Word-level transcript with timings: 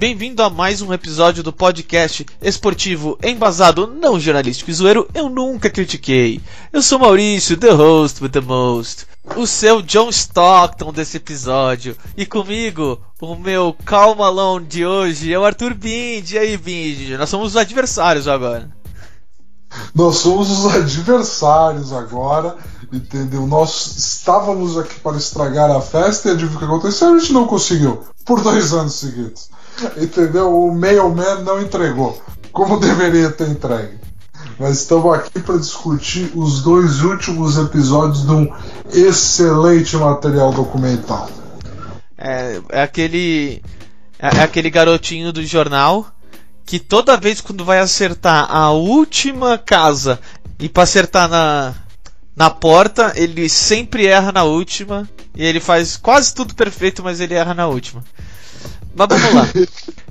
Bem-vindo 0.00 0.42
a 0.42 0.48
mais 0.48 0.80
um 0.80 0.94
episódio 0.94 1.42
do 1.42 1.52
podcast 1.52 2.24
esportivo 2.40 3.18
embasado 3.22 3.86
não 3.86 4.18
jornalístico 4.18 4.70
e 4.70 4.72
zoeiro 4.72 5.06
Eu 5.12 5.28
Nunca 5.28 5.68
Critiquei. 5.68 6.40
Eu 6.72 6.80
sou 6.80 6.98
Maurício, 6.98 7.54
the 7.58 7.70
host 7.70 8.24
with 8.24 8.30
the 8.30 8.40
most, 8.40 9.06
o 9.36 9.46
seu 9.46 9.82
John 9.82 10.08
Stockton 10.08 10.90
desse 10.90 11.18
episódio. 11.18 11.94
E 12.16 12.24
comigo, 12.24 12.98
o 13.20 13.36
meu 13.36 13.76
Calma 13.84 14.24
Malone 14.24 14.64
de 14.64 14.86
hoje 14.86 15.34
é 15.34 15.38
o 15.38 15.44
Arthur 15.44 15.74
Bind. 15.74 16.30
E 16.30 16.38
aí, 16.38 16.56
Bind? 16.56 17.18
Nós 17.18 17.28
somos 17.28 17.48
os 17.48 17.56
adversários 17.58 18.26
agora. 18.26 18.70
Nós 19.94 20.16
somos 20.16 20.50
os 20.50 20.74
adversários 20.76 21.92
agora, 21.92 22.56
entendeu? 22.90 23.46
Nós 23.46 23.98
estávamos 23.98 24.78
aqui 24.78 24.98
para 25.00 25.18
estragar 25.18 25.70
a 25.70 25.82
festa 25.82 26.30
e 26.30 26.32
adivinha 26.32 26.56
o 26.56 26.58
que 26.58 26.64
aconteceu? 26.64 27.12
A 27.12 27.18
gente 27.18 27.34
não 27.34 27.46
conseguiu, 27.46 28.02
por 28.24 28.40
dois 28.42 28.72
anos 28.72 28.94
seguidos. 28.94 29.50
Entendeu? 29.96 30.54
O 30.54 30.74
Mailman 30.74 31.42
não 31.44 31.60
entregou, 31.60 32.20
como 32.52 32.78
deveria 32.78 33.30
ter 33.30 33.48
entregue. 33.48 33.98
Mas 34.58 34.80
estamos 34.80 35.14
aqui 35.14 35.40
para 35.40 35.56
discutir 35.56 36.30
os 36.34 36.62
dois 36.62 37.02
últimos 37.02 37.56
episódios 37.56 38.26
de 38.26 38.32
um 38.32 38.52
excelente 38.92 39.96
material 39.96 40.52
documental. 40.52 41.30
É, 42.16 42.60
é 42.68 42.82
aquele. 42.82 43.62
É, 44.18 44.36
é 44.36 44.42
aquele 44.42 44.68
garotinho 44.68 45.32
do 45.32 45.44
jornal 45.44 46.06
que 46.66 46.78
toda 46.78 47.16
vez 47.16 47.40
quando 47.40 47.64
vai 47.64 47.78
acertar 47.78 48.46
a 48.54 48.70
última 48.70 49.56
casa 49.56 50.20
e 50.58 50.68
para 50.68 50.82
acertar 50.82 51.28
na, 51.28 51.74
na 52.36 52.50
porta, 52.50 53.12
ele 53.16 53.48
sempre 53.48 54.06
erra 54.06 54.30
na 54.30 54.44
última. 54.44 55.08
E 55.34 55.44
ele 55.44 55.58
faz 55.58 55.96
quase 55.96 56.34
tudo 56.34 56.54
perfeito, 56.54 57.02
mas 57.02 57.18
ele 57.18 57.34
erra 57.34 57.54
na 57.54 57.66
última. 57.66 58.04
Mas 58.94 59.08
vamos 59.08 59.34
lá. 59.34 59.48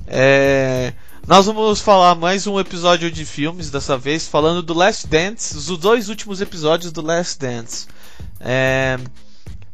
É, 0.07 0.93
nós 1.27 1.45
vamos 1.45 1.81
falar 1.81 2.15
mais 2.15 2.47
um 2.47 2.59
episódio 2.59 3.11
de 3.11 3.25
filmes 3.25 3.69
dessa 3.69 3.97
vez, 3.97 4.27
falando 4.27 4.63
do 4.63 4.73
Last 4.73 5.07
Dance, 5.07 5.55
os 5.55 5.67
dois 5.77 6.09
últimos 6.09 6.41
episódios 6.41 6.91
do 6.91 7.01
Last 7.01 7.39
Dance. 7.39 7.87
É, 8.39 8.97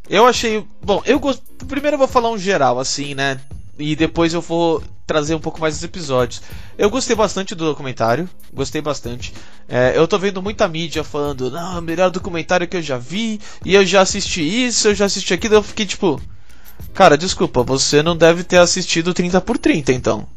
eu 0.10 0.26
achei. 0.26 0.66
Bom, 0.84 1.02
eu 1.06 1.20
gosto. 1.20 1.42
Primeiro 1.66 1.96
eu 1.96 2.00
vou 2.00 2.08
falar 2.08 2.30
um 2.30 2.38
geral, 2.38 2.80
assim, 2.80 3.16
né? 3.16 3.40
E 3.78 3.96
depois 3.96 4.34
eu 4.34 4.42
vou 4.42 4.84
trazer 5.06 5.36
um 5.36 5.40
pouco 5.40 5.62
mais 5.62 5.76
dos 5.76 5.84
episódios. 5.84 6.42
Eu 6.78 6.90
gostei 6.90 7.16
bastante 7.16 7.54
do 7.54 7.66
documentário, 7.66 8.30
gostei 8.54 8.82
bastante. 8.82 9.34
É, 9.68 9.94
eu 9.96 10.08
tô 10.08 10.18
vendo 10.18 10.42
muita 10.42 10.68
mídia 10.68 11.04
falando, 11.04 11.52
não, 11.52 11.76
é 11.76 11.80
o 11.80 11.82
melhor 11.82 12.10
documentário 12.10 12.68
que 12.68 12.78
eu 12.78 12.82
já 12.82 12.98
vi, 12.98 13.40
e 13.64 13.76
eu 13.76 13.86
já 13.86 14.02
assisti 14.02 14.42
isso, 14.42 14.88
eu 14.88 14.96
já 14.96 15.06
assisti 15.06 15.34
aquilo, 15.34 15.56
eu 15.56 15.64
fiquei 15.64 15.86
tipo, 15.86 16.20
cara, 16.94 17.18
desculpa, 17.18 17.64
você 17.64 18.02
não 18.02 18.16
deve 18.16 18.44
ter 18.44 18.58
assistido 18.58 19.14
30 19.14 19.42
por 19.42 19.58
30 19.58 19.92
então. 19.94 20.28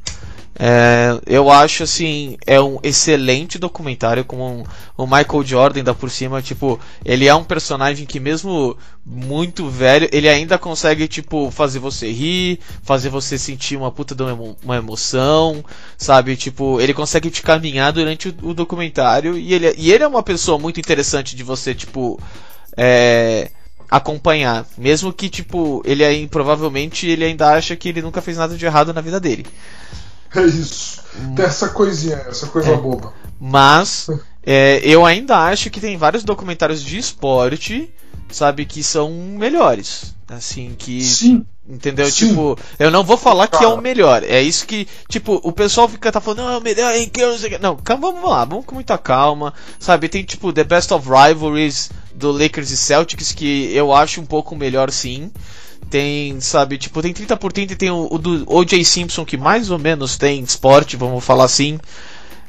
É, 0.61 1.21
eu 1.25 1.49
acho 1.53 1.85
assim, 1.85 2.37
é 2.45 2.61
um 2.61 2.81
excelente 2.83 3.61
documentário 3.61 4.25
com 4.25 4.65
o 4.97 5.07
Michael 5.07 5.45
Jordan 5.45 5.85
da 5.85 5.95
por 5.95 6.11
cima, 6.11 6.43
tipo, 6.43 6.81
ele 7.05 7.29
é 7.29 7.35
um 7.35 7.45
personagem 7.45 8.05
que 8.05 8.19
mesmo 8.19 8.77
muito 9.07 9.69
velho, 9.71 10.09
ele 10.11 10.29
ainda 10.29 10.59
consegue 10.59 11.07
tipo 11.07 11.49
fazer 11.53 11.79
você 11.79 12.11
rir, 12.11 12.59
fazer 12.83 13.09
você 13.09 13.39
sentir 13.39 13.77
uma 13.77 13.93
puta 13.93 14.17
de 14.17 14.25
uma 14.65 14.77
emoção, 14.77 15.65
sabe? 15.97 16.35
Tipo, 16.37 16.81
ele 16.81 16.93
consegue 16.93 17.31
te 17.31 17.41
caminhar 17.41 17.93
durante 17.93 18.29
o, 18.29 18.35
o 18.49 18.55
documentário 18.55 19.39
e 19.39 19.55
ele, 19.55 19.73
e 19.79 19.93
ele 19.93 20.03
é 20.03 20.09
uma 20.09 20.25
pessoa 20.25 20.59
muito 20.59 20.81
interessante 20.81 21.37
de 21.37 21.45
você 21.45 21.73
tipo 21.73 22.21
é, 22.77 23.51
acompanhar, 23.91 24.67
mesmo 24.77 25.13
que 25.13 25.29
tipo 25.29 25.83
ele 25.85 26.05
aí 26.05 26.27
provavelmente 26.27 27.07
ele 27.07 27.25
ainda 27.25 27.49
acha 27.49 27.75
que 27.77 27.89
ele 27.89 28.03
nunca 28.03 28.21
fez 28.21 28.37
nada 28.37 28.57
de 28.57 28.65
errado 28.65 28.93
na 28.93 29.01
vida 29.01 29.19
dele. 29.19 29.47
É 30.35 30.43
isso. 30.43 31.03
Tem 31.35 31.45
essa 31.45 31.71
coisinha, 31.71 32.17
essa 32.29 32.47
coisa 32.49 32.71
é. 32.73 32.77
boba. 32.77 33.13
Mas 33.41 34.09
é, 34.45 34.81
eu 34.83 35.05
ainda 35.05 35.37
acho 35.37 35.71
que 35.71 35.81
tem 35.81 35.97
vários 35.97 36.25
documentários 36.25 36.83
de 36.83 36.99
esporte, 36.99 37.93
sabe, 38.31 38.65
que 38.65 38.83
são 38.83 39.11
melhores. 39.11 40.15
Assim, 40.29 40.75
que. 40.77 41.03
Sim. 41.03 41.45
Entendeu? 41.69 42.11
Sim. 42.11 42.29
Tipo, 42.29 42.59
eu 42.79 42.91
não 42.91 43.05
vou 43.05 43.19
falar 43.19 43.47
Cara. 43.47 43.59
que 43.59 43.71
é 43.71 43.75
o 43.75 43.81
melhor. 43.81 44.23
É 44.25 44.41
isso 44.41 44.67
que, 44.67 44.89
tipo, 45.07 45.39
o 45.43 45.53
pessoal 45.53 45.87
fica 45.87 46.11
tá 46.11 46.19
falando, 46.19 46.39
não, 46.39 46.51
é 46.51 46.57
o 46.57 46.63
melhor 46.63 46.95
que 47.13 47.21
eu 47.21 47.33
não 47.33 47.39
sei 47.39 47.59
Não, 47.59 47.77
calma, 47.77 48.11
vamos 48.11 48.31
lá, 48.31 48.45
vamos 48.47 48.65
com 48.65 48.75
muita 48.75 48.97
calma. 48.97 49.53
Sabe, 49.79 50.09
tem 50.09 50.25
tipo 50.25 50.51
The 50.51 50.65
Best 50.65 50.93
of 50.95 51.07
Rivalries 51.07 51.91
do 52.19 52.33
Lakers 52.33 52.71
e 52.71 52.77
Celtics, 52.77 53.33
que 53.33 53.75
eu 53.75 53.93
acho 53.93 54.21
um 54.21 54.27
pouco 54.27 54.57
melhor 54.57 54.91
sim. 54.91 55.31
Tem, 55.91 56.39
sabe, 56.41 56.77
tipo, 56.77 57.01
tem 57.01 57.15
30 57.15 57.37
por 57.37 57.53
30 57.53 57.73
e 57.73 57.77
tem 57.77 57.91
o, 57.91 58.09
o 58.11 58.19
do 58.19 58.45
O.J. 58.47 58.85
Simpson, 58.85 59.25
que 59.25 59.39
mais 59.39 59.71
ou 59.71 59.79
menos 59.79 60.19
tem 60.19 60.43
esporte, 60.43 60.97
vamos 60.97 61.25
falar 61.25 61.45
assim. 61.45 61.79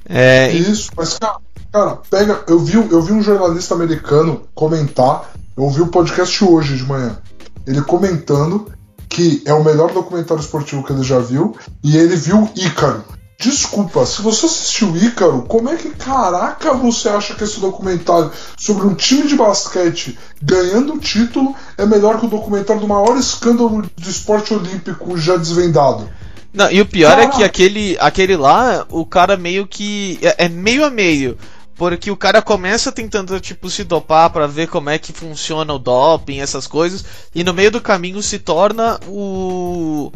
É, 0.05 0.51
Isso, 0.51 0.91
mas 0.97 1.17
cara, 1.17 1.37
cara, 1.71 1.99
pega. 2.09 2.43
Eu 2.47 2.59
vi, 2.59 2.75
eu 2.75 3.01
vi 3.01 3.13
um 3.13 3.21
jornalista 3.21 3.75
americano 3.75 4.41
comentar, 4.53 5.31
eu 5.55 5.63
ouvi 5.63 5.81
o 5.81 5.87
podcast 5.87 6.43
hoje 6.43 6.75
de 6.75 6.83
manhã. 6.83 7.17
Ele 7.65 7.81
comentando 7.81 8.69
que 9.07 9.41
é 9.45 9.53
o 9.53 9.63
melhor 9.63 9.91
documentário 9.91 10.41
esportivo 10.41 10.83
que 10.83 10.93
ele 10.93 11.03
já 11.03 11.19
viu, 11.19 11.55
e 11.83 11.97
ele 11.97 12.15
viu 12.15 12.49
Ícaro. 12.55 13.03
Desculpa, 13.39 14.05
se 14.05 14.21
você 14.21 14.47
assistiu 14.47 14.97
Ícaro, 14.97 15.43
como 15.43 15.69
é 15.69 15.77
que 15.77 15.91
caraca 15.91 16.73
você 16.73 17.07
acha 17.07 17.33
que 17.33 17.45
esse 17.45 17.57
documentário 17.61 18.29
sobre 18.57 18.85
um 18.85 18.93
time 18.93 19.25
de 19.29 19.35
basquete 19.37 20.19
ganhando 20.41 20.95
o 20.95 20.99
título 20.99 21.55
é 21.77 21.85
melhor 21.85 22.19
que 22.19 22.25
o 22.25 22.29
documentário 22.29 22.81
do 22.81 22.87
maior 22.87 23.15
escândalo 23.15 23.89
de 23.95 24.09
esporte 24.09 24.53
olímpico 24.53 25.17
já 25.17 25.37
desvendado? 25.37 26.09
Não, 26.53 26.69
e 26.69 26.81
o 26.81 26.85
pior 26.85 27.15
caraca. 27.15 27.33
é 27.33 27.37
que 27.37 27.43
aquele, 27.45 27.97
aquele 28.01 28.35
lá, 28.35 28.85
o 28.89 29.05
cara 29.05 29.37
meio 29.37 29.65
que. 29.65 30.19
É, 30.21 30.45
é 30.45 30.49
meio 30.49 30.83
a 30.83 30.89
meio. 30.89 31.37
Porque 31.75 32.11
o 32.11 32.17
cara 32.17 32.41
começa 32.41 32.91
tentando, 32.91 33.39
tipo, 33.39 33.69
se 33.69 33.85
dopar 33.85 34.31
para 34.31 34.47
ver 34.47 34.67
como 34.67 34.89
é 34.89 34.97
que 34.97 35.13
funciona 35.13 35.73
o 35.73 35.79
doping, 35.79 36.41
essas 36.41 36.67
coisas, 36.67 37.05
e 37.33 37.41
no 37.41 37.53
meio 37.53 37.71
do 37.71 37.79
caminho 37.79 38.21
se 38.21 38.37
torna 38.37 38.99
o 39.07 40.11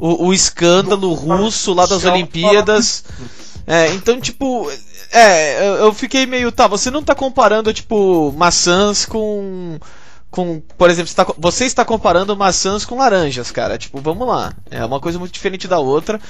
o, 0.00 0.28
o 0.28 0.34
escândalo 0.34 1.12
russo 1.12 1.74
lá 1.74 1.84
das 1.84 2.04
Olimpíadas. 2.04 3.04
É, 3.66 3.92
então, 3.92 4.18
tipo, 4.18 4.68
é, 5.12 5.82
eu 5.82 5.92
fiquei 5.92 6.24
meio, 6.24 6.50
tá, 6.50 6.66
você 6.66 6.90
não 6.90 7.02
tá 7.02 7.14
comparando, 7.14 7.72
tipo, 7.72 8.32
maçãs 8.32 9.04
com. 9.04 9.78
Com, 10.30 10.60
por 10.78 10.88
exemplo, 10.88 11.08
você, 11.08 11.14
tá, 11.16 11.26
você 11.36 11.64
está 11.64 11.84
comparando 11.84 12.36
maçãs 12.36 12.84
com 12.84 12.96
laranjas, 12.96 13.50
cara. 13.50 13.76
Tipo, 13.76 14.00
vamos 14.00 14.26
lá. 14.26 14.54
É 14.70 14.84
uma 14.84 15.00
coisa 15.00 15.18
muito 15.18 15.32
diferente 15.32 15.68
da 15.68 15.78
outra. 15.78 16.20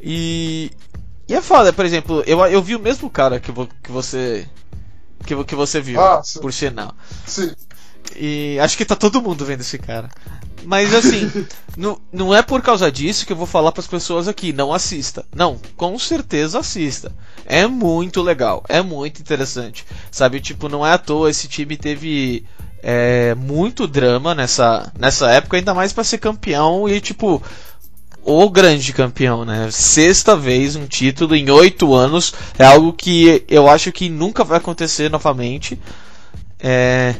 E. 0.00 0.70
E 1.26 1.34
é 1.34 1.42
foda, 1.42 1.72
por 1.72 1.84
exemplo, 1.84 2.22
eu, 2.26 2.38
eu 2.46 2.62
vi 2.62 2.74
o 2.74 2.80
mesmo 2.80 3.10
cara 3.10 3.40
que, 3.40 3.50
vo, 3.50 3.68
que 3.82 3.90
você. 3.90 4.46
Que, 5.26 5.44
que 5.44 5.54
você 5.54 5.80
viu, 5.80 6.00
ah, 6.00 6.22
por 6.40 6.52
sinal. 6.52 6.94
Sim. 7.26 7.52
E 8.16 8.58
acho 8.60 8.76
que 8.76 8.84
tá 8.84 8.96
todo 8.96 9.22
mundo 9.22 9.44
vendo 9.44 9.60
esse 9.60 9.78
cara. 9.78 10.08
Mas 10.64 10.92
assim, 10.92 11.30
não, 11.76 11.98
não 12.12 12.34
é 12.34 12.42
por 12.42 12.60
causa 12.62 12.90
disso 12.90 13.26
que 13.26 13.32
eu 13.32 13.36
vou 13.36 13.46
falar 13.46 13.72
para 13.72 13.80
as 13.80 13.86
pessoas 13.86 14.28
aqui, 14.28 14.52
não 14.52 14.72
assista. 14.72 15.24
Não, 15.34 15.58
com 15.76 15.98
certeza 15.98 16.58
assista. 16.58 17.12
É 17.46 17.66
muito 17.66 18.20
legal, 18.22 18.64
é 18.68 18.82
muito 18.82 19.20
interessante. 19.20 19.86
Sabe, 20.10 20.40
tipo, 20.40 20.68
não 20.68 20.86
é 20.86 20.92
à 20.92 20.98
toa 20.98 21.30
esse 21.30 21.48
time 21.48 21.76
teve 21.76 22.44
é, 22.82 23.34
muito 23.34 23.86
drama 23.86 24.34
nessa, 24.34 24.92
nessa 24.98 25.30
época, 25.30 25.56
ainda 25.56 25.74
mais 25.74 25.92
para 25.92 26.04
ser 26.04 26.18
campeão 26.18 26.88
e 26.88 27.00
tipo 27.00 27.42
o 28.22 28.50
grande 28.50 28.92
campeão, 28.92 29.44
né? 29.44 29.70
Sexta 29.70 30.36
vez 30.36 30.76
um 30.76 30.86
título 30.86 31.34
em 31.34 31.48
oito 31.50 31.94
anos 31.94 32.34
é 32.58 32.64
algo 32.64 32.92
que 32.92 33.42
eu 33.48 33.68
acho 33.68 33.90
que 33.90 34.10
nunca 34.10 34.44
vai 34.44 34.58
acontecer 34.58 35.10
novamente. 35.10 35.80
É, 36.60 37.14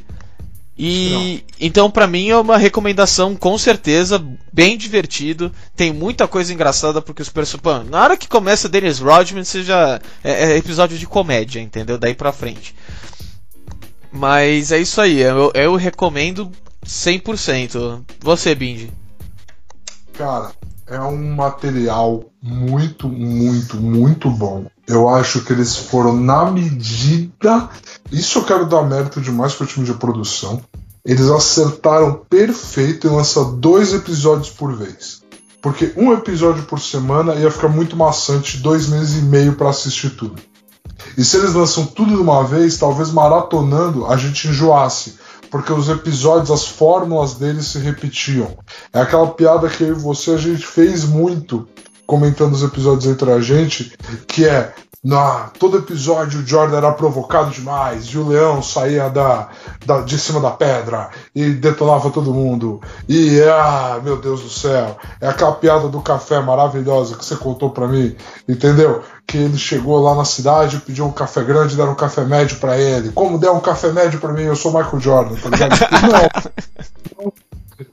e 0.78 1.44
então 1.58 1.90
para 1.90 2.06
mim 2.06 2.28
é 2.28 2.36
uma 2.36 2.56
recomendação 2.56 3.34
com 3.34 3.58
certeza, 3.58 4.24
bem 4.52 4.78
divertido, 4.78 5.52
tem 5.74 5.92
muita 5.92 6.28
coisa 6.28 6.52
engraçada 6.52 7.02
porque 7.02 7.20
os 7.20 7.28
personagens, 7.28 7.90
na 7.90 8.00
hora 8.00 8.16
que 8.16 8.28
começa 8.28 8.68
Dennis 8.68 9.00
Rodman, 9.00 9.42
seja 9.42 10.00
é, 10.22 10.52
é, 10.52 10.56
episódio 10.56 10.96
de 10.96 11.06
comédia, 11.06 11.60
entendeu? 11.60 11.98
Daí 11.98 12.14
pra 12.14 12.32
frente. 12.32 12.76
Mas 14.12 14.70
é 14.70 14.78
isso 14.78 15.00
aí, 15.00 15.18
eu, 15.18 15.50
eu 15.54 15.74
recomendo 15.74 16.50
100%. 16.86 18.02
Você, 18.20 18.54
Bindi? 18.54 18.90
Cara, 20.14 20.52
é 20.86 21.00
um 21.00 21.34
material 21.34 22.24
muito, 22.42 23.08
muito, 23.08 23.76
muito 23.76 24.30
bom. 24.30 24.66
Eu 24.88 25.06
acho 25.06 25.44
que 25.44 25.52
eles 25.52 25.76
foram 25.76 26.16
na 26.16 26.50
medida. 26.50 27.68
Isso 28.10 28.38
eu 28.38 28.44
quero 28.44 28.64
dar 28.64 28.82
mérito 28.82 29.20
demais 29.20 29.52
para 29.52 29.64
o 29.64 29.66
time 29.66 29.84
de 29.84 29.92
produção. 29.92 30.62
Eles 31.04 31.28
acertaram 31.28 32.22
perfeito 32.28 33.06
em 33.06 33.10
lançar 33.10 33.44
dois 33.44 33.92
episódios 33.92 34.48
por 34.48 34.74
vez. 34.74 35.22
Porque 35.60 35.92
um 35.94 36.12
episódio 36.14 36.62
por 36.62 36.80
semana 36.80 37.34
ia 37.34 37.50
ficar 37.50 37.68
muito 37.68 37.96
maçante, 37.96 38.56
dois 38.56 38.88
meses 38.88 39.18
e 39.18 39.22
meio 39.22 39.54
para 39.54 39.68
assistir 39.68 40.10
tudo. 40.16 40.40
E 41.18 41.24
se 41.24 41.36
eles 41.36 41.52
lançam 41.52 41.84
tudo 41.84 42.16
de 42.16 42.22
uma 42.22 42.42
vez, 42.44 42.78
talvez 42.78 43.10
maratonando 43.10 44.06
a 44.06 44.16
gente 44.16 44.48
enjoasse. 44.48 45.16
Porque 45.50 45.72
os 45.72 45.88
episódios, 45.90 46.50
as 46.50 46.66
fórmulas 46.66 47.34
deles 47.34 47.66
se 47.66 47.78
repetiam. 47.78 48.56
É 48.92 49.00
aquela 49.00 49.26
piada 49.28 49.68
que 49.68 49.82
eu 49.82 49.90
e 49.90 50.00
você 50.00 50.30
a 50.30 50.38
gente 50.38 50.66
fez 50.66 51.04
muito 51.04 51.68
comentando 52.08 52.54
os 52.54 52.62
episódios 52.62 53.04
entre 53.04 53.30
a 53.30 53.38
gente, 53.38 53.92
que 54.26 54.46
é 54.46 54.72
na 55.04 55.50
todo 55.58 55.76
episódio 55.76 56.40
o 56.40 56.46
Jordan 56.46 56.78
era 56.78 56.92
provocado 56.92 57.50
demais 57.50 58.06
e 58.06 58.18
o 58.18 58.26
leão 58.26 58.62
saía 58.62 59.10
da, 59.10 59.48
da, 59.84 60.00
de 60.00 60.18
cima 60.18 60.40
da 60.40 60.50
pedra 60.50 61.10
e 61.34 61.50
detonava 61.50 62.10
todo 62.10 62.32
mundo. 62.32 62.80
E 63.06 63.40
ah, 63.42 64.00
meu 64.02 64.16
Deus 64.16 64.40
do 64.40 64.48
céu, 64.48 64.96
é 65.20 65.28
aquela 65.28 65.52
piada 65.52 65.86
do 65.88 66.00
café 66.00 66.40
maravilhosa 66.40 67.14
que 67.14 67.24
você 67.24 67.36
contou 67.36 67.70
para 67.70 67.86
mim, 67.86 68.16
entendeu? 68.48 69.02
Que 69.26 69.36
ele 69.36 69.58
chegou 69.58 70.00
lá 70.00 70.14
na 70.14 70.24
cidade, 70.24 70.80
pediu 70.80 71.04
um 71.04 71.12
café 71.12 71.44
grande, 71.44 71.76
deram 71.76 71.92
um 71.92 71.94
café 71.94 72.24
médio 72.24 72.56
para 72.56 72.78
ele. 72.78 73.12
Como 73.12 73.38
der 73.38 73.50
um 73.50 73.60
café 73.60 73.92
médio 73.92 74.18
para 74.18 74.32
mim, 74.32 74.44
eu 74.44 74.56
sou 74.56 74.72
Michael 74.72 74.98
Jordan, 74.98 75.34
tá 75.36 75.50
ligado? 75.50 75.76
não, 77.14 77.32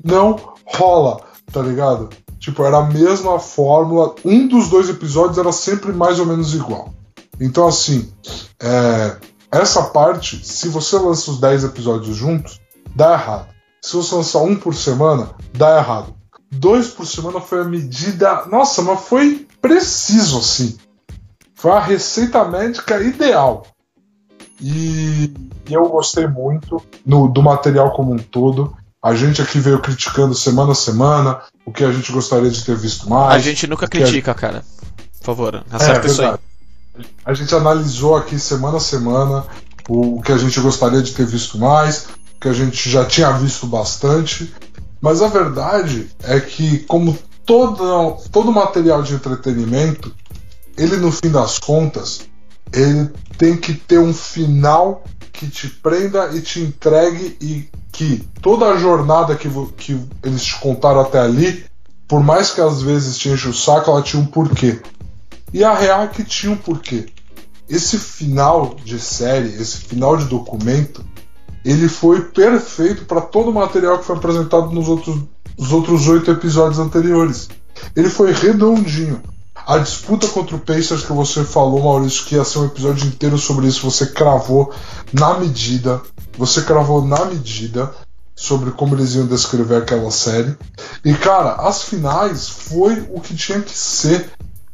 não 0.03 0.53
rola, 0.65 1.19
tá 1.51 1.61
ligado? 1.61 2.09
Tipo, 2.45 2.63
era 2.63 2.77
a 2.77 2.83
mesma 2.83 3.39
fórmula. 3.39 4.13
Um 4.23 4.47
dos 4.47 4.69
dois 4.69 4.87
episódios 4.87 5.39
era 5.39 5.51
sempre 5.51 5.91
mais 5.91 6.19
ou 6.19 6.27
menos 6.27 6.53
igual. 6.53 6.93
Então, 7.41 7.67
assim, 7.67 8.13
é, 8.61 9.17
essa 9.51 9.81
parte, 9.85 10.45
se 10.45 10.69
você 10.69 10.95
lança 10.95 11.31
os 11.31 11.39
10 11.39 11.63
episódios 11.63 12.15
juntos, 12.15 12.61
dá 12.95 13.13
errado. 13.13 13.47
Se 13.81 13.95
você 13.95 14.13
lançar 14.13 14.43
um 14.43 14.55
por 14.55 14.75
semana, 14.75 15.31
dá 15.55 15.79
errado. 15.79 16.13
Dois 16.51 16.89
por 16.89 17.07
semana 17.07 17.41
foi 17.41 17.61
a 17.61 17.63
medida. 17.63 18.45
Nossa, 18.45 18.83
mas 18.83 19.01
foi 19.01 19.47
preciso 19.59 20.37
assim. 20.37 20.77
Foi 21.55 21.71
a 21.71 21.79
receita 21.79 22.45
médica 22.45 23.01
ideal. 23.01 23.65
E, 24.61 25.33
eu 25.67 25.89
gostei 25.89 26.27
muito 26.27 26.79
no, 27.03 27.27
do 27.27 27.41
material 27.41 27.91
como 27.93 28.13
um 28.13 28.19
todo. 28.19 28.77
A 29.05 29.13
gente 29.13 29.39
aqui 29.39 29.59
veio 29.59 29.77
criticando 29.77 30.33
semana 30.33 30.71
a 30.71 30.75
semana 30.75 31.39
o 31.63 31.71
que 31.71 31.83
a 31.83 31.91
gente 31.91 32.11
gostaria 32.11 32.49
de 32.49 32.65
ter 32.65 32.75
visto 32.75 33.07
mais. 33.07 33.35
A 33.35 33.37
gente 33.37 33.67
nunca 33.67 33.87
critica, 33.87 34.31
gente... 34.31 34.41
cara. 34.41 34.65
Por 35.19 35.25
favor, 35.25 35.63
acerta 35.69 36.07
é, 36.07 36.09
isso 36.09 36.23
aí. 36.23 36.35
A 37.23 37.31
gente 37.35 37.53
analisou 37.53 38.15
aqui 38.15 38.39
semana 38.39 38.77
a 38.77 38.79
semana 38.79 39.45
o 39.87 40.19
que 40.23 40.31
a 40.31 40.37
gente 40.37 40.59
gostaria 40.59 41.03
de 41.03 41.13
ter 41.13 41.27
visto 41.27 41.59
mais, 41.59 42.07
o 42.35 42.39
que 42.41 42.47
a 42.47 42.53
gente 42.53 42.89
já 42.89 43.05
tinha 43.05 43.31
visto 43.33 43.67
bastante. 43.67 44.51
Mas 44.99 45.21
a 45.21 45.27
verdade 45.27 46.09
é 46.23 46.39
que, 46.39 46.79
como 46.79 47.15
todo, 47.45 48.17
todo 48.31 48.51
material 48.51 49.03
de 49.03 49.13
entretenimento, 49.13 50.11
ele 50.75 50.97
no 50.97 51.11
fim 51.11 51.29
das 51.29 51.59
contas, 51.59 52.21
ele 52.73 53.11
tem 53.37 53.55
que 53.55 53.75
ter 53.75 53.99
um 53.99 54.15
final 54.15 55.03
que 55.35 55.47
te 55.47 55.67
prenda 55.67 56.31
e 56.33 56.41
te 56.41 56.61
entregue 56.61 57.37
e 57.41 57.69
que 57.91 58.27
toda 58.41 58.67
a 58.67 58.77
jornada 58.77 59.35
que, 59.35 59.49
que 59.77 59.99
eles 60.23 60.43
te 60.43 60.59
contaram 60.59 61.01
até 61.01 61.19
ali, 61.19 61.65
por 62.07 62.23
mais 62.23 62.51
que 62.51 62.61
às 62.61 62.81
vezes 62.81 63.17
te 63.17 63.29
enche 63.29 63.47
o 63.47 63.53
saco, 63.53 63.89
ela 63.89 64.01
tinha 64.01 64.21
um 64.21 64.25
porquê. 64.25 64.79
E 65.53 65.63
a 65.63 65.73
real 65.73 66.03
é 66.03 66.07
que 66.07 66.23
tinha 66.23 66.51
um 66.51 66.57
porquê. 66.57 67.07
Esse 67.67 67.97
final 67.97 68.75
de 68.83 68.99
série, 68.99 69.47
esse 69.47 69.77
final 69.77 70.17
de 70.17 70.25
documento, 70.25 71.03
ele 71.63 71.89
foi 71.89 72.21
perfeito 72.21 73.05
para 73.05 73.21
todo 73.21 73.49
o 73.49 73.53
material 73.53 73.99
que 73.99 74.05
foi 74.05 74.15
apresentado 74.15 74.71
nos 74.71 74.87
outros, 74.87 75.17
nos 75.57 75.71
outros 75.71 76.07
oito 76.07 76.29
episódios 76.29 76.79
anteriores. 76.79 77.49
Ele 77.95 78.09
foi 78.09 78.31
redondinho. 78.31 79.21
A 79.65 79.79
disputa 79.79 80.27
contra 80.27 80.55
o 80.55 80.59
Pacers 80.59 81.03
que 81.03 81.11
você 81.11 81.43
falou, 81.43 81.83
Maurício, 81.83 82.25
que 82.25 82.35
ia 82.35 82.45
ser 82.45 82.59
um 82.59 82.65
episódio 82.65 83.07
inteiro 83.07 83.37
sobre 83.37 83.67
isso, 83.67 83.89
você 83.89 84.05
cravou 84.05 84.71
na 85.11 85.39
medida. 85.39 86.01
Você 86.37 86.61
cravou 86.61 87.03
na 87.03 87.25
medida 87.25 87.91
sobre 88.35 88.71
como 88.71 88.95
eles 88.95 89.15
iam 89.15 89.25
descrever 89.25 89.77
aquela 89.77 90.11
série. 90.11 90.55
E 91.03 91.13
cara, 91.15 91.53
as 91.67 91.83
finais 91.83 92.47
foi 92.47 93.07
o 93.09 93.19
que 93.19 93.35
tinha 93.35 93.59
que 93.59 93.75
ser, 93.75 94.29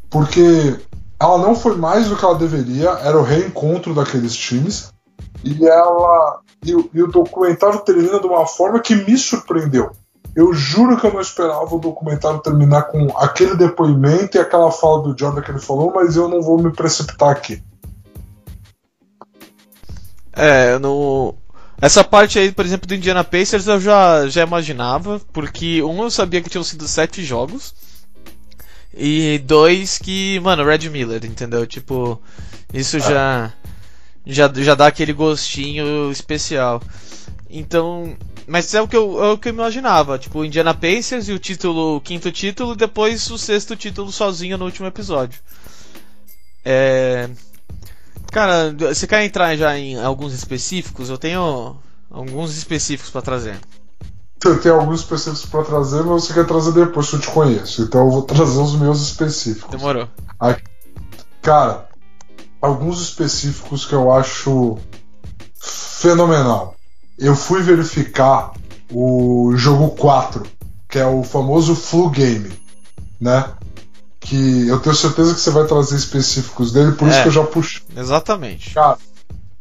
porque 0.10 0.78
ela 1.20 1.38
não 1.38 1.56
foi 1.56 1.78
mais 1.78 2.08
do 2.08 2.18
que 2.18 2.26
ela 2.26 2.36
deveria, 2.36 2.90
era 2.90 3.18
o 3.18 3.24
reencontro 3.24 3.94
daqueles 3.94 4.36
times. 4.36 4.92
E 5.44 5.66
ela 5.66 6.42
e, 6.66 6.72
e 6.72 7.02
o 7.02 7.08
documentário 7.08 7.80
termina 7.80 8.20
de 8.20 8.28
uma 8.28 8.46
forma 8.46 8.80
que 8.80 8.96
me 8.96 9.18
surpreendeu. 9.18 9.92
Eu 10.36 10.54
juro 10.54 10.98
que 10.98 11.06
eu 11.06 11.14
não 11.14 11.20
esperava 11.20 11.76
o 11.76 11.80
documentário 11.80 12.40
terminar 12.40 12.84
com 12.84 13.18
aquele 13.18 13.56
depoimento 13.56 14.38
e 14.38 14.40
aquela 14.40 14.72
fala 14.72 15.04
do 15.04 15.18
Jordan 15.18 15.42
que 15.42 15.52
ele 15.52 15.60
falou, 15.60 15.92
mas 15.94 16.16
eu 16.16 16.30
não 16.30 16.42
vou 16.42 16.62
me 16.62 16.72
precipitar 16.72 17.30
aqui. 17.30 17.62
É, 20.32 20.80
no. 20.80 21.36
Essa 21.82 22.04
parte 22.04 22.40
aí, 22.40 22.52
por 22.52 22.64
exemplo, 22.64 22.88
do 22.88 22.96
Indiana 22.96 23.24
Pacers 23.24 23.68
eu 23.68 23.80
já, 23.80 24.28
já 24.28 24.44
imaginava, 24.44 25.20
porque 25.34 25.82
um 25.84 26.04
eu 26.04 26.12
sabia 26.12 26.42
que 26.42 26.50
tinham 26.50 26.64
sido 26.64 26.88
sete 26.88 27.24
jogos. 27.24 27.74
E 28.94 29.40
dois 29.46 29.98
que, 29.98 30.40
mano, 30.42 30.64
Red 30.64 30.90
Miller, 30.90 31.26
entendeu? 31.26 31.66
Tipo, 31.66 32.22
isso 32.74 33.00
já, 33.00 33.52
já 34.26 34.52
já 34.54 34.76
dá 34.76 34.88
aquele 34.88 35.14
gostinho 35.14 36.12
especial. 36.12 36.82
Então, 37.50 38.16
mas 38.52 38.74
é 38.74 38.82
o 38.82 38.88
que 38.88 38.98
eu, 38.98 39.24
é 39.24 39.32
o 39.32 39.38
que 39.38 39.48
eu 39.48 39.54
imaginava, 39.54 40.20
tipo, 40.20 40.44
Indiana 40.44 40.74
Pacers 40.74 41.30
e 41.30 41.32
o 41.32 41.40
título, 41.40 41.96
o 41.96 42.02
quinto 42.02 42.30
título, 42.34 42.76
depois 42.76 43.32
o 43.32 43.38
sexto 43.38 43.78
título 43.78 44.12
sozinho 44.12 44.58
no 44.58 44.66
último 44.66 44.88
episódio. 44.88 45.40
É... 46.66 47.30
Cara, 48.30 48.76
você 48.78 49.08
quer 49.08 49.24
entrar 49.24 49.56
já 49.56 49.78
em 49.78 49.98
alguns 49.98 50.34
específicos? 50.34 51.10
Eu 51.10 51.18
tenho 51.18 51.78
alguns 52.10 52.58
específicos 52.58 53.10
para 53.10 53.22
trazer. 53.22 53.58
Você 54.44 54.58
tem 54.58 54.72
alguns 54.74 55.00
específicos 55.00 55.46
para 55.46 55.64
trazer, 55.64 56.04
mas 56.04 56.26
você 56.26 56.34
quer 56.34 56.46
trazer 56.46 56.74
depois 56.74 57.10
que 57.10 57.16
eu 57.16 57.22
te 57.22 57.32
conheço. 57.32 57.84
Então 57.84 58.02
eu 58.02 58.12
vou 58.12 58.22
trazer 58.24 58.60
os 58.60 58.76
meus 58.76 59.02
específicos. 59.02 59.72
Demorou. 59.72 60.10
Aqui, 60.38 60.64
cara, 61.42 61.88
alguns 62.62 63.02
específicos 63.02 63.86
que 63.86 63.94
eu 63.94 64.12
acho 64.12 64.78
fenomenal 65.58 66.76
eu 67.22 67.36
fui 67.36 67.62
verificar 67.62 68.52
o 68.92 69.54
jogo 69.56 69.90
4, 69.92 70.44
que 70.90 70.98
é 70.98 71.06
o 71.06 71.24
famoso 71.24 71.76
Flu 71.76 72.10
Game, 72.10 72.52
né? 73.20 73.46
Que 74.20 74.68
eu 74.68 74.80
tenho 74.80 74.96
certeza 74.96 75.34
que 75.36 75.40
você 75.40 75.52
vai 75.52 75.66
trazer 75.66 75.96
específicos 75.96 76.72
dele, 76.72 76.94
por 76.94 77.08
é, 77.08 77.12
isso 77.12 77.22
que 77.22 77.28
eu 77.28 77.34
já 77.34 77.44
puxei. 77.44 77.82
Exatamente. 77.96 78.74
Cara, 78.74 78.98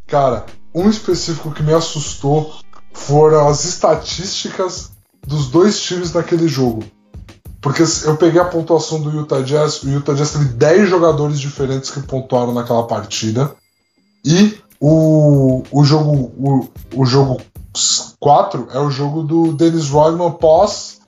cara, 0.07 0.47
um 0.75 0.88
específico 0.88 1.52
que 1.52 1.62
me 1.62 1.75
assustou 1.75 2.55
foram 2.93 3.47
as 3.47 3.64
estatísticas 3.64 4.93
dos 5.26 5.49
dois 5.49 5.81
times 5.81 6.12
naquele 6.12 6.49
jogo. 6.49 6.83
Porque 7.61 7.83
eu 8.05 8.17
peguei 8.17 8.40
a 8.40 8.47
pontuação 8.47 9.02
do 9.02 9.11
Utah 9.11 9.43
Jazz, 9.43 9.83
o 9.83 9.90
Utah 9.90 10.14
Jazz 10.14 10.33
teve 10.33 10.47
10 10.47 10.88
jogadores 10.88 11.38
diferentes 11.38 11.90
que 11.90 12.00
pontuaram 12.00 12.55
naquela 12.55 12.87
partida. 12.87 13.55
E 14.25 14.59
o, 14.81 15.63
o 15.71 15.85
jogo 15.85 16.33
o, 16.39 16.69
o 16.97 17.05
jogo 17.05 17.41
4 18.19 18.69
é 18.73 18.79
o 18.79 18.91
jogo 18.91 19.23
do 19.23 19.53
Dennis 19.53 19.91
Rodman 19.91 20.33
pós 20.33 21.01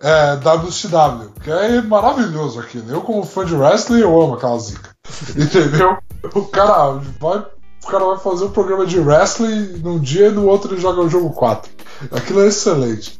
é, 0.00 0.36
WCW, 0.36 1.32
que 1.42 1.50
é 1.50 1.80
maravilhoso 1.80 2.60
aquilo. 2.60 2.90
Eu, 2.90 3.00
como 3.00 3.24
fã 3.24 3.44
de 3.44 3.54
wrestling, 3.54 4.00
eu 4.00 4.20
amo 4.20 4.34
aquela 4.34 4.58
zica. 4.58 4.90
Entendeu? 5.34 5.96
O 6.34 6.42
cara 6.42 7.00
vai. 7.18 7.38
O 7.82 7.86
cara 7.86 8.04
vai 8.06 8.18
fazer 8.18 8.44
um 8.44 8.50
programa 8.50 8.86
de 8.86 8.98
wrestling 8.98 9.78
num 9.82 9.98
dia 9.98 10.28
e 10.28 10.30
no 10.30 10.46
outro 10.46 10.72
ele 10.72 10.80
joga 10.80 11.02
o 11.02 11.08
jogo 11.08 11.30
4. 11.30 11.70
Aquilo 12.12 12.42
é 12.42 12.48
excelente. 12.48 13.18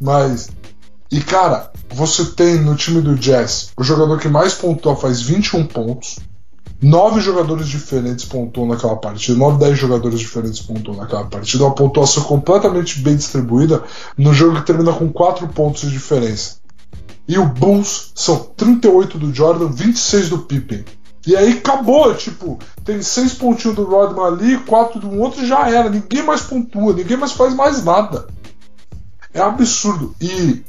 Mas. 0.00 0.50
E 1.10 1.20
cara, 1.20 1.70
você 1.90 2.24
tem 2.24 2.56
no 2.56 2.74
time 2.74 3.00
do 3.00 3.14
Jazz 3.14 3.70
o 3.76 3.84
jogador 3.84 4.18
que 4.18 4.28
mais 4.28 4.54
pontua 4.54 4.96
faz 4.96 5.22
21 5.22 5.66
pontos 5.66 6.18
Nove 6.82 7.20
jogadores 7.20 7.68
diferentes 7.68 8.26
pontuam 8.26 8.68
naquela 8.68 8.96
partida, 8.96 9.38
nove, 9.38 9.58
dez 9.58 9.78
jogadores 9.78 10.20
diferentes 10.20 10.60
pontuam 10.60 10.98
naquela 10.98 11.24
partida, 11.24 11.64
uma 11.64 11.74
pontuação 11.74 12.22
completamente 12.24 13.00
bem 13.00 13.16
distribuída 13.16 13.82
no 14.16 14.34
jogo 14.34 14.56
que 14.56 14.66
termina 14.66 14.92
com 14.92 15.10
quatro 15.10 15.48
pontos 15.48 15.82
de 15.82 15.90
diferença. 15.90 16.56
E 17.26 17.38
o 17.38 17.46
Bulls 17.46 18.12
são 18.14 18.36
38 18.56 19.18
do 19.18 19.34
Jordan, 19.34 19.68
26 19.68 20.28
do 20.28 20.38
Pippen. 20.40 20.84
E 21.26 21.34
aí 21.34 21.54
acabou, 21.54 22.14
tipo, 22.14 22.58
tem 22.84 23.02
seis 23.02 23.32
pontinhos 23.34 23.74
do 23.74 23.84
Rodman 23.84 24.26
ali, 24.26 24.58
quatro 24.58 25.00
do 25.00 25.18
outro 25.18 25.44
já 25.44 25.68
era. 25.68 25.90
Ninguém 25.90 26.22
mais 26.22 26.42
pontua, 26.42 26.92
ninguém 26.92 27.16
mais 27.16 27.32
faz 27.32 27.52
mais 27.52 27.82
nada. 27.82 28.28
É 29.34 29.40
absurdo. 29.40 30.14
E, 30.20 30.62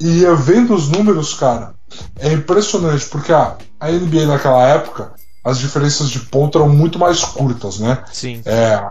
e 0.00 0.24
vendo 0.36 0.74
os 0.74 0.88
números, 0.88 1.34
cara, 1.34 1.74
é 2.18 2.32
impressionante, 2.32 3.04
porque 3.06 3.32
a, 3.32 3.56
a 3.78 3.90
NBA 3.90 4.26
naquela 4.26 4.66
época 4.66 5.12
as 5.44 5.58
diferenças 5.58 6.10
de 6.10 6.20
ponto 6.20 6.58
eram 6.58 6.68
muito 6.68 6.98
mais 6.98 7.24
curtas, 7.24 7.78
né? 7.78 8.04
Sim. 8.12 8.42
É, 8.44 8.88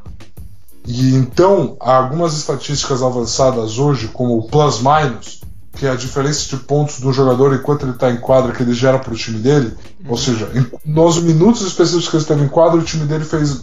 e 0.88 1.13
então, 1.16 1.75
algumas 1.82 2.38
estatísticas 2.38 3.04
avançadas 3.04 3.77
hoje, 3.77 4.08
como 4.08 4.38
o 4.38 4.44
plus-minus, 4.44 5.42
que 5.74 5.86
é 5.86 5.92
a 5.92 5.96
diferença 5.96 6.48
de 6.48 6.58
pontos 6.63 7.00
do 7.00 7.12
jogador 7.12 7.54
enquanto 7.54 7.84
ele 7.84 7.92
está 7.92 8.10
em 8.10 8.18
quadra 8.18 8.54
que 8.54 8.63
ele 8.63 8.74
gera 8.74 8.98
para 8.98 9.13
o 9.13 9.18
time 9.18 9.39
dele. 9.39 9.75
Ou 10.06 10.12
uhum. 10.12 10.18
seja, 10.18 10.50
em, 10.56 10.66
nos 10.86 11.22
minutos 11.22 11.62
específicos 11.62 12.08
que 12.08 12.16
ele 12.16 12.24
esteve 12.24 12.44
em 12.44 12.48
quadra, 12.48 12.80
o 12.80 12.84
time 12.84 13.06
dele 13.06 13.25
fez 13.25 13.62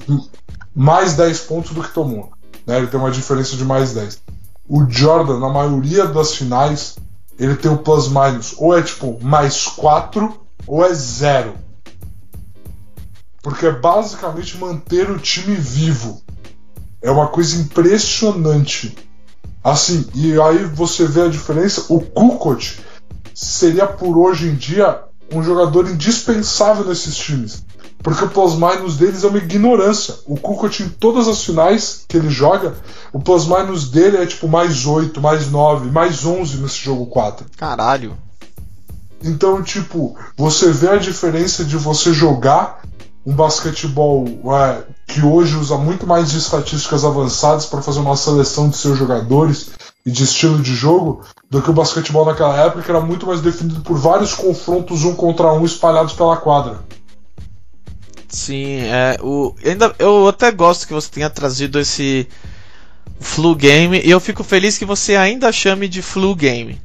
mais 0.74 1.14
10 1.14 1.40
pontos 1.40 1.72
do 1.72 1.82
que 1.82 1.92
tomou. 1.92 2.30
Né? 2.66 2.76
Ele 2.76 2.86
tem 2.86 3.00
uma 3.00 3.10
diferença 3.10 3.56
de 3.56 3.64
mais 3.64 3.94
10. 3.94 4.20
O 4.68 4.84
Jordan, 4.88 5.38
na 5.38 5.48
maioria 5.48 6.06
das 6.06 6.34
finais, 6.34 6.96
ele 7.38 7.56
tem 7.56 7.70
o 7.70 7.78
plus 7.78 8.08
minus 8.08 8.54
ou 8.58 8.76
é 8.76 8.82
tipo 8.82 9.18
mais 9.22 9.66
4 9.66 10.40
ou 10.66 10.84
é 10.84 10.92
0. 10.92 11.54
Porque 13.44 13.66
é 13.66 13.70
basicamente 13.70 14.56
manter 14.56 15.10
o 15.10 15.18
time 15.18 15.54
vivo. 15.54 16.22
É 17.02 17.10
uma 17.10 17.28
coisa 17.28 17.60
impressionante. 17.60 18.96
Assim, 19.62 20.08
e 20.14 20.40
aí 20.40 20.64
você 20.64 21.04
vê 21.06 21.20
a 21.20 21.28
diferença. 21.28 21.84
O 21.90 22.00
Kukoc 22.00 22.80
seria 23.34 23.86
por 23.86 24.16
hoje 24.16 24.48
em 24.48 24.54
dia 24.54 25.02
um 25.30 25.42
jogador 25.42 25.86
indispensável 25.90 26.86
nesses 26.86 27.14
times. 27.14 27.62
Porque 28.02 28.24
o 28.24 28.30
plus-minus 28.30 28.96
deles 28.96 29.24
é 29.24 29.28
uma 29.28 29.36
ignorância. 29.36 30.14
O 30.26 30.38
Kukoc 30.38 30.82
em 30.82 30.88
todas 30.88 31.28
as 31.28 31.44
finais 31.44 32.06
que 32.08 32.16
ele 32.16 32.30
joga, 32.30 32.74
o 33.12 33.20
plus-minus 33.20 33.90
dele 33.90 34.16
é 34.16 34.24
tipo 34.24 34.48
mais 34.48 34.86
8, 34.86 35.20
mais 35.20 35.50
9, 35.50 35.90
mais 35.90 36.24
11 36.24 36.62
nesse 36.62 36.78
jogo 36.78 37.04
4. 37.06 37.44
Caralho. 37.58 38.16
Então, 39.22 39.62
tipo, 39.62 40.16
você 40.34 40.70
vê 40.70 40.88
a 40.88 40.96
diferença 40.96 41.62
de 41.62 41.76
você 41.76 42.12
jogar 42.12 42.80
um 43.26 43.34
basquetebol 43.34 44.26
é, 44.54 44.82
que 45.06 45.22
hoje 45.22 45.56
usa 45.56 45.76
muito 45.78 46.06
mais 46.06 46.30
de 46.30 46.38
estatísticas 46.38 47.04
avançadas 47.04 47.66
para 47.66 47.80
fazer 47.80 48.00
uma 48.00 48.16
seleção 48.16 48.68
de 48.68 48.76
seus 48.76 48.98
jogadores 48.98 49.70
e 50.04 50.10
de 50.10 50.24
estilo 50.24 50.60
de 50.60 50.74
jogo 50.74 51.24
do 51.50 51.62
que 51.62 51.70
o 51.70 51.72
basquetebol 51.72 52.26
naquela 52.26 52.56
época, 52.60 52.82
que 52.82 52.90
era 52.90 53.00
muito 53.00 53.26
mais 53.26 53.40
definido 53.40 53.80
por 53.80 53.96
vários 53.96 54.34
confrontos 54.34 55.04
um 55.04 55.14
contra 55.14 55.52
um 55.52 55.64
espalhados 55.64 56.12
pela 56.12 56.36
quadra. 56.36 56.80
Sim, 58.28 58.80
é, 58.80 59.16
o, 59.22 59.54
ainda, 59.64 59.94
eu 59.98 60.28
até 60.28 60.50
gosto 60.50 60.86
que 60.86 60.92
você 60.92 61.08
tenha 61.08 61.30
trazido 61.30 61.78
esse 61.78 62.28
Flu 63.20 63.54
Game 63.54 64.00
e 64.04 64.10
eu 64.10 64.20
fico 64.20 64.44
feliz 64.44 64.76
que 64.76 64.84
você 64.84 65.16
ainda 65.16 65.52
chame 65.52 65.88
de 65.88 66.02
Flu 66.02 66.34
Game. 66.34 66.80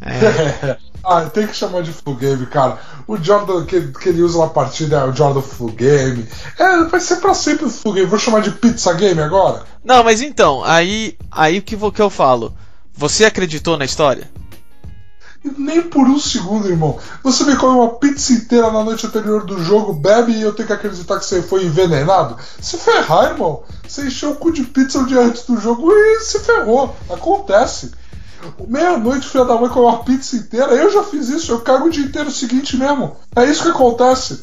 É. 0.00 0.76
Ah, 1.04 1.22
tem 1.22 1.46
que 1.46 1.54
chamar 1.54 1.82
de 1.82 1.92
full 1.92 2.14
game, 2.14 2.46
cara. 2.46 2.78
O 3.06 3.16
Jordan 3.16 3.64
que, 3.64 3.80
que 3.92 4.08
ele 4.08 4.22
usa 4.22 4.38
na 4.38 4.48
partida 4.48 4.98
é 4.98 5.04
o 5.04 5.14
Jordan 5.14 5.40
full 5.40 5.72
game. 5.72 6.28
É, 6.58 6.84
vai 6.84 7.00
ser 7.00 7.16
pra 7.16 7.34
sempre 7.34 7.66
o 7.66 7.70
full 7.70 7.92
game. 7.92 8.06
Vou 8.06 8.18
chamar 8.18 8.40
de 8.40 8.50
pizza 8.50 8.92
game 8.92 9.20
agora? 9.20 9.62
Não, 9.84 10.04
mas 10.04 10.20
então, 10.20 10.62
aí, 10.64 11.16
aí 11.30 11.60
que, 11.60 11.76
que 11.76 12.02
eu 12.02 12.10
falo. 12.10 12.54
Você 12.94 13.24
acreditou 13.24 13.76
na 13.78 13.84
história? 13.84 14.28
Nem 15.56 15.82
por 15.82 16.06
um 16.06 16.18
segundo, 16.18 16.68
irmão. 16.68 16.98
Você 17.22 17.44
me 17.44 17.56
come 17.56 17.78
uma 17.78 17.90
pizza 17.90 18.32
inteira 18.32 18.72
na 18.72 18.82
noite 18.82 19.06
anterior 19.06 19.44
do 19.44 19.62
jogo, 19.62 19.92
bebe 19.92 20.32
e 20.32 20.42
eu 20.42 20.52
tenho 20.52 20.66
que 20.66 20.72
acreditar 20.72 21.18
que 21.18 21.24
você 21.24 21.40
foi 21.40 21.64
envenenado? 21.64 22.36
Se 22.60 22.76
ferrar, 22.76 23.30
irmão. 23.30 23.62
Você 23.86 24.06
encheu 24.06 24.30
o 24.30 24.36
cu 24.36 24.52
de 24.52 24.64
pizza 24.64 24.98
o 24.98 25.06
dia 25.06 25.20
antes 25.20 25.44
do 25.44 25.58
jogo 25.60 25.92
e 25.92 26.20
se 26.20 26.40
ferrou. 26.40 26.94
Acontece. 27.08 27.92
Meia-noite, 28.66 29.28
filha 29.28 29.44
da 29.44 29.56
mãe, 29.56 29.68
com 29.68 29.80
uma 29.80 30.04
pizza 30.04 30.36
inteira. 30.36 30.72
Eu 30.72 30.90
já 30.90 31.02
fiz 31.02 31.28
isso, 31.28 31.52
eu 31.52 31.60
cago 31.60 31.86
o 31.86 31.90
dia 31.90 32.04
inteiro 32.04 32.30
seguinte 32.30 32.76
mesmo. 32.76 33.16
É 33.34 33.44
isso 33.44 33.62
que 33.62 33.70
acontece. 33.70 34.40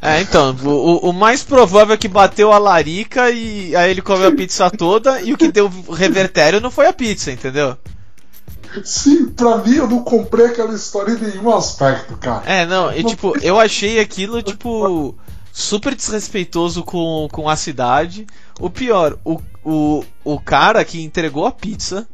É, 0.00 0.20
então, 0.20 0.56
o, 0.64 1.10
o 1.10 1.12
mais 1.12 1.44
provável 1.44 1.94
é 1.94 1.96
que 1.96 2.08
bateu 2.08 2.52
a 2.52 2.58
larica 2.58 3.30
e 3.30 3.74
aí 3.76 3.90
ele 3.90 4.02
comeu 4.02 4.28
a 4.28 4.32
pizza 4.32 4.68
toda 4.68 5.20
e 5.20 5.32
o 5.32 5.38
que 5.38 5.52
deu 5.52 5.70
revertério 5.92 6.60
não 6.60 6.72
foi 6.72 6.88
a 6.88 6.92
pizza, 6.92 7.30
entendeu? 7.30 7.76
Sim, 8.82 9.26
pra 9.26 9.58
mim 9.58 9.76
eu 9.76 9.88
não 9.88 10.02
comprei 10.02 10.46
aquela 10.46 10.74
história 10.74 11.12
em 11.12 11.18
nenhum 11.18 11.54
aspecto, 11.54 12.16
cara. 12.16 12.42
É, 12.46 12.66
não, 12.66 12.92
e 12.92 13.04
tipo, 13.04 13.38
eu 13.42 13.60
achei 13.60 14.00
aquilo, 14.00 14.42
tipo, 14.42 15.14
super 15.52 15.94
desrespeitoso 15.94 16.82
com, 16.82 17.28
com 17.30 17.48
a 17.48 17.54
cidade. 17.54 18.26
O 18.60 18.70
pior, 18.70 19.18
o, 19.24 19.40
o, 19.64 20.04
o 20.24 20.40
cara 20.40 20.84
que 20.84 21.02
entregou 21.02 21.46
a 21.46 21.52
pizza 21.52 22.06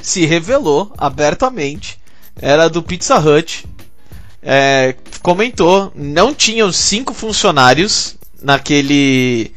se 0.00 0.24
revelou 0.24 0.92
abertamente, 0.96 1.98
era 2.40 2.68
do 2.68 2.82
Pizza 2.82 3.18
Hut. 3.18 3.66
É, 4.42 4.94
comentou, 5.22 5.92
não 5.94 6.32
tinham 6.32 6.70
cinco 6.70 7.12
funcionários 7.12 8.16
naquele 8.40 9.52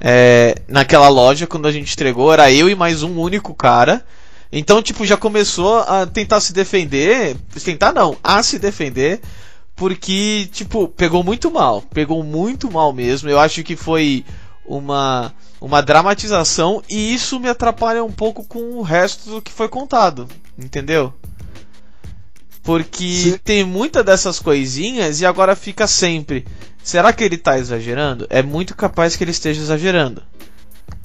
é, 0.00 0.56
naquela 0.66 1.08
loja 1.08 1.46
quando 1.46 1.68
a 1.68 1.72
gente 1.72 1.92
entregou, 1.92 2.32
era 2.32 2.50
eu 2.50 2.68
e 2.68 2.74
mais 2.74 3.04
um 3.04 3.20
único 3.20 3.54
cara. 3.54 4.04
Então, 4.50 4.82
tipo, 4.82 5.06
já 5.06 5.16
começou 5.16 5.78
a 5.78 6.04
tentar 6.04 6.40
se 6.40 6.52
defender, 6.52 7.36
tentar 7.64 7.92
não, 7.92 8.16
a 8.22 8.42
se 8.42 8.58
defender, 8.58 9.20
porque, 9.76 10.48
tipo, 10.52 10.88
pegou 10.88 11.22
muito 11.22 11.50
mal, 11.50 11.80
pegou 11.80 12.22
muito 12.22 12.70
mal 12.70 12.92
mesmo. 12.92 13.30
Eu 13.30 13.38
acho 13.38 13.62
que 13.62 13.76
foi 13.76 14.24
uma 14.66 15.32
uma 15.62 15.80
dramatização 15.80 16.82
e 16.90 17.14
isso 17.14 17.38
me 17.38 17.48
atrapalha 17.48 18.02
um 18.02 18.10
pouco 18.10 18.44
com 18.44 18.74
o 18.74 18.82
resto 18.82 19.30
do 19.30 19.40
que 19.40 19.52
foi 19.52 19.68
contado, 19.68 20.26
entendeu? 20.58 21.14
Porque 22.64 23.04
Sim. 23.04 23.38
tem 23.44 23.64
muita 23.64 24.02
dessas 24.02 24.40
coisinhas 24.40 25.20
e 25.20 25.26
agora 25.26 25.54
fica 25.54 25.86
sempre. 25.86 26.44
Será 26.82 27.12
que 27.12 27.22
ele 27.22 27.36
está 27.36 27.58
exagerando? 27.58 28.26
É 28.28 28.42
muito 28.42 28.74
capaz 28.74 29.14
que 29.14 29.22
ele 29.22 29.30
esteja 29.30 29.60
exagerando. 29.60 30.20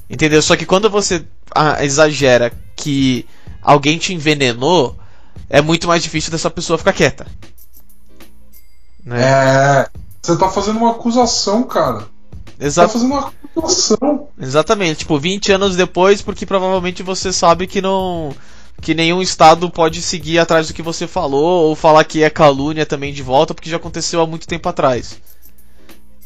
Entendeu? 0.10 0.42
Só 0.42 0.56
que 0.56 0.66
quando 0.66 0.90
você 0.90 1.24
ah, 1.54 1.84
exagera 1.84 2.52
que 2.76 3.28
alguém 3.62 4.00
te 4.00 4.12
envenenou, 4.14 4.98
é 5.50 5.62
muito 5.62 5.88
mais 5.88 6.02
difícil 6.02 6.32
dessa 6.32 6.50
pessoa 6.50 6.80
ficar 6.80 6.94
quieta. 6.94 7.28
Né? 9.06 9.22
É. 9.22 9.90
Você 10.22 10.36
tá 10.36 10.50
fazendo 10.50 10.78
uma 10.78 10.92
acusação, 10.92 11.64
cara. 11.64 12.08
Exato. 12.60 12.88
Tá 12.88 12.94
fazendo 12.94 13.12
uma 13.12 13.34
acusação. 13.44 14.30
Exatamente, 14.40 15.00
tipo, 15.00 15.20
20 15.20 15.52
anos 15.52 15.76
depois, 15.76 16.22
porque 16.22 16.46
provavelmente 16.46 17.04
você 17.04 17.32
sabe 17.32 17.68
que 17.68 17.82
não. 17.82 18.34
que 18.82 18.94
nenhum 18.94 19.22
Estado 19.22 19.70
pode 19.70 20.02
seguir 20.02 20.40
atrás 20.40 20.68
do 20.68 20.74
que 20.74 20.82
você 20.82 21.08
falou, 21.08 21.68
ou 21.68 21.76
falar 21.76 22.04
que 22.04 22.24
é 22.24 22.30
calúnia 22.30 22.86
também 22.86 23.14
de 23.14 23.22
volta, 23.22 23.54
porque 23.54 23.70
já 23.70 23.78
aconteceu 23.78 24.22
há 24.22 24.28
muito 24.28 24.48
tempo 24.48 24.68
atrás. 24.68 25.20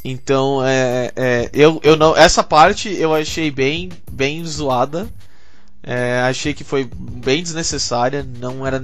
Então, 0.04 0.64
é, 0.64 1.12
é, 1.14 1.50
eu, 1.52 1.80
eu 1.84 1.96
não, 1.96 2.16
essa 2.16 2.42
parte 2.42 2.88
eu 2.92 3.14
achei 3.14 3.50
bem, 3.50 3.90
bem 4.10 4.44
zoada. 4.44 5.08
É, 5.84 6.20
achei 6.22 6.54
que 6.54 6.64
foi 6.64 6.88
bem 6.94 7.42
desnecessária, 7.42 8.26
não 8.38 8.66
era 8.66 8.82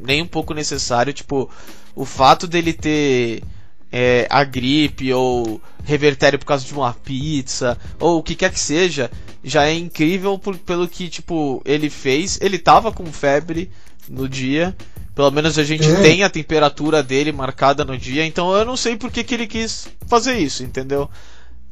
nem 0.00 0.22
um 0.22 0.26
pouco 0.26 0.52
necessário. 0.52 1.12
Tipo, 1.12 1.48
o 1.94 2.04
fato 2.04 2.46
dele 2.46 2.72
ter 2.72 3.42
é, 3.92 4.26
a 4.30 4.44
gripe 4.44 5.12
ou 5.12 5.60
revertério 5.84 6.38
por 6.38 6.46
causa 6.46 6.64
de 6.64 6.74
uma 6.74 6.92
pizza 6.92 7.78
ou 7.98 8.18
o 8.18 8.22
que 8.22 8.34
quer 8.34 8.52
que 8.52 8.60
seja, 8.60 9.10
já 9.42 9.66
é 9.66 9.74
incrível 9.74 10.38
por, 10.38 10.56
pelo 10.58 10.86
que 10.86 11.08
tipo 11.08 11.62
ele 11.64 11.88
fez. 11.88 12.38
Ele 12.40 12.58
tava 12.58 12.92
com 12.92 13.06
febre 13.06 13.70
no 14.08 14.28
dia, 14.28 14.76
pelo 15.14 15.30
menos 15.30 15.58
a 15.58 15.64
gente 15.64 15.88
é. 15.88 16.00
tem 16.00 16.22
a 16.22 16.30
temperatura 16.30 17.02
dele 17.02 17.32
marcada 17.32 17.84
no 17.84 17.96
dia, 17.96 18.24
então 18.24 18.52
eu 18.52 18.64
não 18.64 18.76
sei 18.76 18.96
por 18.96 19.10
que, 19.10 19.24
que 19.24 19.34
ele 19.34 19.46
quis 19.46 19.88
fazer 20.06 20.38
isso, 20.38 20.62
entendeu? 20.62 21.08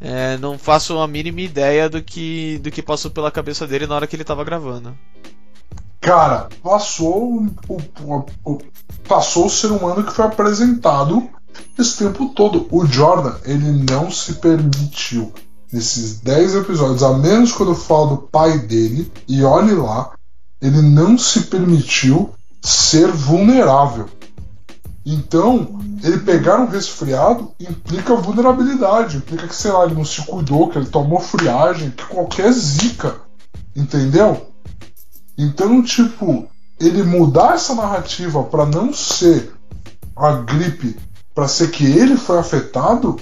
É, 0.00 0.36
não 0.38 0.58
faço 0.58 0.98
a 0.98 1.08
mínima 1.08 1.40
ideia 1.40 1.88
do 1.88 2.02
que, 2.02 2.58
do 2.58 2.70
que 2.70 2.82
passou 2.82 3.10
pela 3.10 3.30
cabeça 3.30 3.66
dele 3.66 3.86
na 3.86 3.94
hora 3.94 4.06
que 4.06 4.14
ele 4.14 4.24
tava 4.24 4.44
gravando. 4.44 4.96
Cara, 6.00 6.48
passou 6.62 7.48
o, 7.68 7.80
o, 8.02 8.26
o, 8.44 8.58
passou 9.08 9.46
o 9.46 9.50
ser 9.50 9.68
humano 9.68 10.04
que 10.04 10.12
foi 10.12 10.26
apresentado 10.26 11.28
esse 11.78 11.98
tempo 11.98 12.28
todo. 12.30 12.66
O 12.70 12.86
Jordan, 12.86 13.34
ele 13.44 13.84
não 13.90 14.10
se 14.10 14.34
permitiu 14.34 15.32
nesses 15.72 16.20
10 16.20 16.56
episódios, 16.56 17.02
a 17.02 17.12
menos 17.14 17.52
quando 17.52 17.72
eu 17.72 17.76
falo 17.76 18.16
do 18.16 18.16
pai 18.18 18.58
dele, 18.58 19.10
e 19.28 19.42
olhe 19.42 19.74
lá, 19.74 20.12
ele 20.60 20.80
não 20.80 21.18
se 21.18 21.42
permitiu 21.42 22.30
ser 22.62 23.10
vulnerável. 23.10 24.08
Então, 25.04 25.78
ele 26.02 26.18
pegar 26.18 26.60
um 26.60 26.68
resfriado 26.68 27.52
implica 27.60 28.16
vulnerabilidade, 28.16 29.18
implica 29.18 29.46
que, 29.46 29.54
sei 29.54 29.70
lá, 29.70 29.84
ele 29.84 29.94
não 29.94 30.04
se 30.04 30.22
cuidou, 30.22 30.68
que 30.68 30.78
ele 30.78 30.86
tomou 30.86 31.20
friagem, 31.20 31.90
que 31.90 32.04
qualquer 32.06 32.52
zica, 32.52 33.14
entendeu? 33.74 34.48
Então, 35.38 35.82
tipo, 35.82 36.48
ele 36.80 37.02
mudar 37.02 37.54
essa 37.54 37.74
narrativa 37.74 38.42
para 38.42 38.66
não 38.66 38.92
ser 38.92 39.54
a 40.16 40.32
gripe 40.32 40.96
para 41.36 41.46
ser 41.46 41.70
que 41.70 41.84
ele 41.84 42.16
foi 42.16 42.38
afetado, 42.38 43.20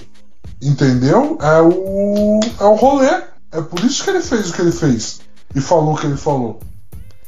entendeu? 0.61 1.37
É 1.41 1.61
o 1.61 2.39
é 2.61 2.63
o 2.63 2.75
rolê. 2.75 3.11
É 3.51 3.61
por 3.61 3.81
isso 3.81 4.05
que 4.05 4.09
ele 4.09 4.21
fez 4.21 4.49
o 4.49 4.53
que 4.53 4.61
ele 4.61 4.71
fez 4.71 5.19
e 5.53 5.59
falou 5.59 5.93
o 5.93 5.97
que 5.97 6.07
ele 6.07 6.15
falou. 6.15 6.61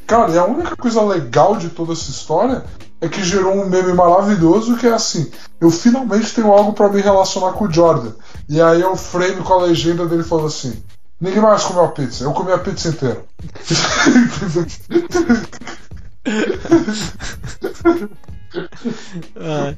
Cara, 0.07 0.31
e 0.31 0.37
a 0.37 0.45
única 0.45 0.77
coisa 0.77 1.01
legal 1.01 1.57
de 1.57 1.67
toda 1.69 1.91
essa 1.91 2.09
história 2.09 2.63
é 3.01 3.09
que 3.09 3.21
gerou 3.21 3.53
um 3.53 3.67
meme 3.67 3.91
maravilhoso 3.91 4.77
que 4.77 4.87
é 4.87 4.93
assim: 4.93 5.29
eu 5.59 5.69
finalmente 5.69 6.33
tenho 6.33 6.53
algo 6.53 6.71
para 6.71 6.87
me 6.87 7.01
relacionar 7.01 7.51
com 7.51 7.65
o 7.65 7.71
Jordan. 7.71 8.13
E 8.47 8.61
aí 8.61 8.81
o 8.81 8.95
frame 8.95 9.43
com 9.43 9.53
a 9.55 9.63
legenda 9.63 10.05
dele 10.05 10.23
falando 10.23 10.47
assim: 10.47 10.81
ninguém 11.19 11.41
mais 11.41 11.65
comeu 11.65 11.83
a 11.83 11.89
pizza, 11.89 12.23
eu 12.23 12.31
comi 12.31 12.53
a 12.53 12.59
pizza 12.59 12.87
inteira. 12.87 13.25
Ah, 19.35 19.73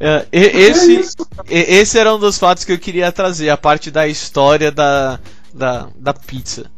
é, 0.00 0.26
esse, 0.32 1.16
esse 1.48 1.98
era 1.98 2.14
um 2.14 2.18
dos 2.18 2.38
fatos 2.38 2.64
que 2.64 2.72
eu 2.72 2.78
queria 2.78 3.10
trazer, 3.10 3.48
a 3.48 3.56
parte 3.56 3.90
da 3.90 4.06
história 4.06 4.70
da, 4.70 5.18
da, 5.52 5.88
da 5.96 6.14
pizza. 6.14 6.70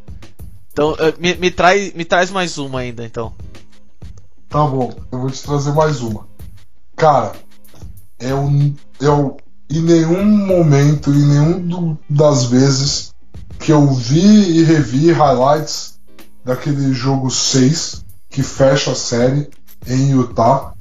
Então, 0.71 0.95
eh, 0.99 1.13
me, 1.19 1.35
me, 1.35 1.51
traz, 1.51 1.93
me 1.93 2.05
traz 2.05 2.31
mais 2.31 2.57
uma 2.57 2.79
ainda, 2.79 3.03
então. 3.03 3.33
Tá 4.49 4.65
bom, 4.65 4.93
eu 5.11 5.19
vou 5.19 5.29
te 5.29 5.41
trazer 5.43 5.73
mais 5.73 6.01
uma. 6.01 6.27
Cara, 6.95 7.33
eu, 8.19 8.49
eu 8.99 9.37
em 9.69 9.81
nenhum 9.81 10.25
momento, 10.25 11.09
em 11.11 11.27
nenhum 11.27 11.59
do, 11.59 11.99
das 12.09 12.45
vezes 12.45 13.13
que 13.59 13.71
eu 13.71 13.87
vi 13.87 14.59
e 14.59 14.63
revi 14.63 15.11
highlights 15.11 15.99
daquele 16.43 16.93
jogo 16.93 17.29
6 17.29 18.03
que 18.29 18.43
fecha 18.43 18.91
a 18.91 18.95
série 18.95 19.49
em 19.87 20.11
Utah, 20.11 20.73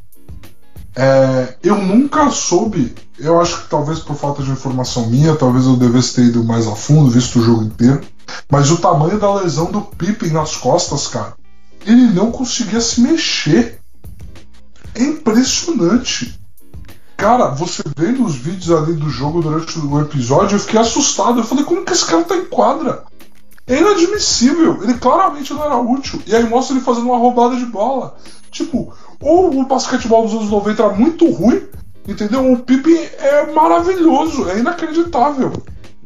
é, 0.95 1.57
eu 1.63 1.77
nunca 1.79 2.31
soube. 2.31 2.95
Eu 3.19 3.41
acho 3.41 3.63
que 3.63 3.69
talvez 3.69 3.99
por 3.99 4.17
falta 4.17 4.43
de 4.43 4.51
informação 4.51 5.07
minha, 5.07 5.37
talvez 5.37 5.67
eu 5.67 5.77
devesse 5.77 6.15
ter 6.15 6.25
ido 6.25 6.45
mais 6.45 6.67
a 6.67 6.75
fundo, 6.75 7.11
visto 7.11 7.39
o 7.39 7.43
jogo 7.43 7.65
inteiro. 7.65 8.01
Mas 8.51 8.71
o 8.71 8.79
tamanho 8.79 9.19
da 9.19 9.35
lesão 9.35 9.71
do 9.71 9.83
Pippen 9.83 10.31
nas 10.31 10.57
costas, 10.57 11.07
cara, 11.07 11.35
ele 11.87 12.07
não 12.13 12.31
conseguia 12.31 12.81
se 12.81 13.01
mexer. 13.01 13.81
É 14.95 15.03
impressionante. 15.03 16.39
Cara, 17.17 17.49
você 17.49 17.83
vendo 17.97 18.25
os 18.25 18.35
vídeos 18.35 18.71
ali 18.71 18.95
do 18.95 19.11
jogo 19.11 19.43
durante 19.43 19.79
o 19.79 20.01
episódio, 20.01 20.57
eu 20.57 20.61
fiquei 20.61 20.81
assustado. 20.81 21.41
Eu 21.41 21.45
falei, 21.45 21.65
como 21.65 21.85
que 21.85 21.93
esse 21.93 22.07
cara 22.07 22.25
tá 22.25 22.35
em 22.35 22.47
quadra? 22.47 23.05
É 23.67 23.79
inadmissível. 23.79 24.83
Ele 24.83 24.95
claramente 24.95 25.53
não 25.53 25.63
era 25.63 25.77
útil. 25.77 26.21
E 26.27 26.35
aí 26.35 26.49
mostra 26.49 26.75
ele 26.75 26.85
fazendo 26.85 27.07
uma 27.07 27.19
roubada 27.19 27.57
de 27.57 27.67
bola. 27.67 28.17
Tipo, 28.51 28.93
ou 29.21 29.61
o 29.61 29.67
basquetebol 29.67 30.25
dos 30.25 30.35
anos 30.35 30.51
90 30.51 30.83
era 30.83 30.93
muito 30.95 31.31
ruim, 31.31 31.63
entendeu? 32.09 32.53
O 32.53 32.59
Pippen 32.59 32.99
é 33.19 33.47
maravilhoso, 33.53 34.49
é 34.49 34.59
inacreditável. 34.59 35.53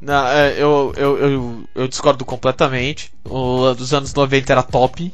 Não, 0.00 0.26
é, 0.26 0.52
eu, 0.58 0.92
eu, 0.96 1.18
eu, 1.18 1.64
eu, 1.74 1.88
discordo 1.88 2.24
completamente. 2.26 3.10
O 3.24 3.72
dos 3.72 3.94
anos 3.94 4.12
90 4.12 4.52
era 4.52 4.62
top. 4.62 5.12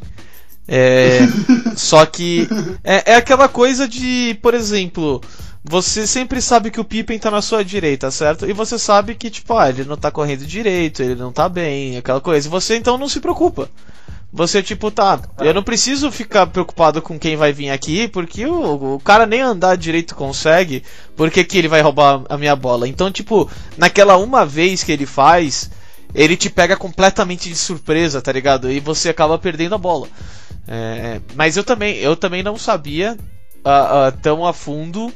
É, 0.66 1.20
só 1.76 2.04
que 2.06 2.48
é, 2.82 3.12
é 3.12 3.14
aquela 3.14 3.48
coisa 3.48 3.86
de, 3.86 4.36
por 4.42 4.52
exemplo, 4.52 5.20
você 5.62 6.06
sempre 6.06 6.40
sabe 6.40 6.70
que 6.70 6.80
o 6.80 6.84
Pippen 6.84 7.18
tá 7.18 7.30
na 7.30 7.42
sua 7.42 7.64
direita, 7.64 8.10
certo? 8.10 8.48
E 8.48 8.52
você 8.52 8.78
sabe 8.78 9.14
que, 9.14 9.30
tipo, 9.30 9.56
ah, 9.56 9.68
ele 9.68 9.84
não 9.84 9.96
tá 9.96 10.10
correndo 10.10 10.44
direito, 10.44 11.02
ele 11.02 11.14
não 11.14 11.30
tá 11.30 11.48
bem, 11.48 11.96
aquela 11.96 12.20
coisa. 12.20 12.48
E 12.48 12.50
você 12.50 12.76
então 12.76 12.98
não 12.98 13.08
se 13.08 13.20
preocupa. 13.20 13.68
Você, 14.32 14.62
tipo, 14.62 14.92
tá, 14.92 15.20
eu 15.40 15.52
não 15.52 15.62
preciso 15.62 16.10
ficar 16.12 16.46
preocupado 16.46 17.02
com 17.02 17.18
quem 17.18 17.36
vai 17.36 17.52
vir 17.52 17.70
aqui, 17.70 18.06
porque 18.06 18.46
o, 18.46 18.94
o 18.94 19.00
cara 19.00 19.26
nem 19.26 19.40
andar 19.40 19.76
direito 19.76 20.14
consegue, 20.14 20.84
porque 21.16 21.42
que 21.42 21.58
ele 21.58 21.66
vai 21.66 21.80
roubar 21.80 22.22
a 22.28 22.38
minha 22.38 22.54
bola? 22.54 22.86
Então, 22.86 23.10
tipo, 23.10 23.50
naquela 23.76 24.16
uma 24.16 24.46
vez 24.46 24.84
que 24.84 24.92
ele 24.92 25.04
faz, 25.04 25.68
ele 26.14 26.36
te 26.36 26.48
pega 26.48 26.76
completamente 26.76 27.48
de 27.48 27.56
surpresa, 27.56 28.22
tá 28.22 28.30
ligado? 28.30 28.70
E 28.70 28.78
você 28.78 29.08
acaba 29.08 29.36
perdendo 29.36 29.74
a 29.74 29.78
bola. 29.78 30.06
É, 30.68 31.20
mas 31.34 31.56
eu 31.56 31.64
também, 31.64 31.96
eu 31.96 32.14
também 32.14 32.42
não 32.42 32.56
sabia 32.56 33.18
uh, 33.64 34.08
uh, 34.08 34.18
tão 34.22 34.46
a 34.46 34.52
fundo 34.52 35.12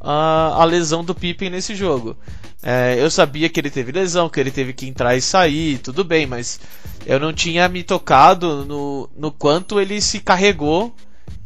a, 0.00 0.62
a 0.62 0.64
lesão 0.64 1.04
do 1.04 1.14
Pippen 1.14 1.50
nesse 1.50 1.74
jogo. 1.74 2.16
É, 2.62 2.96
eu 2.98 3.10
sabia 3.10 3.48
que 3.48 3.60
ele 3.60 3.70
teve 3.70 3.92
lesão, 3.92 4.28
que 4.28 4.40
ele 4.40 4.50
teve 4.50 4.72
que 4.72 4.86
entrar 4.86 5.14
e 5.16 5.20
sair, 5.20 5.78
tudo 5.78 6.02
bem, 6.02 6.26
mas 6.26 6.58
eu 7.04 7.20
não 7.20 7.32
tinha 7.32 7.68
me 7.68 7.82
tocado 7.82 8.64
no, 8.64 9.08
no 9.16 9.30
quanto 9.30 9.78
ele 9.78 10.00
se 10.00 10.20
carregou 10.20 10.94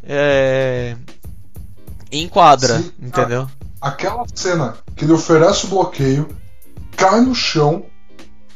é, 0.05 0.97
em 2.13 2.29
quadra, 2.29 2.79
Sim, 2.79 2.93
entendeu? 3.03 3.49
aquela 3.81 4.25
cena 4.35 4.77
que 4.97 5.05
ele 5.05 5.13
oferece 5.13 5.67
o 5.67 5.69
bloqueio, 5.69 6.29
cai 6.97 7.21
no 7.21 7.35
chão, 7.35 7.85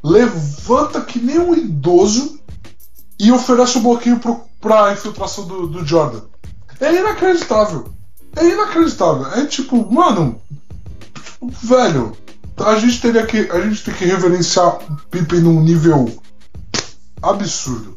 levanta 0.02 1.00
que 1.00 1.20
nem 1.20 1.38
um 1.38 1.54
idoso 1.54 2.40
e 3.18 3.30
oferece 3.30 3.78
o 3.78 3.82
bloqueio 3.82 4.20
para 4.60 4.86
a 4.86 4.92
infiltração 4.92 5.46
do, 5.46 5.66
do 5.68 5.86
Jordan. 5.86 6.22
É 6.80 6.92
inacreditável. 6.92 7.92
É 8.36 8.48
inacreditável. 8.48 9.26
É 9.34 9.46
tipo, 9.46 9.90
mano. 9.92 10.40
Velho. 11.62 12.16
A 12.56 12.76
gente 12.76 13.00
teria 13.00 13.26
que. 13.26 13.50
A 13.50 13.60
gente 13.60 13.82
tem 13.84 13.94
que 13.94 14.04
reverenciar 14.04 14.78
Pippen 15.10 15.40
num 15.40 15.60
nível 15.60 16.14
absurdo. 17.22 17.94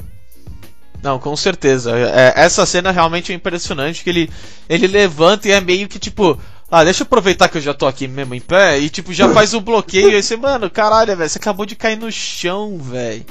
Não, 1.01 1.19
com 1.19 1.35
certeza. 1.35 1.91
É, 1.97 2.33
essa 2.35 2.65
cena 2.65 2.91
realmente 2.91 3.31
é 3.31 3.35
impressionante 3.35 4.03
que 4.03 4.09
ele, 4.09 4.29
ele 4.67 4.87
levanta 4.87 5.47
e 5.47 5.51
é 5.51 5.61
meio 5.61 5.87
que 5.87 5.99
tipo. 5.99 6.39
Ah, 6.69 6.83
deixa 6.83 7.03
eu 7.03 7.05
aproveitar 7.05 7.47
que 7.47 7.59
eu 7.59 7.61
já 7.61 7.75
tô 7.75 7.85
aqui 7.85 8.07
mesmo 8.07 8.33
em 8.33 8.41
pé 8.41 8.79
e 8.79 8.89
tipo, 8.89 9.13
já 9.13 9.29
faz 9.29 9.53
o 9.53 9.61
bloqueio 9.61 10.17
e 10.17 10.23
você, 10.23 10.35
mano, 10.35 10.67
caralho, 10.67 11.15
velho, 11.15 11.29
você 11.29 11.37
acabou 11.37 11.63
de 11.63 11.75
cair 11.75 11.95
no 11.95 12.11
chão, 12.11 12.79
velho. 12.79 13.23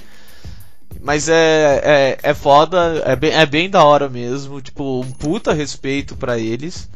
Mas 1.03 1.29
é, 1.29 1.81
é, 1.85 2.19
é 2.23 2.35
foda, 2.35 3.03
é 3.05 3.15
bem, 3.15 3.33
é 3.33 3.47
bem 3.47 3.69
da 3.71 3.85
hora 3.85 4.09
mesmo. 4.09 4.61
Tipo, 4.61 5.01
um 5.01 5.11
puta 5.11 5.53
respeito 5.53 6.17
para 6.17 6.39
eles. 6.39 6.89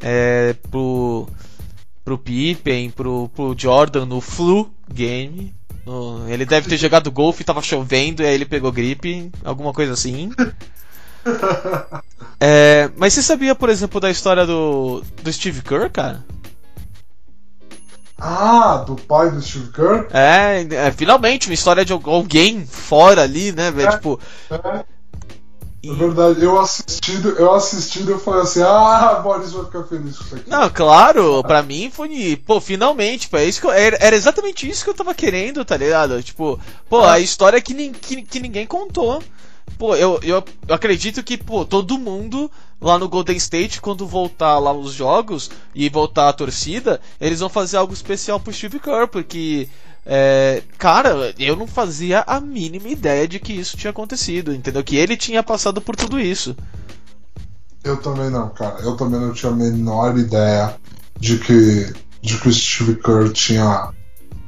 É, 0.00 0.54
pro, 0.70 1.28
pro 2.04 2.18
Pippen, 2.18 2.90
pro, 2.90 3.28
pro 3.34 3.54
Jordan 3.56 4.06
no 4.06 4.20
Flu 4.20 4.70
Game. 4.92 5.54
No, 5.84 6.28
ele 6.28 6.44
deve 6.44 6.68
ter 6.68 6.76
jogado 6.76 7.10
golfe, 7.10 7.44
tava 7.44 7.62
chovendo 7.62 8.22
e 8.22 8.26
aí 8.26 8.34
ele 8.34 8.44
pegou 8.44 8.70
gripe, 8.70 9.30
alguma 9.44 9.72
coisa 9.72 9.92
assim. 9.92 10.30
É, 12.42 12.90
mas 12.96 13.12
você 13.12 13.22
sabia, 13.22 13.54
por 13.54 13.68
exemplo, 13.68 14.00
da 14.00 14.10
história 14.10 14.46
do, 14.46 15.04
do 15.22 15.30
Steve 15.30 15.60
Kerr, 15.60 15.90
cara? 15.90 16.24
Ah, 18.20 18.84
do 18.86 18.96
pai 18.96 19.30
do 19.30 19.40
Steve 19.40 19.72
Kerr? 19.72 20.06
É, 20.12 20.66
é 20.88 20.92
finalmente 20.92 21.48
uma 21.48 21.54
história 21.54 21.84
de 21.84 21.92
alguém 21.92 22.66
fora 22.66 23.22
ali, 23.22 23.50
né, 23.52 23.70
velho? 23.70 23.88
É, 23.88 23.92
tipo. 23.92 24.20
É. 24.50 24.84
É 25.82 25.94
verdade, 25.94 26.44
eu 26.44 26.60
assistindo, 26.60 27.30
eu 27.38 27.54
assistindo, 27.54 28.10
eu 28.10 28.18
falei 28.18 28.42
assim, 28.42 28.60
ah, 28.60 29.18
Boris 29.24 29.52
vai 29.52 29.64
ficar 29.64 29.84
feliz 29.84 30.18
com 30.18 30.24
isso 30.24 30.34
aqui. 30.36 30.50
Não, 30.50 30.68
claro, 30.68 31.42
pra 31.42 31.62
mim 31.62 31.90
foi, 31.90 32.36
pô, 32.44 32.60
finalmente, 32.60 33.30
pô, 33.30 33.38
é 33.38 33.46
isso 33.46 33.62
que 33.62 33.66
eu, 33.66 33.72
era, 33.72 34.14
exatamente 34.14 34.68
isso 34.68 34.84
que 34.84 34.90
eu 34.90 34.94
tava 34.94 35.14
querendo, 35.14 35.64
tá 35.64 35.78
ligado? 35.78 36.22
Tipo, 36.22 36.60
pô, 36.86 37.02
a 37.02 37.18
história 37.18 37.62
que, 37.62 37.72
que, 37.92 38.20
que 38.20 38.40
ninguém 38.40 38.66
contou. 38.66 39.22
Pô, 39.78 39.94
eu, 39.96 40.20
eu 40.22 40.44
acredito 40.68 41.22
que, 41.22 41.36
pô, 41.36 41.64
todo 41.64 41.98
mundo 41.98 42.50
lá 42.80 42.98
no 42.98 43.08
Golden 43.08 43.36
State, 43.36 43.80
quando 43.80 44.06
voltar 44.06 44.58
lá 44.58 44.72
os 44.72 44.92
jogos 44.92 45.50
e 45.74 45.88
voltar 45.88 46.28
a 46.28 46.32
torcida, 46.32 47.00
eles 47.20 47.40
vão 47.40 47.48
fazer 47.48 47.76
algo 47.76 47.92
especial 47.92 48.40
pro 48.40 48.52
Steve 48.52 48.78
Kerr, 48.78 49.08
porque. 49.08 49.68
É, 50.12 50.62
cara, 50.78 51.34
eu 51.38 51.54
não 51.54 51.66
fazia 51.66 52.24
a 52.26 52.40
mínima 52.40 52.88
ideia 52.88 53.28
de 53.28 53.38
que 53.38 53.52
isso 53.52 53.76
tinha 53.76 53.90
acontecido, 53.90 54.54
entendeu? 54.54 54.82
Que 54.82 54.96
ele 54.96 55.14
tinha 55.14 55.42
passado 55.42 55.80
por 55.80 55.94
tudo 55.94 56.18
isso. 56.18 56.56
Eu 57.82 57.96
também 57.98 58.30
não, 58.30 58.48
cara. 58.48 58.80
Eu 58.80 58.96
também 58.96 59.20
não 59.20 59.32
tinha 59.32 59.52
a 59.52 59.54
menor 59.54 60.16
ideia 60.18 60.74
de 61.18 61.38
que, 61.38 61.92
de 62.20 62.38
que 62.38 62.48
o 62.48 62.52
Steve 62.52 62.96
Kerr 62.96 63.32
tinha, 63.32 63.90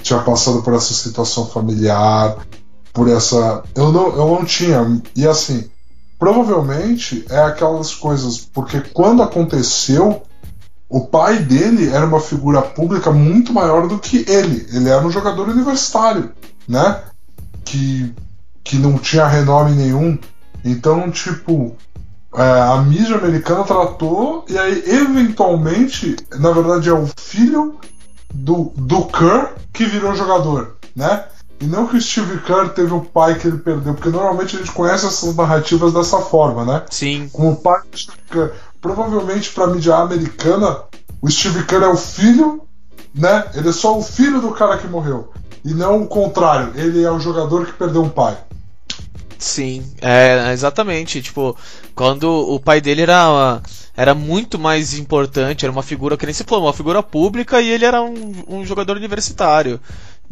tinha 0.02 0.20
passado 0.20 0.62
por 0.62 0.74
essa 0.74 0.92
situação 0.92 1.46
familiar, 1.46 2.46
por 2.92 3.08
essa. 3.08 3.62
Eu 3.74 3.92
não, 3.92 4.08
eu 4.08 4.26
não 4.28 4.44
tinha. 4.44 5.02
E 5.16 5.26
assim, 5.26 5.70
Provavelmente 6.22 7.24
é 7.28 7.40
aquelas 7.40 7.92
coisas, 7.96 8.38
porque 8.38 8.80
quando 8.80 9.24
aconteceu, 9.24 10.22
o 10.88 11.00
pai 11.04 11.40
dele 11.40 11.88
era 11.88 12.06
uma 12.06 12.20
figura 12.20 12.62
pública 12.62 13.10
muito 13.10 13.52
maior 13.52 13.88
do 13.88 13.98
que 13.98 14.24
ele. 14.28 14.64
Ele 14.72 14.88
era 14.88 15.04
um 15.04 15.10
jogador 15.10 15.48
universitário, 15.48 16.30
né? 16.68 17.02
Que, 17.64 18.14
que 18.62 18.76
não 18.76 18.98
tinha 18.98 19.26
renome 19.26 19.72
nenhum. 19.72 20.16
Então, 20.64 21.10
tipo, 21.10 21.74
é, 22.36 22.40
a 22.40 22.80
mídia 22.82 23.16
americana 23.16 23.64
tratou, 23.64 24.44
e 24.48 24.56
aí, 24.56 24.80
eventualmente, 24.86 26.14
na 26.38 26.52
verdade, 26.52 26.88
é 26.88 26.94
o 26.94 27.10
filho 27.16 27.80
do, 28.32 28.72
do 28.76 29.06
Kerr 29.06 29.54
que 29.72 29.86
virou 29.86 30.14
jogador, 30.14 30.76
né? 30.94 31.24
E 31.62 31.66
não 31.66 31.86
que 31.86 31.96
o 31.96 32.02
Steve 32.02 32.38
Kerr 32.40 32.70
teve 32.70 32.92
um 32.92 32.98
pai 33.04 33.38
que 33.38 33.46
ele 33.46 33.58
perdeu, 33.58 33.94
porque 33.94 34.08
normalmente 34.08 34.56
a 34.56 34.58
gente 34.58 34.72
conhece 34.72 35.06
essas 35.06 35.36
narrativas 35.36 35.92
dessa 35.92 36.18
forma, 36.18 36.64
né? 36.64 36.82
Sim. 36.90 37.30
Com 37.32 37.52
o 37.52 37.56
pai 37.56 37.80
do 37.88 37.96
Steve 37.96 38.18
Kerr. 38.28 38.50
Provavelmente 38.80 39.52
para 39.52 39.66
a 39.66 39.66
mídia 39.68 39.94
americana, 39.94 40.80
o 41.20 41.30
Steve 41.30 41.64
Kerr 41.64 41.84
é 41.84 41.88
o 41.88 41.96
filho, 41.96 42.62
né? 43.14 43.44
Ele 43.54 43.68
é 43.68 43.72
só 43.72 43.96
o 43.96 44.02
filho 44.02 44.40
do 44.40 44.50
cara 44.50 44.76
que 44.76 44.88
morreu. 44.88 45.32
E 45.64 45.72
não 45.72 46.02
o 46.02 46.08
contrário, 46.08 46.72
ele 46.74 47.00
é 47.04 47.10
o 47.12 47.20
jogador 47.20 47.64
que 47.64 47.72
perdeu 47.74 48.02
um 48.02 48.08
pai. 48.08 48.36
Sim, 49.38 49.84
é 50.00 50.52
exatamente. 50.52 51.22
Tipo, 51.22 51.56
quando 51.94 52.24
o 52.24 52.58
pai 52.58 52.80
dele 52.80 53.02
era, 53.02 53.30
uma, 53.30 53.62
era 53.96 54.16
muito 54.16 54.58
mais 54.58 54.98
importante, 54.98 55.64
era 55.64 55.70
uma 55.70 55.82
figura, 55.84 56.16
que 56.16 56.26
nem 56.26 56.34
se 56.34 56.42
falou, 56.42 56.64
uma 56.64 56.72
figura 56.72 57.04
pública 57.04 57.60
e 57.60 57.70
ele 57.70 57.84
era 57.84 58.02
um, 58.02 58.32
um 58.48 58.64
jogador 58.64 58.96
universitário 58.96 59.80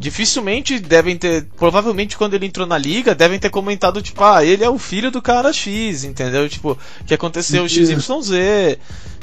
dificilmente 0.01 0.79
devem 0.79 1.17
ter. 1.17 1.47
Provavelmente 1.59 2.17
quando 2.17 2.33
ele 2.33 2.47
entrou 2.47 2.67
na 2.67 2.79
liga, 2.79 3.15
devem 3.15 3.39
ter 3.39 3.51
comentado, 3.51 4.01
tipo, 4.01 4.25
ah, 4.25 4.43
ele 4.43 4.65
é 4.65 4.71
o 4.71 4.79
filho 4.79 5.11
do 5.11 5.21
cara 5.21 5.53
X, 5.53 6.05
entendeu? 6.05 6.49
Tipo, 6.49 6.77
que 7.07 7.13
aconteceu 7.13 7.69
XYZ. 7.69 8.79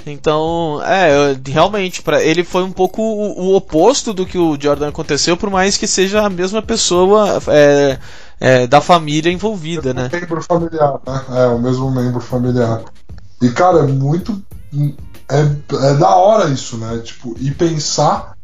Então, 0.05 0.79
é, 0.85 1.35
realmente, 1.45 2.01
para 2.01 2.23
ele 2.23 2.43
foi 2.43 2.63
um 2.63 2.71
pouco 2.71 3.01
o, 3.01 3.47
o, 3.47 3.55
oposto 3.55 4.13
do 4.13 4.25
que 4.25 4.37
o 4.37 4.55
Jordan 4.57 4.89
aconteceu, 4.89 5.35
por 5.35 5.49
mais 5.49 5.75
que 5.75 5.87
seja 5.87 6.21
a 6.21 6.29
mesma 6.29 6.61
pessoa 6.61 7.41
é, 7.47 7.97
é, 8.39 8.67
da 8.67 8.79
família 8.79 9.31
envolvida, 9.31 9.93
né? 9.93 10.09
membro 10.13 10.41
familiar, 10.41 11.01
né? 11.05 11.25
É, 11.31 11.47
o 11.47 11.59
mesmo 11.59 11.91
membro 11.91 12.21
familiar. 12.21 12.83
E, 13.41 13.49
cara, 13.49 13.79
é 13.79 13.87
muito. 13.87 14.41
É, 15.29 15.89
é 15.89 15.93
da 15.95 16.15
hora 16.15 16.49
isso, 16.49 16.77
né? 16.77 16.99
Tipo, 17.03 17.35
e 17.39 17.51
pensar 17.51 18.36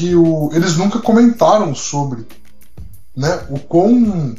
que 0.00 0.16
o, 0.16 0.48
eles 0.54 0.78
nunca 0.78 0.98
comentaram 0.98 1.74
sobre 1.74 2.26
né, 3.14 3.44
o 3.50 3.58
quão 3.58 4.34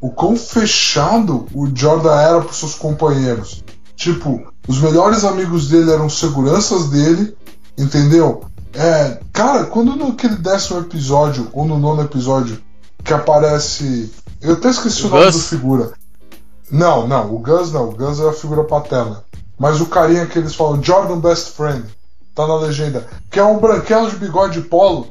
o 0.00 0.10
quão 0.10 0.36
fechado 0.36 1.46
o 1.54 1.68
Jordan 1.72 2.20
era 2.20 2.40
para 2.40 2.52
seus 2.52 2.74
companheiros. 2.74 3.64
Tipo, 3.94 4.52
os 4.66 4.80
melhores 4.80 5.24
amigos 5.24 5.68
dele 5.68 5.92
eram 5.92 6.10
seguranças 6.10 6.90
dele, 6.90 7.36
entendeu? 7.78 8.44
É, 8.74 9.20
cara, 9.32 9.64
quando 9.66 9.96
naquele 9.96 10.36
décimo 10.36 10.80
episódio, 10.80 11.48
ou 11.52 11.64
no 11.64 11.78
nono 11.78 12.02
episódio, 12.02 12.60
que 13.02 13.14
aparece. 13.14 14.12
Eu 14.40 14.54
até 14.54 14.68
esqueci 14.70 15.04
o, 15.04 15.06
o 15.06 15.10
nome 15.10 15.24
Gus? 15.26 15.34
do 15.36 15.40
figura. 15.42 15.92
Não, 16.70 17.06
não, 17.06 17.32
o 17.32 17.38
Gus 17.38 17.72
não, 17.72 17.88
o 17.88 17.92
Gus 17.92 18.18
é 18.18 18.28
a 18.28 18.32
figura 18.32 18.64
paterna. 18.64 19.24
Mas 19.56 19.80
o 19.80 19.86
carinha 19.86 20.26
que 20.26 20.38
eles 20.38 20.54
falam, 20.54 20.82
Jordan 20.82 21.20
Best 21.20 21.52
Friend, 21.52 21.84
tá 22.36 22.46
na 22.46 22.56
legenda, 22.56 23.06
que 23.30 23.40
é 23.40 23.44
um 23.44 23.58
branquelo 23.58 24.10
de 24.10 24.16
bigode 24.16 24.60
polo, 24.60 25.08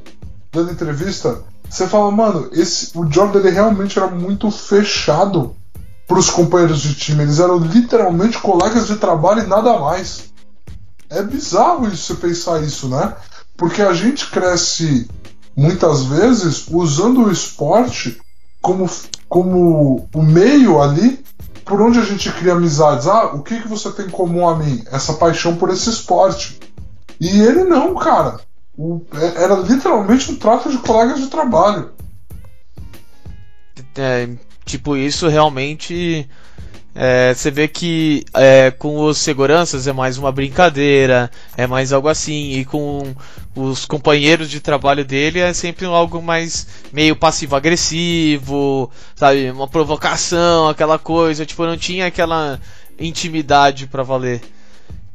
dando 0.53 0.71
entrevista. 0.71 1.41
Você 1.67 1.87
fala, 1.87 2.11
mano, 2.11 2.49
esse, 2.53 2.95
o 2.95 3.11
Jordan 3.11 3.39
ele 3.39 3.49
realmente 3.49 3.97
era 3.97 4.07
muito 4.07 4.51
fechado 4.51 5.55
para 6.07 6.19
os 6.19 6.29
companheiros 6.29 6.81
de 6.81 6.93
time. 6.93 7.23
Eles 7.23 7.39
eram 7.39 7.57
literalmente 7.57 8.37
colegas 8.37 8.87
de 8.87 8.97
trabalho 8.97 9.43
e 9.43 9.47
nada 9.47 9.79
mais. 9.79 10.25
É 11.09 11.23
bizarro 11.23 11.87
isso, 11.87 12.13
você 12.13 12.21
pensar 12.21 12.61
isso, 12.61 12.87
né? 12.87 13.15
Porque 13.57 13.81
a 13.81 13.93
gente 13.93 14.29
cresce 14.29 15.09
muitas 15.57 16.03
vezes 16.03 16.67
usando 16.69 17.25
o 17.25 17.31
esporte 17.31 18.19
como, 18.61 18.87
como 19.27 20.07
o 20.13 20.21
meio 20.21 20.79
ali 20.79 21.23
por 21.63 21.81
onde 21.81 21.97
a 21.97 22.03
gente 22.03 22.31
cria 22.33 22.53
amizades. 22.53 23.07
Ah, 23.07 23.27
o 23.33 23.41
que, 23.41 23.59
que 23.61 23.67
você 23.67 23.89
tem 23.91 24.05
em 24.05 24.09
comum 24.09 24.47
a 24.47 24.55
mim? 24.55 24.83
Essa 24.91 25.13
paixão 25.13 25.55
por 25.55 25.71
esse 25.71 25.89
esporte. 25.89 26.59
E 27.19 27.41
ele 27.41 27.63
não, 27.63 27.95
cara. 27.95 28.39
O, 28.77 29.01
é, 29.13 29.43
era 29.43 29.55
literalmente 29.55 30.31
um 30.31 30.35
trato 30.35 30.69
de 30.69 30.77
colegas 30.79 31.19
de 31.19 31.27
trabalho. 31.27 31.91
É, 33.97 34.29
tipo, 34.65 34.97
isso 34.97 35.27
realmente. 35.27 36.27
É, 36.97 37.33
você 37.33 37.51
vê 37.51 37.67
que 37.67 38.23
é, 38.33 38.71
com 38.71 39.03
os 39.03 39.17
seguranças 39.17 39.85
é 39.85 39.91
mais 39.91 40.17
uma 40.17 40.31
brincadeira, 40.31 41.29
é 41.57 41.67
mais 41.67 41.91
algo 41.91 42.07
assim, 42.07 42.53
e 42.53 42.63
com 42.63 43.13
os 43.53 43.85
companheiros 43.85 44.49
de 44.49 44.61
trabalho 44.61 45.03
dele 45.03 45.39
é 45.39 45.51
sempre 45.51 45.85
algo 45.85 46.21
mais 46.21 46.65
meio 46.93 47.13
passivo-agressivo, 47.13 48.89
sabe? 49.13 49.51
Uma 49.51 49.67
provocação, 49.67 50.69
aquela 50.69 50.97
coisa, 50.97 51.45
tipo, 51.45 51.65
não 51.65 51.75
tinha 51.75 52.07
aquela 52.07 52.61
intimidade 52.97 53.87
para 53.87 54.01
valer. 54.01 54.41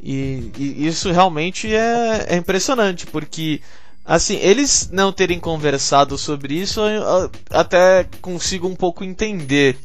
E, 0.02 0.50
e, 0.56 0.86
isso 0.86 1.10
realmente 1.12 1.74
é, 1.74 2.26
é 2.30 2.36
impressionante, 2.36 3.06
porque 3.06 3.60
Assim, 4.04 4.38
eles 4.38 4.88
não 4.90 5.12
terem 5.12 5.38
conversado 5.38 6.18
sobre 6.18 6.54
isso, 6.54 6.80
eu 6.80 7.30
até 7.50 8.04
consigo 8.20 8.66
um 8.66 8.74
pouco 8.74 9.04
entender, 9.04 9.78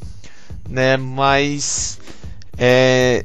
né? 0.67 0.97
Mas 0.97 1.99
é, 2.57 3.23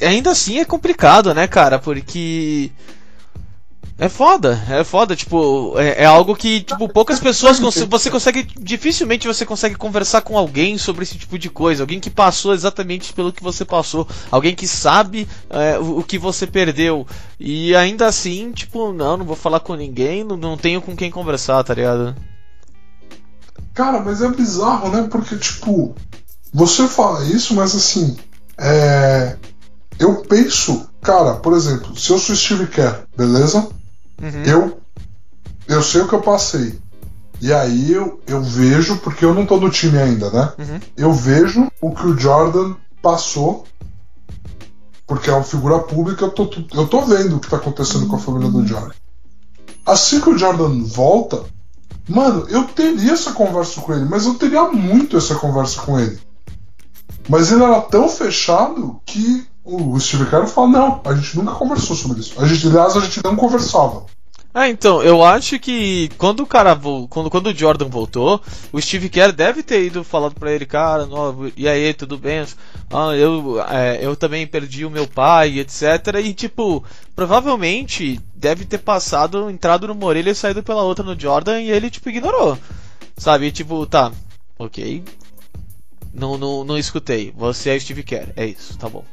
ainda 0.00 0.30
assim 0.32 0.58
é 0.58 0.64
complicado, 0.64 1.32
né, 1.32 1.46
cara? 1.46 1.78
Porque 1.78 2.72
é 3.98 4.08
foda, 4.08 4.60
é 4.68 4.82
foda, 4.82 5.14
tipo, 5.14 5.78
é, 5.78 6.02
é 6.02 6.06
algo 6.06 6.34
que, 6.34 6.62
tipo, 6.62 6.88
poucas 6.88 7.20
pessoas 7.20 7.60
você 7.60 8.10
consegue, 8.10 8.48
dificilmente 8.58 9.28
você 9.28 9.44
consegue 9.44 9.74
conversar 9.74 10.22
com 10.22 10.36
alguém 10.36 10.78
sobre 10.78 11.04
esse 11.04 11.18
tipo 11.18 11.38
de 11.38 11.50
coisa, 11.50 11.82
alguém 11.82 12.00
que 12.00 12.10
passou 12.10 12.54
exatamente 12.54 13.12
pelo 13.12 13.32
que 13.32 13.42
você 13.42 13.64
passou, 13.64 14.08
alguém 14.30 14.54
que 14.54 14.66
sabe 14.66 15.28
é, 15.50 15.78
o, 15.78 15.98
o, 15.98 16.02
que 16.02 16.18
você 16.18 16.46
perdeu, 16.46 17.06
e 17.38 17.76
ainda 17.76 18.06
assim, 18.06 18.50
tipo, 18.52 18.92
não, 18.92 19.18
não 19.18 19.26
vou 19.26 19.36
falar 19.36 19.60
com 19.60 19.74
ninguém, 19.74 20.24
não, 20.24 20.36
não 20.36 20.56
tenho 20.56 20.80
com 20.80 20.96
quem 20.96 21.10
conversar, 21.10 21.62
tá 21.62 21.74
ligado? 21.74 22.16
Cara, 23.74 24.00
mas 24.00 24.20
é 24.20 24.28
bizarro, 24.28 24.90
né, 24.90 25.06
porque, 25.10 25.36
tipo, 25.36 25.94
você 26.52 26.88
fala 26.88 27.24
isso, 27.24 27.54
mas 27.54 27.74
assim, 27.74 28.16
é... 28.58 29.36
Eu 29.98 30.16
penso, 30.22 30.88
cara, 31.00 31.34
por 31.34 31.52
exemplo, 31.52 31.96
se 31.96 32.10
eu 32.10 32.18
sou 32.18 32.34
Steve 32.34 32.66
Kerr, 32.66 33.04
beleza? 33.16 33.68
Uhum. 34.22 34.42
Eu, 34.44 34.80
eu 35.66 35.82
sei 35.82 36.02
o 36.02 36.08
que 36.08 36.14
eu 36.14 36.22
passei. 36.22 36.78
E 37.40 37.52
aí 37.52 37.92
eu, 37.92 38.20
eu 38.26 38.40
vejo, 38.40 38.98
porque 38.98 39.24
eu 39.24 39.34
não 39.34 39.44
tô 39.44 39.58
no 39.58 39.68
time 39.68 39.98
ainda, 39.98 40.30
né? 40.30 40.52
Uhum. 40.58 40.80
Eu 40.96 41.12
vejo 41.12 41.68
o 41.80 41.92
que 41.92 42.06
o 42.06 42.16
Jordan 42.16 42.76
passou, 43.02 43.66
porque 45.08 45.28
é 45.28 45.32
uma 45.32 45.42
figura 45.42 45.80
pública, 45.80 46.26
eu 46.26 46.30
tô, 46.30 46.48
eu 46.72 46.86
tô 46.86 47.00
vendo 47.02 47.36
o 47.36 47.40
que 47.40 47.50
tá 47.50 47.56
acontecendo 47.56 48.06
com 48.06 48.14
a 48.14 48.20
família 48.20 48.48
do 48.48 48.64
Jordan. 48.64 48.94
Assim 49.84 50.20
que 50.20 50.30
o 50.30 50.38
Jordan 50.38 50.84
volta, 50.84 51.42
mano, 52.08 52.46
eu 52.48 52.62
teria 52.64 53.12
essa 53.12 53.32
conversa 53.32 53.80
com 53.80 53.92
ele, 53.92 54.04
mas 54.04 54.24
eu 54.24 54.34
teria 54.34 54.70
muito 54.70 55.16
essa 55.16 55.34
conversa 55.34 55.80
com 55.80 55.98
ele. 55.98 56.20
Mas 57.28 57.50
ele 57.50 57.64
era 57.64 57.80
tão 57.80 58.08
fechado 58.08 59.00
que 59.04 59.44
o 59.64 59.98
Steve 59.98 60.26
Kerr 60.26 60.46
fala: 60.46 60.68
não, 60.68 61.00
a 61.04 61.14
gente 61.14 61.36
nunca 61.36 61.52
conversou 61.52 61.96
sobre 61.96 62.20
isso. 62.20 62.40
A 62.40 62.46
gente, 62.46 62.66
aliás, 62.66 62.96
a 62.96 63.00
gente 63.00 63.22
não 63.24 63.36
conversava. 63.36 64.04
Ah, 64.54 64.68
então, 64.68 65.02
eu 65.02 65.24
acho 65.24 65.58
que 65.58 66.10
quando 66.18 66.40
o 66.40 66.46
cara 66.46 66.78
quando, 67.08 67.30
quando 67.30 67.46
o 67.46 67.54
Jordan 67.54 67.88
voltou, 67.88 68.38
o 68.70 68.78
Steve 68.78 69.08
Kerr 69.08 69.32
deve 69.32 69.62
ter 69.62 69.82
ido 69.86 70.04
falando 70.04 70.34
para 70.34 70.52
ele, 70.52 70.66
cara, 70.66 71.06
no, 71.06 71.50
e 71.56 71.66
aí, 71.66 71.94
tudo 71.94 72.18
bem? 72.18 72.44
Ah, 72.90 73.16
eu, 73.16 73.58
é, 73.66 74.04
eu 74.04 74.14
também 74.14 74.46
perdi 74.46 74.84
o 74.84 74.90
meu 74.90 75.08
pai, 75.08 75.58
etc. 75.58 76.20
E 76.22 76.34
tipo, 76.34 76.84
provavelmente 77.16 78.20
deve 78.34 78.66
ter 78.66 78.78
passado, 78.78 79.48
entrado 79.48 79.88
numa 79.88 80.04
orelha 80.04 80.30
e 80.30 80.34
saído 80.34 80.62
pela 80.62 80.82
outra 80.82 81.02
no 81.02 81.18
Jordan 81.18 81.62
e 81.62 81.70
ele 81.70 81.88
tipo 81.88 82.10
ignorou. 82.10 82.58
Sabe? 83.16 83.46
E, 83.46 83.52
tipo, 83.52 83.86
tá, 83.86 84.12
ok. 84.58 85.02
Não, 86.12 86.36
não, 86.36 86.62
não 86.62 86.76
escutei. 86.76 87.32
Você 87.36 87.70
é 87.70 87.80
Steve 87.80 88.02
Kerr, 88.02 88.32
é 88.36 88.44
isso, 88.44 88.76
tá 88.76 88.86
bom. 88.86 89.04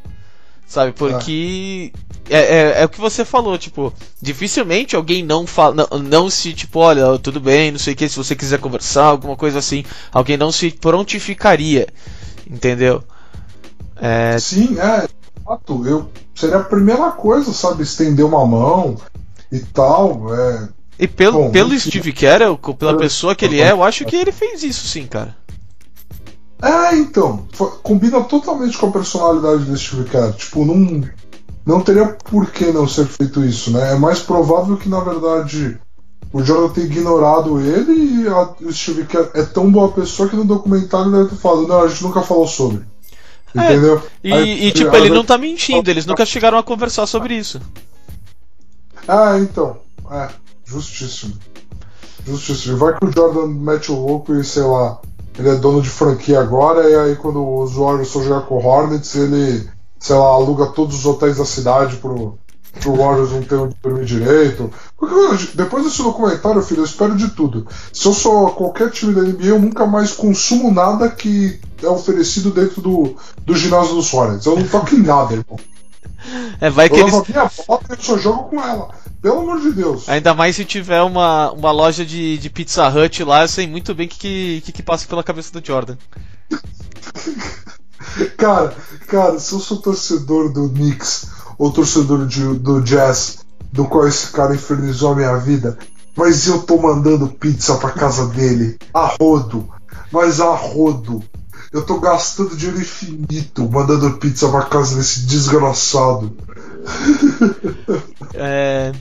Sabe, 0.70 0.92
porque 0.92 1.92
é. 2.30 2.38
É, 2.38 2.82
é, 2.82 2.86
o 2.86 2.90
que 2.90 3.02
você 3.02 3.26
falou, 3.26 3.58
tipo, 3.58 3.92
dificilmente 4.22 4.96
alguém 4.96 5.24
não 5.24 5.48
fala, 5.48 5.88
não, 5.90 5.98
não, 5.98 6.30
se, 6.30 6.54
tipo, 6.54 6.78
olha, 6.78 7.18
tudo 7.18 7.40
bem, 7.40 7.72
não 7.72 7.80
sei 7.80 7.94
o 7.94 7.98
que, 7.98 8.08
se 8.08 8.16
você 8.16 8.36
quiser 8.36 8.60
conversar, 8.60 9.06
alguma 9.06 9.36
coisa 9.36 9.58
assim, 9.58 9.84
alguém 10.12 10.38
não 10.38 10.52
se 10.52 10.70
prontificaria, 10.70 11.88
entendeu? 12.48 13.04
É... 13.96 14.38
Sim, 14.38 14.78
é, 14.80 15.08
fato, 15.44 15.88
eu 15.88 16.08
seria 16.36 16.58
a 16.58 16.64
primeira 16.64 17.10
coisa, 17.14 17.52
sabe, 17.52 17.82
estender 17.82 18.24
uma 18.24 18.46
mão 18.46 18.96
e 19.52 19.62
tal, 19.62 20.36
é... 20.36 20.70
E 21.00 21.08
pelo, 21.08 21.46
Bom, 21.46 21.52
pelo 21.52 21.80
Steve 21.80 22.14
Kerr, 22.14 22.56
pela 22.78 22.96
pessoa 22.96 23.34
que 23.34 23.44
ele 23.44 23.60
é, 23.60 23.72
eu 23.72 23.84
acho 23.84 24.06
que 24.06 24.16
ele 24.16 24.32
fez 24.32 24.62
isso 24.62 24.88
sim, 24.88 25.08
cara. 25.08 25.36
É, 26.62 26.96
então, 26.96 27.48
combina 27.82 28.22
totalmente 28.24 28.78
com 28.78 28.88
a 28.88 28.92
personalidade 28.92 29.64
desse 29.64 29.86
Steve 29.86 30.10
Kerr. 30.10 30.34
Tipo, 30.34 30.66
não, 30.66 31.04
não 31.66 31.82
teria 31.82 32.06
por 32.06 32.52
que 32.52 32.66
não 32.72 32.88
ser 32.88 33.06
feito 33.06 33.44
isso, 33.44 33.72
né? 33.72 33.94
É 33.94 33.96
mais 33.96 34.20
provável 34.20 34.76
que, 34.76 34.90
na 34.90 35.00
verdade, 35.00 35.80
o 36.34 36.44
Jordan 36.44 36.74
tenha 36.74 36.88
ignorado 36.88 37.62
ele 37.62 38.24
e 38.24 38.28
a, 38.28 38.54
o 38.62 38.74
Steve 38.74 39.06
Kerr 39.06 39.30
é 39.34 39.44
tão 39.44 39.72
boa 39.72 39.92
pessoa 39.92 40.28
que 40.28 40.36
no 40.36 40.44
documentário 40.44 41.12
deve 41.12 41.30
ter 41.30 41.38
falado, 41.38 41.68
não, 41.68 41.82
a 41.82 41.88
gente 41.88 42.04
nunca 42.04 42.22
falou 42.22 42.48
sobre. 42.48 42.84
É, 43.56 43.66
entendeu? 43.66 44.04
E, 44.24 44.34
Aí, 44.34 44.68
e 44.68 44.72
tipo, 44.72 44.96
ele 44.96 45.10
não 45.10 45.24
tá 45.24 45.38
mentindo, 45.38 45.90
eles 45.90 46.06
nunca 46.06 46.26
chegaram 46.28 46.58
a 46.58 46.64
conversar 46.64 47.08
sobre 47.08 47.36
isso. 47.36 47.60
Ah, 49.08 49.40
então. 49.40 49.78
É, 50.12 50.28
justíssimo. 50.66 51.36
Justíssimo. 52.26 52.78
Vai 52.78 52.98
que 52.98 53.06
o 53.06 53.12
Jordan 53.12 53.48
mete 53.48 53.92
o 53.92 53.96
louco 53.96 54.36
e, 54.36 54.44
sei 54.44 54.64
lá, 54.64 55.00
ele 55.40 55.50
é 55.50 55.56
dono 55.56 55.82
de 55.82 55.90
franquia 55.90 56.42
agora, 56.42 56.90
e 56.90 56.96
aí 56.96 57.16
quando 57.16 57.42
os 57.62 57.74
Warriors 57.74 58.12
for 58.12 58.24
jogar 58.24 58.42
com 58.42 58.56
o 58.56 58.66
Hornets, 58.66 59.16
ele, 59.16 59.70
sei 59.98 60.16
lá, 60.16 60.26
aluga 60.26 60.68
todos 60.68 61.00
os 61.00 61.06
hotéis 61.06 61.38
da 61.38 61.46
cidade 61.46 61.96
pro, 61.96 62.38
pro 62.82 62.96
Warriors 62.96 63.32
não 63.32 63.42
ter 63.42 63.56
onde 63.56 63.76
dormir 63.82 64.06
direito. 64.06 64.70
Porque, 64.98 65.48
depois 65.56 65.86
desse 65.86 66.04
documentário, 66.04 66.62
filho, 66.62 66.82
eu 66.82 66.86
espero 66.86 67.16
de 67.16 67.30
tudo. 67.30 67.66
Se 67.94 68.06
eu 68.06 68.14
sou 68.14 68.50
qualquer 68.52 68.92
time 68.92 69.14
da 69.14 69.22
NBA, 69.22 69.46
eu 69.46 69.60
nunca 69.60 69.86
mais 69.86 70.12
consumo 70.12 70.72
nada 70.72 71.10
que 71.10 71.60
é 71.82 71.88
oferecido 71.88 72.52
dentro 72.52 72.82
do, 72.82 73.16
do 73.46 73.56
ginásio 73.56 73.96
dos 73.96 74.14
Hornets. 74.14 74.46
Eu 74.46 74.58
não 74.58 74.68
toco 74.68 74.94
em 74.94 75.02
nada, 75.02 75.34
irmão. 75.34 75.60
É, 76.60 76.70
vai 76.70 76.90
que 76.90 77.00
eu 77.00 77.08
eles... 77.08 77.28
minha 77.28 77.48
foto 77.48 77.86
e 77.98 78.04
só 78.04 78.18
jogo 78.18 78.50
com 78.50 78.62
ela. 78.62 78.90
Pelo 79.22 79.40
amor 79.40 79.60
de 79.60 79.72
Deus. 79.72 80.08
Ainda 80.08 80.34
mais 80.34 80.56
se 80.56 80.64
tiver 80.64 81.02
uma, 81.02 81.52
uma 81.52 81.72
loja 81.72 82.06
de, 82.06 82.38
de 82.38 82.50
Pizza 82.50 82.88
Hut 82.88 83.24
lá, 83.24 83.44
eu 83.44 83.48
sei 83.48 83.68
muito 83.68 83.94
bem 83.94 84.08
o 84.08 84.10
que, 84.10 84.62
que, 84.62 84.72
que 84.72 84.84
passa 84.84 85.08
pela 85.08 85.24
cabeça 85.24 85.52
do 85.52 85.66
Jordan. 85.66 85.98
cara, 88.38 88.74
cara, 89.08 89.40
se 89.40 89.54
eu 89.54 89.60
sou 89.60 89.78
torcedor 89.78 90.52
do 90.54 90.70
Knicks 90.70 91.28
o 91.60 91.70
torcedor 91.70 92.26
de, 92.26 92.42
do 92.60 92.82
Jazz, 92.82 93.40
do 93.72 93.84
qual 93.84 94.08
esse 94.08 94.28
cara 94.32 94.56
infernizou 94.56 95.12
a 95.12 95.16
minha 95.16 95.36
vida, 95.36 95.78
mas 96.16 96.48
eu 96.48 96.62
tô 96.62 96.78
mandando 96.78 97.28
pizza 97.28 97.76
pra 97.76 97.92
casa 97.92 98.28
dele, 98.28 98.78
a 98.94 99.14
rodo, 99.20 99.68
mas 100.12 100.40
a 100.40 100.56
rodo. 100.56 101.22
Eu 101.72 101.84
tô 101.84 102.00
gastando 102.00 102.56
dinheiro 102.56 102.82
infinito 102.82 103.70
mandando 103.70 104.18
pizza 104.18 104.50
pra 104.50 104.64
casa 104.64 104.96
desse 104.96 105.22
desgraçado. 105.28 106.36
É, 108.34 108.92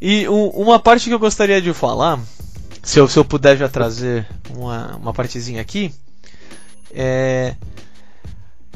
e 0.00 0.28
um, 0.28 0.48
uma 0.48 0.78
parte 0.78 1.08
que 1.08 1.14
eu 1.14 1.18
gostaria 1.18 1.60
de 1.60 1.72
falar, 1.72 2.20
se 2.82 3.00
eu, 3.00 3.08
se 3.08 3.18
eu 3.18 3.24
puder 3.24 3.56
já 3.56 3.68
trazer 3.68 4.26
uma, 4.50 4.96
uma 4.96 5.12
partezinha 5.12 5.60
aqui, 5.60 5.92
é. 6.92 7.54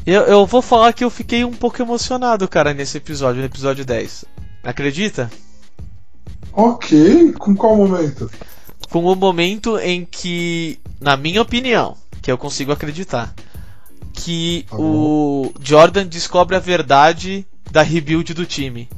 Eu, 0.06 0.22
eu 0.22 0.46
vou 0.46 0.62
falar 0.62 0.92
que 0.92 1.04
eu 1.04 1.10
fiquei 1.10 1.44
um 1.44 1.52
pouco 1.52 1.80
emocionado, 1.80 2.48
cara, 2.48 2.72
nesse 2.72 2.96
episódio, 2.96 3.40
no 3.40 3.46
episódio 3.46 3.84
10. 3.84 4.24
Acredita? 4.64 5.30
Ok, 6.52 7.32
com 7.32 7.54
qual 7.54 7.76
momento? 7.76 8.30
Com 8.90 9.04
o 9.04 9.14
momento 9.14 9.78
em 9.78 10.04
que, 10.04 10.80
na 11.00 11.16
minha 11.16 11.42
opinião, 11.42 11.96
que 12.22 12.32
eu 12.32 12.38
consigo 12.38 12.72
acreditar, 12.72 13.32
que 14.12 14.66
Tá 14.68 14.76
o 14.76 15.52
Jordan 15.60 16.06
descobre 16.06 16.56
a 16.56 16.60
verdade 16.60 17.46
da 17.70 17.82
rebuild 17.82 18.34
do 18.34 18.44
time. 18.46 18.88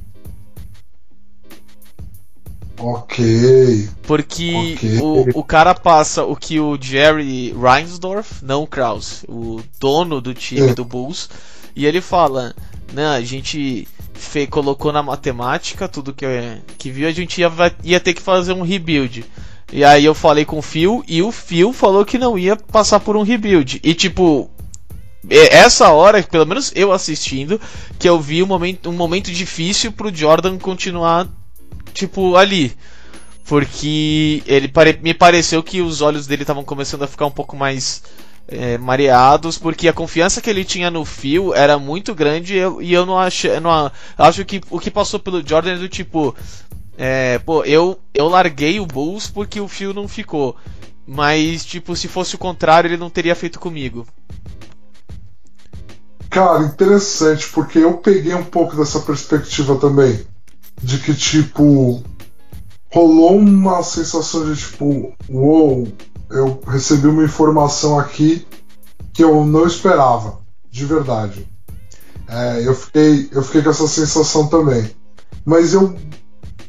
Ok. 2.78 3.88
Porque 4.02 4.74
Ok. 4.76 4.98
o, 5.00 5.40
o 5.40 5.44
cara 5.44 5.74
passa 5.74 6.24
o 6.24 6.34
que 6.34 6.58
o 6.58 6.76
Jerry 6.80 7.52
Reinsdorf, 7.52 8.42
não 8.44 8.62
o 8.64 8.66
Kraus, 8.66 9.24
o 9.28 9.60
dono 9.78 10.20
do 10.20 10.34
time 10.34 10.70
É. 10.70 10.74
do 10.74 10.84
Bulls, 10.84 11.28
e 11.76 11.86
ele 11.86 12.00
fala: 12.00 12.54
né, 12.92 13.06
a 13.06 13.20
gente 13.20 13.86
fe, 14.14 14.46
colocou 14.46 14.92
na 14.92 15.02
matemática 15.02 15.86
tudo 15.88 16.12
que, 16.12 16.26
que 16.76 16.90
viu, 16.90 17.06
a 17.06 17.12
gente 17.12 17.40
ia, 17.40 17.52
ia 17.84 18.00
ter 18.00 18.14
que 18.14 18.22
fazer 18.22 18.52
um 18.52 18.62
rebuild. 18.62 19.24
E 19.72 19.84
aí 19.84 20.04
eu 20.04 20.14
falei 20.14 20.44
com 20.44 20.58
o 20.58 20.62
Phil 20.62 21.02
e 21.08 21.22
o 21.22 21.30
Phil 21.32 21.72
falou 21.72 22.04
que 22.04 22.18
não 22.18 22.36
ia 22.38 22.56
passar 22.56 23.00
por 23.00 23.16
um 23.16 23.22
rebuild. 23.22 23.80
E 23.82 23.94
tipo, 23.94 24.50
essa 25.30 25.90
hora, 25.90 26.22
pelo 26.22 26.46
menos 26.46 26.72
eu 26.74 26.92
assistindo, 26.92 27.60
que 27.98 28.08
eu 28.08 28.20
vi 28.20 28.42
um 28.42 28.46
momento, 28.46 28.90
um 28.90 28.92
momento 28.92 29.30
difícil 29.30 29.92
pro 29.92 30.14
Jordan 30.14 30.58
continuar, 30.58 31.28
tipo, 31.94 32.36
ali. 32.36 32.76
Porque 33.44 34.42
ele 34.46 34.68
pare- 34.68 34.98
me 35.02 35.12
pareceu 35.12 35.62
que 35.62 35.80
os 35.82 36.00
olhos 36.00 36.26
dele 36.26 36.42
estavam 36.42 36.64
começando 36.64 37.02
a 37.02 37.08
ficar 37.08 37.26
um 37.26 37.30
pouco 37.30 37.56
mais 37.56 38.02
é, 38.48 38.78
mareados, 38.78 39.58
porque 39.58 39.88
a 39.88 39.92
confiança 39.92 40.40
que 40.40 40.48
ele 40.48 40.64
tinha 40.64 40.90
no 40.90 41.04
Phil 41.04 41.54
era 41.54 41.78
muito 41.78 42.14
grande 42.14 42.54
e 42.54 42.58
eu, 42.58 42.80
e 42.82 42.92
eu 42.92 43.04
não 43.04 43.18
acho, 43.18 43.48
acho 44.16 44.44
que 44.44 44.60
o 44.70 44.78
que 44.78 44.90
passou 44.90 45.18
pelo 45.20 45.46
Jordan 45.46 45.72
é 45.74 45.78
do 45.78 45.88
tipo, 45.88 46.34
é, 46.96 47.38
pô, 47.40 47.64
eu, 47.64 47.98
eu 48.14 48.28
larguei 48.28 48.78
o 48.78 48.86
Bulls 48.86 49.28
porque 49.28 49.60
o 49.60 49.68
Phil 49.68 49.92
não 49.92 50.06
ficou. 50.08 50.56
Mas, 51.06 51.64
tipo, 51.64 51.96
se 51.96 52.06
fosse 52.06 52.36
o 52.36 52.38
contrário, 52.38 52.88
ele 52.88 52.96
não 52.96 53.10
teria 53.10 53.34
feito 53.34 53.58
comigo. 53.58 54.06
Cara, 56.32 56.64
interessante, 56.64 57.46
porque 57.50 57.78
eu 57.78 57.98
peguei 57.98 58.34
um 58.34 58.42
pouco 58.42 58.74
dessa 58.74 58.98
perspectiva 59.00 59.76
também. 59.76 60.18
De 60.82 60.96
que, 60.98 61.12
tipo, 61.12 62.02
rolou 62.90 63.36
uma 63.36 63.82
sensação 63.82 64.50
de 64.50 64.58
tipo, 64.58 65.12
uou, 65.28 65.86
eu 66.30 66.58
recebi 66.66 67.06
uma 67.06 67.22
informação 67.22 67.98
aqui 67.98 68.46
que 69.12 69.22
eu 69.22 69.44
não 69.44 69.66
esperava, 69.66 70.38
de 70.70 70.86
verdade. 70.86 71.46
É, 72.26 72.66
eu, 72.66 72.74
fiquei, 72.74 73.28
eu 73.30 73.42
fiquei 73.42 73.60
com 73.60 73.68
essa 73.68 73.86
sensação 73.86 74.46
também. 74.48 74.90
Mas 75.44 75.74
eu. 75.74 75.94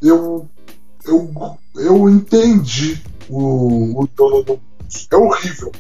Eu. 0.02 0.50
Eu, 1.06 1.58
eu 1.76 2.10
entendi 2.10 3.02
o, 3.30 4.04
o 4.04 4.10
dono 4.14 4.44
do. 4.44 4.60
É 5.10 5.16
horrível. 5.16 5.72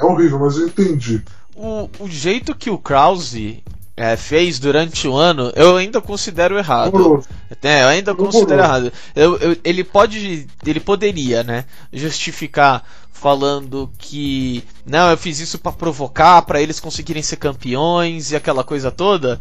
É 0.00 0.04
horrível, 0.04 0.40
mas 0.40 0.56
eu 0.56 0.66
entendi. 0.66 1.22
O, 1.62 1.90
o 2.04 2.08
jeito 2.08 2.54
que 2.54 2.70
o 2.70 2.78
Krause 2.78 3.62
é, 3.96 4.16
fez 4.16 4.58
durante 4.58 5.06
o 5.06 5.14
ano, 5.14 5.52
eu 5.54 5.76
ainda 5.76 6.00
considero 6.00 6.56
errado. 6.56 6.90
É, 7.62 7.82
eu 7.82 7.88
ainda 7.88 8.14
considero 8.14 8.62
errado. 8.62 8.92
Eu, 9.14 9.36
eu- 9.38 9.56
ele 9.62 9.84
pode. 9.84 10.46
Ele 10.64 10.80
poderia, 10.80 11.42
né? 11.44 11.66
Justificar 11.92 12.82
falando 13.12 13.90
que. 13.98 14.64
Não, 14.86 15.10
eu 15.10 15.18
fiz 15.18 15.38
isso 15.38 15.58
pra 15.58 15.70
provocar, 15.72 16.40
pra 16.42 16.62
eles 16.62 16.80
conseguirem 16.80 17.22
ser 17.22 17.36
campeões 17.36 18.30
e 18.30 18.36
aquela 18.36 18.64
coisa 18.64 18.90
toda. 18.90 19.38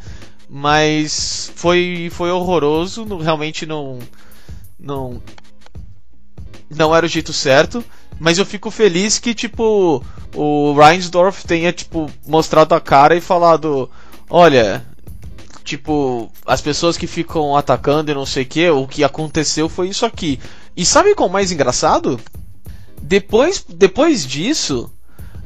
Mas 0.49 1.51
foi, 1.55 2.10
foi 2.12 2.29
horroroso, 2.32 3.05
não- 3.05 3.19
realmente 3.19 3.65
não. 3.65 3.99
Não. 4.77 5.21
Não 6.69 6.93
era 6.95 7.05
o 7.05 7.10
jeito 7.10 7.32
certo. 7.32 7.84
Mas 8.19 8.38
eu 8.38 8.45
fico 8.45 8.69
feliz 8.69 9.17
que, 9.17 9.34
tipo, 9.34 10.03
o 10.36 10.73
Reinsdorf 10.73 11.45
tenha, 11.45 11.71
tipo, 11.71 12.12
mostrado 12.27 12.75
a 12.75 12.82
cara 12.82 13.15
e 13.15 13.21
falado: 13.21 13.89
Olha, 14.29 14.86
tipo, 15.63 16.32
as 16.45 16.62
pessoas 16.62 16.97
que 16.97 17.08
ficam 17.08 17.55
atacando 17.55 18.12
e 18.12 18.13
não 18.15 18.25
sei 18.25 18.43
o 18.43 18.47
que, 18.47 18.69
o 18.69 18.88
que 18.88 19.03
aconteceu 19.03 19.69
foi 19.69 19.89
isso 19.89 20.05
aqui. 20.05 20.39
E 20.75 20.86
sabe 20.86 21.13
é 21.17 21.21
o 21.21 21.29
mais 21.29 21.51
engraçado? 21.51 22.19
Depois, 23.01 23.63
depois 23.67 24.25
disso, 24.25 24.91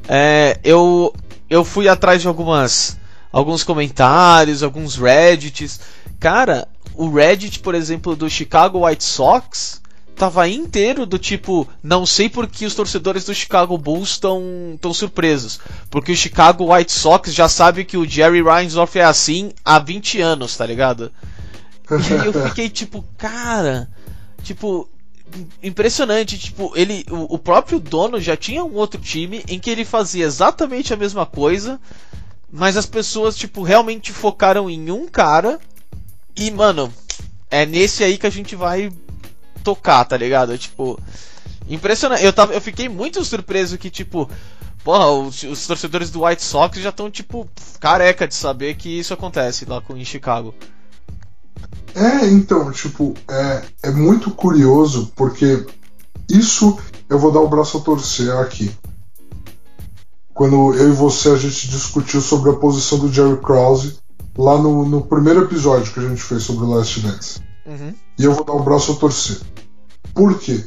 é, 0.07 0.59
eu, 0.63 1.13
eu 1.49 1.63
fui 1.63 1.87
atrás 1.87 2.21
de 2.21 2.27
algumas 2.27 2.97
alguns 3.31 3.63
comentários, 3.63 4.61
alguns 4.61 4.95
Reddits. 4.95 5.79
Cara, 6.19 6.67
o 6.93 7.09
Reddit, 7.09 7.59
por 7.59 7.73
exemplo, 7.73 8.15
do 8.15 8.29
Chicago 8.29 8.85
White 8.85 9.03
Sox 9.03 9.81
tava 10.15 10.47
inteiro 10.47 11.05
do 11.05 11.17
tipo, 11.17 11.67
não 11.81 12.05
sei 12.05 12.29
por 12.29 12.47
que 12.47 12.65
os 12.65 12.75
torcedores 12.75 13.25
do 13.25 13.33
Chicago 13.33 13.77
Bulls 13.77 14.11
estão 14.11 14.77
tão 14.79 14.93
surpresos, 14.93 15.59
porque 15.89 16.11
o 16.11 16.17
Chicago 16.17 16.73
White 16.73 16.91
Sox 16.91 17.33
já 17.33 17.49
sabe 17.49 17.83
que 17.83 17.97
o 17.97 18.07
Jerry 18.07 18.41
Reinsdorf 18.41 18.97
é 18.97 19.03
assim 19.03 19.51
há 19.63 19.79
20 19.79 20.21
anos, 20.21 20.55
tá 20.55 20.65
ligado? 20.65 21.11
E 21.89 22.13
aí 22.13 22.27
eu 22.27 22.47
fiquei 22.49 22.69
tipo, 22.71 23.03
cara, 23.17 23.89
tipo, 24.43 24.87
impressionante, 25.61 26.37
tipo, 26.37 26.71
ele, 26.75 27.05
o, 27.09 27.35
o 27.35 27.39
próprio 27.39 27.79
dono 27.79 28.21
já 28.21 28.37
tinha 28.37 28.63
um 28.63 28.73
outro 28.75 29.01
time 29.01 29.43
em 29.47 29.59
que 29.59 29.69
ele 29.69 29.85
fazia 29.85 30.25
exatamente 30.25 30.93
a 30.93 30.97
mesma 30.97 31.25
coisa, 31.25 31.79
mas 32.51 32.77
as 32.77 32.85
pessoas, 32.85 33.35
tipo, 33.35 33.63
realmente 33.63 34.11
focaram 34.11 34.69
em 34.69 34.91
um 34.91 35.07
cara 35.07 35.59
e, 36.35 36.51
mano, 36.51 36.93
é 37.49 37.65
nesse 37.65 38.03
aí 38.03 38.17
que 38.17 38.27
a 38.27 38.31
gente 38.31 38.55
vai 38.55 38.91
tocar, 39.63 40.05
tá 40.05 40.17
ligado? 40.17 40.57
Tipo, 40.57 40.99
impressionante. 41.67 42.23
Eu, 42.23 42.33
tava, 42.33 42.53
eu 42.53 42.61
fiquei 42.61 42.89
muito 42.89 43.23
surpreso 43.23 43.77
que, 43.77 43.89
tipo, 43.89 44.29
porra, 44.83 45.09
os, 45.11 45.43
os 45.43 45.65
torcedores 45.65 46.09
do 46.09 46.25
White 46.25 46.43
Sox 46.43 46.77
já 46.79 46.89
estão, 46.89 47.09
tipo, 47.09 47.47
careca 47.79 48.27
de 48.27 48.35
saber 48.35 48.75
que 48.75 48.99
isso 48.99 49.13
acontece 49.13 49.65
lá 49.65 49.81
com, 49.81 49.95
em 49.95 50.05
Chicago. 50.05 50.53
É, 51.95 52.27
então, 52.27 52.71
tipo, 52.71 53.13
é, 53.29 53.63
é 53.83 53.91
muito 53.91 54.31
curioso 54.31 55.11
porque 55.15 55.65
isso 56.29 56.77
eu 57.07 57.19
vou 57.19 57.31
dar 57.31 57.41
o 57.41 57.47
braço 57.47 57.77
a 57.77 57.81
torcer 57.81 58.35
aqui. 58.37 58.71
Quando 60.33 60.73
eu 60.73 60.89
e 60.89 60.95
você 60.95 61.29
a 61.29 61.37
gente 61.37 61.67
discutiu 61.69 62.19
sobre 62.19 62.49
a 62.49 62.55
posição 62.55 62.97
do 62.97 63.11
Jerry 63.11 63.37
Krause 63.37 63.97
lá 64.35 64.57
no, 64.57 64.83
no 64.87 65.01
primeiro 65.01 65.43
episódio 65.43 65.93
que 65.93 65.99
a 65.99 66.09
gente 66.09 66.23
fez 66.23 66.41
sobre 66.41 66.65
o 66.65 66.69
Last 66.69 66.99
Dance. 67.01 67.39
Uhum. 67.65 67.93
E 68.17 68.23
eu 68.23 68.33
vou 68.33 68.43
dar 68.43 68.53
o 68.53 68.63
braço 68.63 68.93
a 68.93 68.95
torcer. 68.95 69.37
Por 70.13 70.37
quê? 70.39 70.63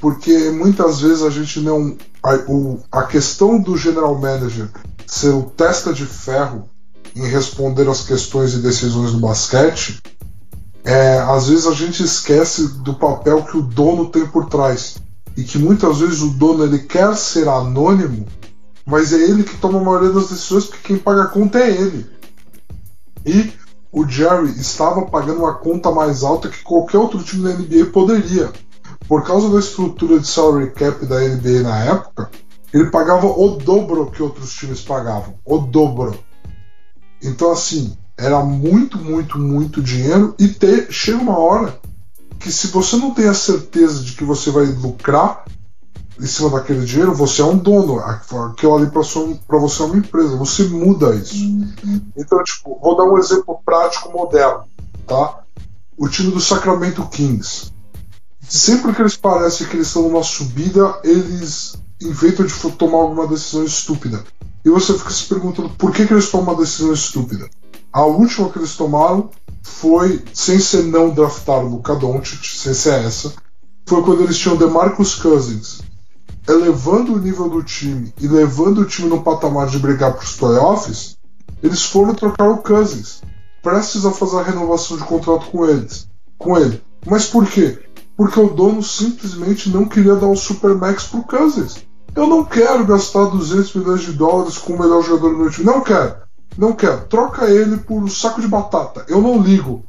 Porque 0.00 0.50
muitas 0.50 1.00
vezes 1.00 1.22
a 1.22 1.30
gente 1.30 1.60
não. 1.60 1.96
A, 2.22 2.34
o- 2.48 2.80
a 2.90 3.04
questão 3.04 3.58
do 3.60 3.76
general 3.76 4.18
manager 4.18 4.68
ser 5.06 5.30
o 5.30 5.42
testa 5.44 5.92
de 5.92 6.04
ferro 6.04 6.68
em 7.14 7.26
responder 7.26 7.88
às 7.88 8.02
questões 8.02 8.52
e 8.54 8.58
decisões 8.58 9.12
do 9.12 9.18
basquete, 9.20 10.02
é, 10.84 11.18
às 11.20 11.48
vezes 11.48 11.66
a 11.66 11.72
gente 11.72 12.02
esquece 12.02 12.68
do 12.82 12.94
papel 12.94 13.42
que 13.44 13.56
o 13.56 13.62
dono 13.62 14.10
tem 14.10 14.26
por 14.26 14.46
trás. 14.48 14.96
E 15.36 15.42
que 15.44 15.58
muitas 15.58 15.98
vezes 15.98 16.20
o 16.22 16.30
dono 16.30 16.64
ele 16.64 16.78
quer 16.80 17.14
ser 17.16 17.48
anônimo, 17.48 18.26
mas 18.86 19.12
é 19.12 19.16
ele 19.16 19.44
que 19.44 19.56
toma 19.58 19.78
a 19.80 19.84
maioria 19.84 20.10
das 20.10 20.28
decisões, 20.28 20.64
porque 20.66 20.88
quem 20.88 20.98
paga 20.98 21.22
a 21.24 21.26
conta 21.28 21.58
é 21.58 21.70
ele. 21.70 22.06
E 23.24 23.52
o 23.92 24.06
Jerry 24.06 24.50
estava 24.58 25.02
pagando 25.06 25.40
uma 25.40 25.54
conta 25.54 25.90
mais 25.90 26.22
alta 26.22 26.48
que 26.48 26.62
qualquer 26.62 26.98
outro 26.98 27.22
time 27.22 27.42
da 27.44 27.54
NBA 27.58 27.86
poderia. 27.92 28.50
Por 29.08 29.24
causa 29.24 29.48
da 29.50 29.58
estrutura 29.58 30.18
de 30.18 30.26
salary 30.26 30.70
cap 30.72 31.04
da 31.06 31.20
NBA 31.20 31.62
na 31.62 31.84
época, 31.84 32.30
ele 32.72 32.90
pagava 32.90 33.26
o 33.26 33.56
dobro 33.56 34.10
que 34.10 34.22
outros 34.22 34.52
times 34.52 34.80
pagavam. 34.80 35.34
O 35.44 35.58
dobro. 35.58 36.18
Então, 37.22 37.52
assim, 37.52 37.96
era 38.16 38.42
muito, 38.44 38.98
muito, 38.98 39.38
muito 39.38 39.82
dinheiro. 39.82 40.34
E 40.38 40.48
ter, 40.48 40.90
chega 40.90 41.18
uma 41.18 41.38
hora 41.38 41.78
que, 42.38 42.50
se 42.50 42.68
você 42.68 42.96
não 42.96 43.12
tem 43.12 43.28
a 43.28 43.34
certeza 43.34 44.02
de 44.02 44.12
que 44.12 44.24
você 44.24 44.50
vai 44.50 44.66
lucrar 44.66 45.44
em 46.18 46.26
cima 46.26 46.50
daquele 46.50 46.84
dinheiro, 46.84 47.14
você 47.14 47.42
é 47.42 47.44
um 47.44 47.56
dono. 47.56 47.98
Aquilo 47.98 48.74
ali 48.76 48.86
para 48.90 49.02
você 49.58 49.82
é 49.82 49.86
uma 49.86 49.96
empresa. 49.96 50.36
Você 50.36 50.64
muda 50.64 51.14
isso. 51.14 51.36
Então, 52.16 52.42
tipo, 52.42 52.78
vou 52.82 52.96
dar 52.96 53.04
um 53.04 53.18
exemplo 53.18 53.60
prático 53.64 54.10
moderno. 54.12 54.64
tá? 55.06 55.40
O 55.96 56.08
time 56.08 56.30
do 56.30 56.40
Sacramento 56.40 57.06
Kings. 57.08 57.72
Sempre 58.48 58.92
que 58.94 59.02
eles 59.02 59.16
parecem 59.16 59.66
que 59.66 59.76
eles 59.76 59.88
estão 59.88 60.02
numa 60.02 60.22
subida, 60.22 61.00
eles 61.02 61.76
inventam 62.00 62.46
de 62.46 62.54
tomar 62.72 62.98
alguma 62.98 63.26
decisão 63.26 63.64
estúpida. 63.64 64.24
E 64.64 64.70
você 64.70 64.96
fica 64.96 65.10
se 65.10 65.24
perguntando 65.24 65.70
por 65.70 65.92
que, 65.92 66.06
que 66.06 66.12
eles 66.12 66.30
tomam 66.30 66.54
uma 66.54 66.60
decisão 66.62 66.92
estúpida. 66.92 67.48
A 67.92 68.04
última 68.04 68.50
que 68.50 68.58
eles 68.58 68.76
tomaram 68.76 69.30
foi, 69.62 70.22
sem 70.32 70.58
ser 70.58 70.84
não 70.84 71.10
draftar 71.10 71.64
o 71.64 71.68
Luka 71.68 71.94
Doncic, 71.94 72.44
sem 72.44 72.74
ser 72.74 73.04
essa, 73.04 73.32
foi 73.86 74.02
quando 74.02 74.22
eles 74.22 74.38
tinham 74.38 74.56
DeMarcus 74.56 75.14
Cousins 75.14 75.80
elevando 76.48 77.14
o 77.14 77.18
nível 77.18 77.48
do 77.48 77.62
time 77.62 78.12
e 78.20 78.28
levando 78.28 78.78
o 78.78 78.84
time 78.84 79.08
no 79.08 79.22
patamar 79.22 79.66
de 79.66 79.78
brigar 79.78 80.12
para 80.12 80.24
os 80.24 80.36
playoffs, 80.36 81.16
eles 81.62 81.84
foram 81.84 82.14
trocar 82.14 82.48
o 82.48 82.58
Cousins, 82.58 83.22
prestes 83.62 84.04
a 84.04 84.12
fazer 84.12 84.38
a 84.38 84.42
renovação 84.42 84.96
de 84.96 85.04
contrato 85.04 85.46
com 85.50 85.66
eles, 85.66 86.08
com 86.38 86.56
ele. 86.56 86.82
Mas 87.04 87.26
por 87.26 87.46
quê? 87.46 87.78
Porque 88.16 88.40
o 88.40 88.48
dono 88.48 88.82
simplesmente 88.82 89.68
não 89.68 89.84
queria 89.84 90.16
dar 90.16 90.28
o 90.28 90.36
Supermax 90.36 91.04
pro 91.04 91.22
Cousins. 91.22 91.84
Eu 92.14 92.26
não 92.26 92.44
quero 92.44 92.86
gastar 92.86 93.26
200 93.26 93.74
milhões 93.74 94.00
de 94.00 94.12
dólares 94.12 94.56
com 94.56 94.72
o 94.72 94.78
melhor 94.78 95.02
jogador 95.02 95.30
do 95.30 95.38
meu 95.38 95.50
time. 95.50 95.66
Não 95.66 95.82
quero. 95.82 96.16
Não 96.56 96.72
quero. 96.72 97.06
Troca 97.08 97.50
ele 97.50 97.76
por 97.76 98.02
um 98.02 98.08
saco 98.08 98.40
de 98.40 98.48
batata. 98.48 99.04
Eu 99.08 99.20
não 99.20 99.40
ligo. 99.40 99.84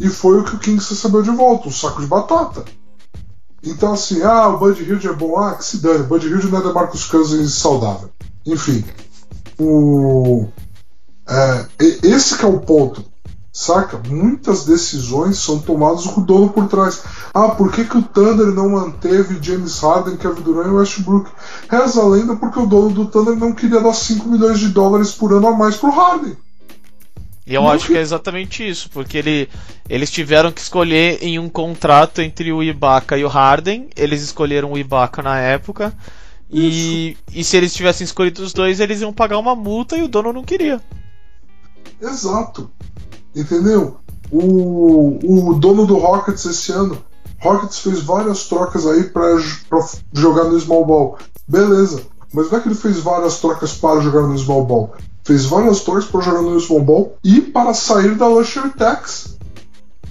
E 0.00 0.08
foi 0.08 0.40
o 0.40 0.44
que 0.44 0.56
o 0.56 0.58
Kings 0.58 0.90
recebeu 0.90 1.22
de 1.22 1.30
volta, 1.30 1.68
um 1.68 1.72
saco 1.72 2.00
de 2.00 2.06
batata. 2.06 2.64
Então, 3.62 3.92
assim, 3.92 4.22
ah, 4.22 4.48
o 4.48 4.58
Bud 4.58 4.82
Hilde 4.82 5.06
é 5.06 5.12
bom, 5.12 5.38
ah, 5.38 5.54
que 5.54 5.64
se 5.64 5.78
dane, 5.78 6.00
o 6.00 6.06
Bud 6.06 6.26
Hilde 6.26 6.48
não 6.48 6.58
é 6.58 6.62
da 6.62 6.72
Marcos 6.72 7.04
Cousins 7.04 7.52
saudável. 7.52 8.08
Enfim, 8.46 8.82
o, 9.58 10.46
é, 11.28 11.66
esse 12.02 12.38
que 12.38 12.44
é 12.44 12.48
o 12.48 12.58
ponto, 12.60 13.04
saca? 13.60 14.00
Muitas 14.08 14.64
decisões 14.64 15.38
são 15.38 15.58
tomadas 15.58 16.06
com 16.06 16.22
o 16.22 16.24
dono 16.24 16.48
por 16.48 16.66
trás. 16.66 17.02
Ah, 17.34 17.50
por 17.50 17.70
que, 17.70 17.84
que 17.84 17.98
o 17.98 18.02
Thunder 18.02 18.46
não 18.46 18.70
manteve 18.70 19.38
James 19.42 19.78
Harden, 19.80 20.16
Kevin 20.16 20.40
Durant 20.40 20.68
e 20.68 20.70
Westbrook? 20.70 21.30
Reza 21.68 22.00
a 22.00 22.06
lenda 22.06 22.36
porque 22.36 22.58
o 22.58 22.66
dono 22.66 22.90
do 22.90 23.06
Thunder 23.06 23.36
não 23.36 23.52
queria 23.52 23.80
dar 23.80 23.92
5 23.92 24.26
milhões 24.28 24.58
de 24.58 24.68
dólares 24.68 25.12
por 25.12 25.32
ano 25.32 25.48
a 25.48 25.56
mais 25.56 25.76
pro 25.76 25.90
Harden. 25.90 26.36
E 27.46 27.54
eu 27.54 27.68
acho 27.68 27.88
que 27.88 27.96
é 27.96 28.00
exatamente 28.00 28.66
isso, 28.66 28.88
porque 28.90 29.18
ele, 29.18 29.48
eles 29.88 30.10
tiveram 30.10 30.52
que 30.52 30.60
escolher 30.60 31.18
em 31.20 31.38
um 31.38 31.48
contrato 31.48 32.22
entre 32.22 32.52
o 32.52 32.62
Ibaka 32.62 33.18
e 33.18 33.24
o 33.24 33.28
Harden. 33.28 33.90
Eles 33.94 34.22
escolheram 34.22 34.72
o 34.72 34.78
Ibaka 34.78 35.20
na 35.20 35.38
época. 35.38 35.92
E, 36.50 37.16
e 37.32 37.44
se 37.44 37.56
eles 37.56 37.74
tivessem 37.74 38.04
escolhido 38.04 38.42
os 38.42 38.52
dois, 38.52 38.80
eles 38.80 39.00
iam 39.00 39.12
pagar 39.12 39.38
uma 39.38 39.54
multa 39.54 39.96
e 39.96 40.02
o 40.02 40.08
dono 40.08 40.32
não 40.32 40.44
queria. 40.44 40.80
Exato. 42.00 42.70
Entendeu? 43.40 43.96
O, 44.30 45.50
o 45.50 45.54
dono 45.54 45.86
do 45.86 45.96
Rockets 45.96 46.44
esse 46.44 46.70
ano, 46.72 46.98
Rockets 47.40 47.80
fez 47.80 48.00
várias 48.00 48.46
trocas 48.46 48.86
aí 48.86 49.04
para 49.04 49.38
jogar 50.12 50.44
no 50.44 50.60
small 50.60 50.84
ball. 50.84 51.18
Beleza. 51.48 52.02
Mas 52.32 52.50
não 52.50 52.58
é 52.58 52.62
que 52.62 52.68
ele 52.68 52.76
fez 52.76 52.98
várias 52.98 53.38
trocas 53.40 53.72
para 53.72 54.00
jogar 54.00 54.22
no 54.22 54.38
small 54.38 54.64
ball 54.64 54.94
fez 55.24 55.44
várias 55.44 55.80
trocas 55.80 56.06
para 56.06 56.20
jogar 56.20 56.42
no 56.42 56.58
Small 56.60 56.82
Ball 56.82 57.16
e 57.22 57.40
para 57.40 57.74
sair 57.74 58.16
da 58.16 58.26
Luxury 58.26 58.70
Tax. 58.70 59.36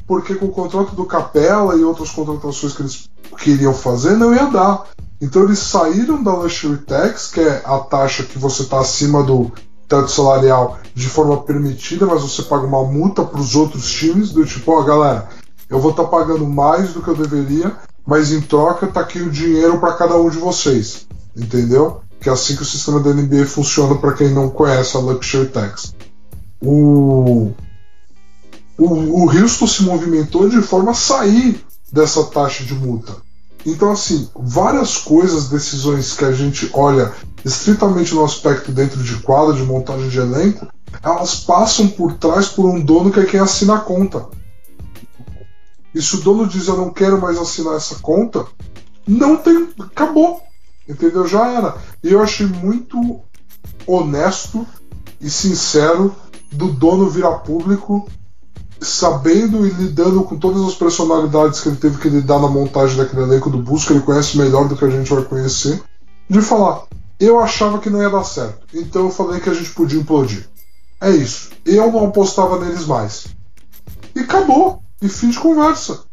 Porque 0.07 0.33
com 0.35 0.45
o 0.45 0.51
contrato 0.51 0.95
do 0.95 1.05
Capela 1.05 1.75
e 1.75 1.83
outras 1.83 2.09
contratações 2.09 2.73
que 2.73 2.81
eles 2.81 3.09
queriam 3.37 3.73
fazer, 3.73 4.15
não 4.15 4.33
ia 4.33 4.45
dar. 4.45 4.85
Então 5.21 5.43
eles 5.43 5.59
saíram 5.59 6.23
da 6.23 6.33
Luxury 6.33 6.77
Tax, 6.77 7.27
que 7.27 7.41
é 7.41 7.61
a 7.65 7.79
taxa 7.79 8.23
que 8.23 8.39
você 8.39 8.63
está 8.63 8.79
acima 8.79 9.21
do 9.21 9.51
teto 9.89 10.09
salarial 10.09 10.79
de 10.95 11.07
forma 11.07 11.41
permitida, 11.41 12.05
mas 12.05 12.21
você 12.21 12.43
paga 12.43 12.65
uma 12.65 12.83
multa 12.85 13.25
para 13.25 13.41
os 13.41 13.55
outros 13.55 13.91
times, 13.91 14.31
do 14.31 14.45
tipo, 14.45 14.71
ó, 14.71 14.79
oh, 14.79 14.83
galera, 14.83 15.27
eu 15.69 15.79
vou 15.79 15.91
estar 15.91 16.03
tá 16.03 16.09
pagando 16.09 16.47
mais 16.47 16.93
do 16.93 17.01
que 17.01 17.09
eu 17.09 17.15
deveria, 17.15 17.75
mas 18.05 18.31
em 18.31 18.39
troca 18.39 18.87
tá 18.87 19.01
aqui 19.01 19.19
o 19.19 19.29
dinheiro 19.29 19.79
para 19.79 19.93
cada 19.93 20.15
um 20.15 20.29
de 20.29 20.37
vocês. 20.37 21.07
Entendeu? 21.35 22.01
que 22.19 22.29
é 22.29 22.31
assim 22.31 22.55
que 22.55 22.61
o 22.61 22.65
sistema 22.65 22.99
da 22.99 23.13
NBA 23.13 23.45
funciona 23.45 23.95
para 23.95 24.13
quem 24.13 24.29
não 24.29 24.49
conhece 24.49 24.97
a 24.97 24.99
Luxury 24.99 25.47
Tax. 25.47 25.95
O, 26.61 27.51
o, 28.77 28.85
o 28.85 29.31
Houston 29.31 29.67
se 29.67 29.83
movimentou 29.83 30.49
de 30.49 30.61
forma 30.61 30.91
a 30.91 30.95
sair 30.95 31.63
dessa 31.91 32.23
taxa 32.25 32.63
de 32.65 32.73
multa. 32.73 33.15
Então, 33.65 33.91
assim, 33.91 34.29
várias 34.35 34.97
coisas, 34.97 35.49
decisões 35.49 36.13
que 36.13 36.25
a 36.25 36.31
gente 36.31 36.69
olha 36.73 37.13
estritamente 37.43 38.13
no 38.13 38.23
aspecto 38.23 38.71
dentro 38.71 39.03
de 39.03 39.15
quadra, 39.17 39.53
de 39.53 39.63
montagem 39.63 40.09
de 40.09 40.19
elenco, 40.19 40.67
elas 41.03 41.35
passam 41.35 41.87
por 41.87 42.13
trás 42.15 42.47
por 42.47 42.65
um 42.65 42.79
dono 42.79 43.11
que 43.11 43.19
é 43.19 43.25
quem 43.25 43.39
assina 43.39 43.75
a 43.75 43.79
conta. 43.79 44.27
E 45.93 46.01
se 46.01 46.15
o 46.15 46.21
dono 46.21 46.47
diz 46.47 46.67
eu 46.67 46.77
não 46.77 46.91
quero 46.91 47.19
mais 47.19 47.37
assinar 47.37 47.75
essa 47.75 47.95
conta, 47.95 48.45
não 49.07 49.37
tem. 49.37 49.69
acabou. 49.79 50.41
Entendeu? 50.87 51.27
Já 51.27 51.47
era. 51.47 51.77
E 52.03 52.11
eu 52.11 52.21
achei 52.21 52.47
muito 52.47 53.21
honesto 53.85 54.65
e 55.19 55.29
sincero 55.29 56.15
do 56.51 56.71
dono 56.71 57.09
virar 57.09 57.39
público, 57.39 58.07
sabendo 58.81 59.65
e 59.65 59.69
lidando 59.69 60.23
com 60.23 60.37
todas 60.37 60.63
as 60.63 60.75
personalidades 60.75 61.59
que 61.59 61.69
ele 61.69 61.77
teve 61.77 61.97
que 61.97 62.09
lidar 62.09 62.39
na 62.39 62.47
montagem 62.47 62.97
daquele 62.97 63.23
elenco 63.23 63.49
do 63.49 63.57
Busca, 63.57 63.93
ele 63.93 64.03
conhece 64.03 64.37
melhor 64.37 64.67
do 64.67 64.75
que 64.75 64.85
a 64.85 64.89
gente 64.89 65.13
vai 65.13 65.23
conhecer, 65.23 65.81
de 66.29 66.41
falar: 66.41 66.83
eu 67.19 67.39
achava 67.39 67.79
que 67.79 67.89
não 67.89 68.01
ia 68.01 68.09
dar 68.09 68.23
certo, 68.23 68.59
então 68.73 69.05
eu 69.05 69.11
falei 69.11 69.39
que 69.39 69.49
a 69.49 69.53
gente 69.53 69.71
podia 69.71 69.99
implodir. 69.99 70.47
É 71.01 71.11
isso. 71.11 71.49
Eu 71.65 71.91
não 71.91 72.07
apostava 72.07 72.59
neles 72.59 72.85
mais. 72.85 73.27
E 74.15 74.19
acabou. 74.19 74.81
E 75.01 75.07
fim 75.07 75.29
de 75.29 75.39
conversa. 75.39 76.03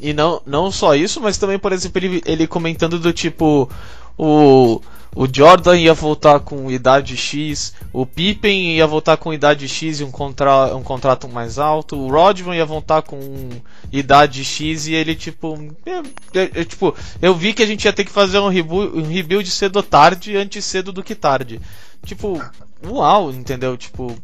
E 0.00 0.12
não, 0.12 0.40
não 0.46 0.70
só 0.70 0.94
isso, 0.94 1.20
mas 1.20 1.38
também, 1.38 1.58
por 1.58 1.72
exemplo, 1.72 1.98
ele, 1.98 2.22
ele 2.24 2.46
comentando 2.46 2.98
do 2.98 3.12
tipo. 3.12 3.68
O, 4.16 4.80
o 5.14 5.26
Jordan 5.30 5.76
ia 5.76 5.92
voltar 5.92 6.40
com 6.40 6.70
idade 6.70 7.16
X, 7.16 7.74
o 7.92 8.06
Pippen 8.06 8.76
ia 8.76 8.86
voltar 8.86 9.16
com 9.16 9.32
idade 9.32 9.68
X 9.68 10.00
e 10.00 10.04
um, 10.04 10.10
contra, 10.10 10.74
um 10.74 10.82
contrato 10.82 11.28
mais 11.28 11.58
alto, 11.58 11.96
o 11.96 12.10
Rodman 12.10 12.56
ia 12.56 12.64
voltar 12.64 13.02
com 13.02 13.50
idade 13.92 14.44
X 14.44 14.86
e 14.86 14.94
ele 14.94 15.14
tipo, 15.14 15.58
é, 15.84 16.38
é, 16.38 16.60
é, 16.60 16.64
tipo, 16.64 16.94
eu 17.20 17.34
vi 17.34 17.52
que 17.52 17.62
a 17.62 17.66
gente 17.66 17.84
ia 17.84 17.92
ter 17.92 18.04
que 18.04 18.10
fazer 18.10 18.38
um, 18.38 18.48
rebu 18.48 18.82
um 18.82 19.06
rebuild 19.06 19.50
cedo 19.50 19.76
ou 19.76 19.82
tarde, 19.82 20.36
antes 20.36 20.64
cedo 20.64 20.92
do 20.92 21.02
que 21.02 21.14
tarde. 21.14 21.60
Tipo, 22.04 22.42
uau, 22.86 23.30
entendeu? 23.30 23.76
Tipo, 23.76 24.16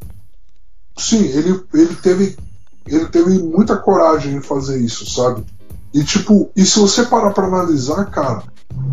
sim, 0.96 1.24
ele, 1.27 1.62
ele 1.74 1.94
teve 1.96 2.37
ele 2.87 3.07
teve 3.07 3.38
muita 3.38 3.77
coragem 3.77 4.35
em 4.35 4.42
fazer 4.42 4.79
isso, 4.81 5.09
sabe? 5.09 5.44
E 5.92 6.03
tipo, 6.03 6.51
e 6.57 6.64
se 6.64 6.79
você 6.79 7.05
parar 7.05 7.33
pra 7.33 7.46
analisar, 7.46 8.07
cara, 8.07 8.42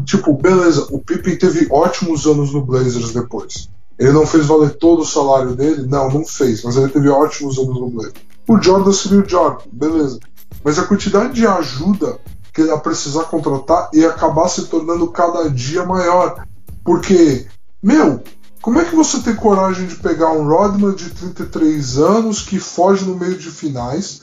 tipo, 0.06 0.34
beleza, 0.34 0.88
o 0.92 1.00
Pippen 1.00 1.38
teve 1.38 1.68
ótimos 1.72 2.26
anos 2.26 2.54
no 2.54 2.66
Blazers 2.66 3.12
depois. 3.12 3.70
Ele 3.98 4.12
não 4.12 4.26
fez 4.28 4.46
valer 4.46 4.76
todo 4.76 5.02
o 5.02 5.06
salário 5.06 5.56
dele? 5.56 5.88
Não, 5.88 6.10
não 6.10 6.26
fez, 6.26 6.64
mas 6.64 6.76
ele 6.76 6.90
teve 6.90 7.10
ótimos 7.10 7.58
anos 7.58 7.80
no 7.80 7.90
Blazers. 7.90 8.16
O 8.48 8.62
Jordan 8.62 8.92
seria 8.92 9.20
o 9.20 9.30
Jordan, 9.30 9.64
beleza. 9.72 10.20
Mas 10.64 10.78
a 10.78 10.84
quantidade 10.84 11.34
de 11.34 11.48
ajuda 11.48 12.20
que 12.54 12.62
ele 12.62 12.70
ia 12.70 12.78
precisar 12.78 13.24
contratar 13.26 13.90
ia 13.94 14.10
acabar 14.10 14.48
se 14.48 14.66
tornando 14.68 15.08
cada 15.12 15.50
dia 15.50 15.86
maior. 15.86 16.46
Porque, 16.84 17.46
meu, 17.82 18.22
como 18.62 18.80
é 18.80 18.86
que 18.86 18.96
você 18.96 19.20
tem 19.20 19.36
coragem 19.36 19.88
de 19.88 19.96
pegar 19.96 20.32
um 20.32 20.48
Rodman 20.48 20.96
de 20.96 21.10
33 21.10 21.98
anos 21.98 22.42
que 22.42 22.60
foge 22.60 23.06
no 23.06 23.16
meio 23.16 23.38
de 23.38 23.52
finais, 23.52 24.22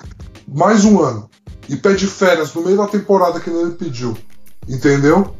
mais 0.48 0.84
um 0.84 1.00
ano, 1.00 1.28
e 1.68 1.76
pede 1.76 2.06
férias 2.06 2.52
no 2.54 2.62
meio 2.62 2.76
da 2.76 2.86
temporada 2.86 3.38
que 3.38 3.50
ele 3.50 3.72
pediu? 3.72 4.16
Entendeu? 4.68 5.34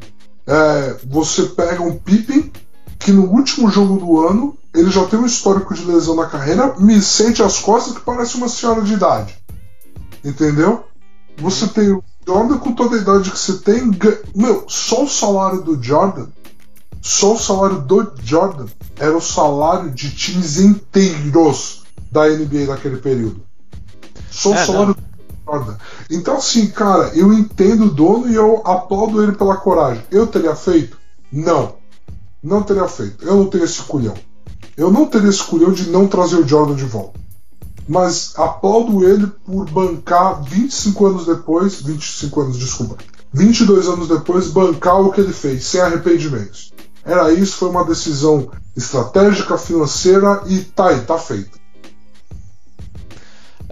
É, 0.45 0.97
você 1.05 1.43
pega 1.43 1.81
um 1.81 1.97
Pippen 1.97 2.51
que 2.99 3.11
no 3.11 3.25
último 3.25 3.69
jogo 3.69 3.97
do 3.97 4.25
ano 4.25 4.57
ele 4.73 4.89
já 4.89 5.05
tem 5.05 5.19
um 5.19 5.25
histórico 5.25 5.73
de 5.73 5.85
lesão 5.85 6.15
na 6.15 6.25
carreira, 6.25 6.75
me 6.79 7.01
sente 7.01 7.43
as 7.43 7.59
costas 7.59 7.93
que 7.93 8.01
parece 8.01 8.35
uma 8.35 8.49
senhora 8.49 8.81
de 8.81 8.93
idade. 8.93 9.37
Entendeu? 10.23 10.85
Você 11.37 11.67
tem 11.67 11.91
o 11.91 12.03
Jordan 12.25 12.57
com 12.57 12.73
toda 12.73 12.95
a 12.95 12.99
idade 12.99 13.29
que 13.29 13.37
você 13.37 13.53
tem. 13.59 13.91
Meu, 14.35 14.65
só 14.67 15.03
o 15.03 15.09
salário 15.09 15.61
do 15.61 15.81
Jordan 15.81 16.27
só 17.03 17.33
o 17.33 17.37
salário 17.37 17.81
do 17.81 18.13
Jordan 18.23 18.65
era 18.97 19.15
o 19.15 19.19
salário 19.19 19.91
de 19.91 20.09
times 20.09 20.57
inteiros 20.57 21.83
da 22.09 22.29
NBA 22.29 22.67
naquele 22.67 22.95
período. 22.95 23.43
Só 24.31 24.55
é, 24.55 24.63
o 24.63 24.65
salário 24.65 24.95
não. 24.97 25.12
Jordan. 25.45 25.75
Então, 26.09 26.37
assim, 26.37 26.67
cara, 26.67 27.11
eu 27.15 27.33
entendo 27.33 27.85
o 27.85 27.91
dono 27.91 28.29
e 28.29 28.35
eu 28.35 28.61
aplaudo 28.65 29.21
ele 29.21 29.33
pela 29.33 29.57
coragem. 29.57 30.03
Eu 30.11 30.27
teria 30.27 30.55
feito? 30.55 30.97
Não. 31.31 31.75
Não 32.41 32.63
teria 32.63 32.87
feito. 32.87 33.25
Eu 33.25 33.35
não 33.35 33.47
teria 33.47 33.65
esse 33.65 33.81
culhão. 33.83 34.15
Eu 34.75 34.91
não 34.91 35.05
teria 35.05 35.29
esse 35.29 35.43
culhão 35.43 35.71
de 35.71 35.89
não 35.89 36.07
trazer 36.07 36.37
o 36.37 36.47
Jordan 36.47 36.75
de 36.75 36.85
volta. 36.85 37.19
Mas 37.87 38.33
aplaudo 38.37 39.07
ele 39.07 39.27
por 39.27 39.69
bancar 39.69 40.41
25 40.43 41.05
anos 41.05 41.25
depois, 41.25 41.81
25 41.81 42.41
anos, 42.41 42.57
desculpa, 42.57 42.97
22 43.33 43.87
anos 43.87 44.07
depois, 44.07 44.47
bancar 44.47 45.01
o 45.01 45.11
que 45.11 45.19
ele 45.19 45.33
fez, 45.33 45.65
sem 45.65 45.81
arrependimentos. 45.81 46.71
Era 47.03 47.33
isso, 47.33 47.57
foi 47.57 47.69
uma 47.69 47.83
decisão 47.83 48.49
estratégica, 48.75 49.57
financeira 49.57 50.43
e 50.47 50.59
tá 50.59 50.87
aí, 50.87 51.01
tá 51.01 51.17
feito. 51.17 51.59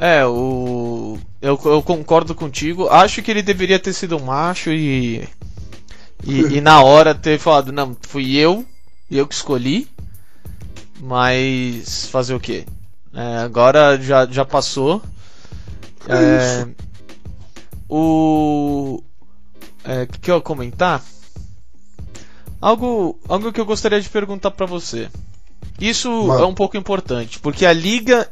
É, 0.02 0.26
o. 0.26 1.20
Eu, 1.40 1.62
eu 1.64 1.84
concordo 1.84 2.34
contigo. 2.34 2.90
Acho 2.90 3.22
que 3.22 3.30
ele 3.30 3.44
deveria 3.44 3.78
ter 3.78 3.94
sido 3.94 4.18
um 4.18 4.26
macho 4.26 4.72
e. 4.72 5.30
E, 6.24 6.40
e 6.58 6.62
na 6.62 6.82
hora 6.82 7.14
ter 7.14 7.38
falado, 7.38 7.72
não, 7.72 7.96
fui 8.02 8.36
eu, 8.36 8.66
eu 9.12 9.28
que 9.28 9.36
escolhi. 9.36 9.88
Mas 11.00 12.08
fazer 12.08 12.34
o 12.34 12.40
quê? 12.40 12.66
É, 13.14 13.38
agora 13.38 14.02
já, 14.02 14.26
já 14.26 14.44
passou. 14.44 15.04
É, 16.10 16.16
é 16.16 16.68
o. 17.88 19.04
É, 19.84 20.08
que, 20.08 20.20
que 20.20 20.32
eu 20.32 20.38
ia 20.38 20.42
comentar? 20.42 21.04
Algo, 22.60 23.20
algo 23.30 23.54
que 23.54 23.62
eu 23.62 23.66
gostaria 23.66 24.02
de 24.02 24.10
perguntar 24.10 24.50
para 24.50 24.66
você. 24.66 25.12
Isso 25.80 26.10
é 26.34 26.46
um 26.46 26.56
pouco 26.56 26.76
importante, 26.76 27.40
porque 27.40 27.66
a 27.66 27.74
liga 27.74 28.32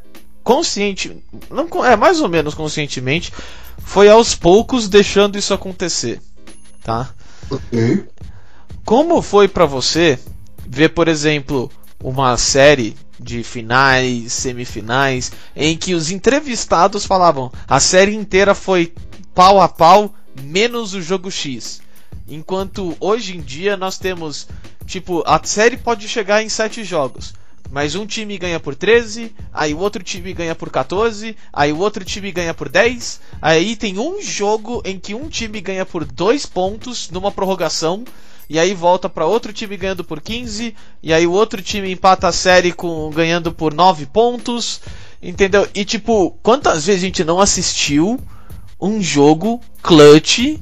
consciente, 0.49 1.15
não 1.51 1.85
é 1.85 1.95
mais 1.95 2.21
ou 2.21 2.27
menos 2.27 2.55
conscientemente, 2.55 3.31
foi 3.77 4.09
aos 4.09 4.33
poucos 4.33 4.89
deixando 4.89 5.37
isso 5.37 5.53
acontecer, 5.53 6.19
tá? 6.83 7.13
Ok. 7.51 8.07
Como 8.83 9.21
foi 9.21 9.47
para 9.47 9.67
você 9.67 10.17
ver, 10.65 10.89
por 10.89 11.07
exemplo, 11.07 11.71
uma 12.03 12.35
série 12.35 12.97
de 13.19 13.43
finais, 13.43 14.33
semifinais, 14.33 15.31
em 15.55 15.77
que 15.77 15.93
os 15.93 16.09
entrevistados 16.09 17.05
falavam 17.05 17.51
a 17.67 17.79
série 17.79 18.15
inteira 18.15 18.55
foi 18.55 18.91
pau 19.35 19.61
a 19.61 19.69
pau, 19.69 20.15
menos 20.41 20.95
o 20.95 21.01
jogo 21.01 21.29
X. 21.29 21.79
Enquanto 22.27 22.97
hoje 22.99 23.37
em 23.37 23.39
dia 23.39 23.77
nós 23.77 23.99
temos, 23.99 24.47
tipo, 24.87 25.21
a 25.27 25.39
série 25.43 25.77
pode 25.77 26.07
chegar 26.07 26.41
em 26.41 26.49
7 26.49 26.83
jogos. 26.83 27.35
Mas 27.71 27.93
um 27.93 28.05
time 28.05 28.37
ganha 28.37 28.59
por 28.59 28.73
13, 28.73 29.31
aí 29.53 29.73
o 29.73 29.77
outro 29.77 30.03
time 30.03 30.33
ganha 30.33 30.55
por 30.55 30.71
14, 30.71 31.37
aí 31.53 31.71
o 31.71 31.77
outro 31.77 32.03
time 32.03 32.31
ganha 32.31 32.53
por 32.53 32.67
10, 32.67 33.21
aí 33.39 33.75
tem 33.75 33.99
um 33.99 34.19
jogo 34.21 34.81
em 34.83 34.99
que 34.99 35.13
um 35.13 35.29
time 35.29 35.61
ganha 35.61 35.85
por 35.85 36.03
2 36.03 36.47
pontos 36.47 37.11
numa 37.11 37.31
prorrogação, 37.31 38.03
e 38.49 38.57
aí 38.57 38.73
volta 38.73 39.07
para 39.07 39.27
outro 39.27 39.53
time 39.53 39.77
ganhando 39.77 40.03
por 40.03 40.19
15, 40.19 40.75
e 41.03 41.13
aí 41.13 41.27
o 41.27 41.31
outro 41.31 41.61
time 41.61 41.91
empata 41.91 42.27
a 42.27 42.31
série 42.31 42.71
com 42.71 43.11
ganhando 43.11 43.51
por 43.51 43.71
9 43.71 44.07
pontos, 44.07 44.81
entendeu? 45.21 45.67
E 45.75 45.85
tipo, 45.85 46.31
quantas 46.41 46.87
vezes 46.87 47.03
a 47.03 47.05
gente 47.05 47.23
não 47.23 47.39
assistiu 47.39 48.19
um 48.81 48.99
jogo 48.99 49.61
clutch, 49.83 50.57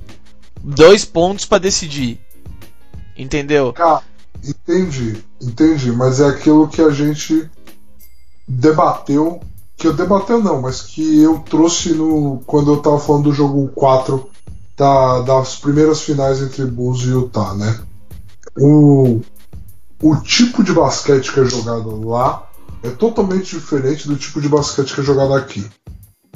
dois 0.61 1.05
pontos 1.05 1.45
para 1.45 1.59
decidir? 1.59 2.19
Entendeu? 3.15 3.71
Entendi, 4.47 5.23
entendi, 5.41 5.91
mas 5.91 6.19
é 6.19 6.27
aquilo 6.27 6.67
que 6.67 6.81
a 6.81 6.89
gente 6.89 7.49
debateu, 8.47 9.41
que 9.75 9.87
eu 9.87 9.93
debateu 9.93 10.41
não, 10.41 10.61
mas 10.61 10.81
que 10.81 11.21
eu 11.21 11.39
trouxe 11.39 11.93
no 11.93 12.41
quando 12.45 12.73
eu 12.73 12.81
tava 12.81 12.99
falando 12.99 13.25
do 13.25 13.33
jogo 13.33 13.67
4 13.69 14.29
da, 14.77 15.21
das 15.21 15.55
primeiras 15.55 16.01
finais 16.01 16.41
entre 16.41 16.65
Bulls 16.65 17.01
e 17.01 17.09
Utah, 17.09 17.53
né? 17.55 17.79
O, 18.57 19.21
o 20.01 20.15
tipo 20.17 20.63
de 20.63 20.71
basquete 20.73 21.31
que 21.31 21.39
é 21.39 21.45
jogado 21.45 22.07
lá 22.07 22.47
é 22.83 22.89
totalmente 22.89 23.55
diferente 23.55 24.07
do 24.07 24.15
tipo 24.15 24.39
de 24.39 24.47
basquete 24.47 24.93
que 24.93 25.01
é 25.01 25.03
jogado 25.03 25.33
aqui. 25.33 25.67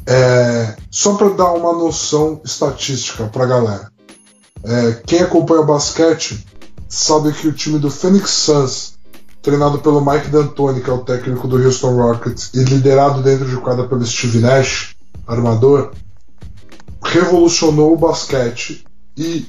É, 0.05 0.76
só 0.89 1.16
para 1.16 1.30
dar 1.30 1.51
uma 1.51 1.74
noção 1.74 2.41
estatística 2.43 3.26
para 3.26 3.45
galera. 3.45 3.91
É, 4.64 4.93
quem 5.05 5.22
acompanha 5.22 5.64
basquete 5.64 6.45
sabe 6.92 7.32
que 7.32 7.48
o 7.48 7.54
time 7.54 7.80
do 7.80 7.89
Phoenix 7.89 8.30
Suns, 8.32 9.00
treinado 9.42 9.80
pelo 9.80 10.06
Mike 10.06 10.28
D'Antoni, 10.28 10.82
que 10.82 10.89
é 10.89 10.94
o 10.94 11.00
técnico 11.00 11.48
do 11.48 11.56
Houston 11.56 11.96
Rockets, 11.96 12.52
e 12.54 12.64
liderado 12.66 13.24
dentro 13.24 13.48
de 13.48 13.56
quadra 13.56 13.88
pelo 13.88 14.06
Steve 14.06 14.39
Nash, 14.39 14.94
armador, 15.26 15.94
revolucionou 17.02 17.94
o 17.94 17.98
basquete 17.98 18.84
e 19.18 19.46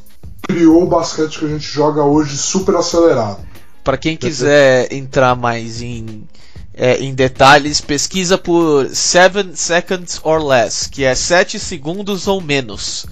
criou 0.46 0.84
o 0.84 0.86
basquete 0.86 1.40
que 1.40 1.44
a 1.44 1.48
gente 1.48 1.66
joga 1.66 2.04
hoje 2.04 2.36
super 2.36 2.76
acelerado. 2.76 3.40
Para 3.82 3.98
quem 3.98 4.16
quiser 4.16 4.92
entrar 4.92 5.34
mais 5.34 5.82
em, 5.82 6.22
é, 6.72 6.98
em 6.98 7.12
detalhes, 7.12 7.80
pesquisa 7.80 8.38
por 8.38 8.88
7 8.88 9.56
seconds 9.56 10.20
or 10.22 10.40
less, 10.40 10.88
que 10.88 11.02
é 11.02 11.16
7 11.16 11.58
segundos 11.58 12.28
ou 12.28 12.40
menos, 12.40 13.04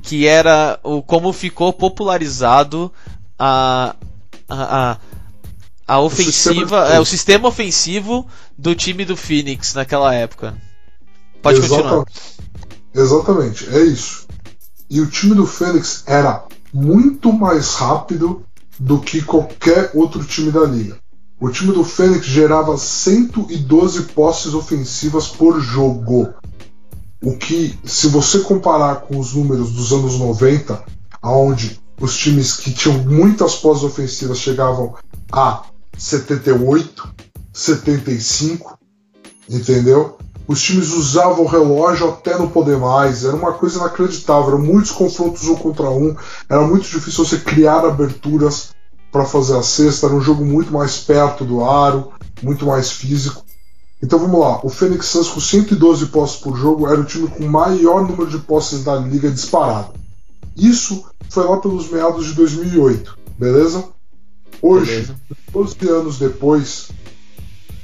que 0.00 0.24
era 0.24 0.78
o 0.84 1.02
como 1.02 1.32
ficou 1.32 1.72
popularizado 1.72 2.92
a, 3.38 3.94
a, 4.48 4.98
a, 5.86 6.00
ofensiva, 6.00 6.26
o 6.26 6.62
sistema, 6.62 6.88
é, 6.88 7.00
o 7.00 7.04
sistema 7.04 7.48
ofensivo 7.48 8.26
do 8.56 8.74
time 8.74 9.04
do 9.04 9.16
Phoenix 9.16 9.74
naquela 9.74 10.14
época. 10.14 10.56
Pode 11.42 11.58
Exatamente. 11.58 11.82
continuar. 11.82 12.06
Exatamente, 12.94 13.68
é 13.70 13.82
isso. 13.84 14.26
E 14.88 15.00
o 15.00 15.06
time 15.06 15.34
do 15.34 15.46
Fênix 15.46 16.04
era 16.06 16.44
muito 16.72 17.32
mais 17.32 17.74
rápido 17.74 18.44
do 18.78 18.98
que 19.00 19.22
qualquer 19.22 19.90
outro 19.94 20.22
time 20.24 20.50
da 20.50 20.64
liga. 20.64 20.98
O 21.40 21.50
time 21.50 21.72
do 21.72 21.82
Fênix 21.82 22.26
gerava 22.26 22.76
112 22.76 24.02
posses 24.14 24.54
ofensivas 24.54 25.28
por 25.28 25.60
jogo. 25.60 26.32
O 27.22 27.36
que, 27.36 27.78
se 27.84 28.08
você 28.08 28.40
comparar 28.40 28.96
com 29.02 29.18
os 29.18 29.34
números 29.34 29.72
dos 29.72 29.92
anos 29.92 30.18
90, 30.18 30.84
onde 31.22 31.80
os 32.02 32.18
times 32.18 32.56
que 32.56 32.72
tinham 32.72 32.98
muitas 32.98 33.54
posses 33.54 33.84
ofensivas 33.84 34.38
chegavam 34.38 34.96
a 35.30 35.62
78, 35.96 37.08
75, 37.52 38.76
entendeu? 39.48 40.18
Os 40.48 40.60
times 40.60 40.92
usavam 40.92 41.44
o 41.44 41.48
relógio 41.48 42.08
até 42.08 42.36
não 42.36 42.48
poder 42.48 42.76
mais, 42.76 43.24
era 43.24 43.36
uma 43.36 43.52
coisa 43.52 43.78
inacreditável. 43.78 44.48
Eram 44.48 44.58
muitos 44.58 44.90
confrontos 44.90 45.46
um 45.46 45.54
contra 45.54 45.88
um, 45.90 46.16
era 46.48 46.66
muito 46.66 46.88
difícil 46.88 47.24
você 47.24 47.38
criar 47.38 47.84
aberturas 47.84 48.70
para 49.12 49.24
fazer 49.24 49.56
a 49.56 49.62
cesta. 49.62 50.06
Era 50.06 50.16
um 50.16 50.20
jogo 50.20 50.44
muito 50.44 50.72
mais 50.72 50.98
perto 50.98 51.44
do 51.44 51.64
aro, 51.64 52.10
muito 52.42 52.66
mais 52.66 52.90
físico. 52.90 53.44
Então 54.02 54.18
vamos 54.18 54.40
lá, 54.40 54.58
o 54.64 54.68
Phoenix 54.68 55.06
Suns 55.06 55.28
com 55.28 55.40
112 55.40 56.06
posses 56.06 56.40
por 56.40 56.56
jogo 56.56 56.88
era 56.88 57.00
o 57.00 57.04
time 57.04 57.28
com 57.28 57.46
maior 57.46 58.02
número 58.02 58.28
de 58.28 58.38
posses 58.38 58.82
da 58.82 58.96
liga 58.96 59.30
disparado. 59.30 60.01
Isso 60.56 61.04
foi 61.28 61.44
lá 61.44 61.56
pelos 61.58 61.90
meados 61.90 62.26
de 62.26 62.34
2008, 62.34 63.18
beleza? 63.38 63.84
Hoje, 64.60 64.92
beleza. 64.92 65.16
12 65.52 65.88
anos 65.88 66.18
depois, 66.18 66.88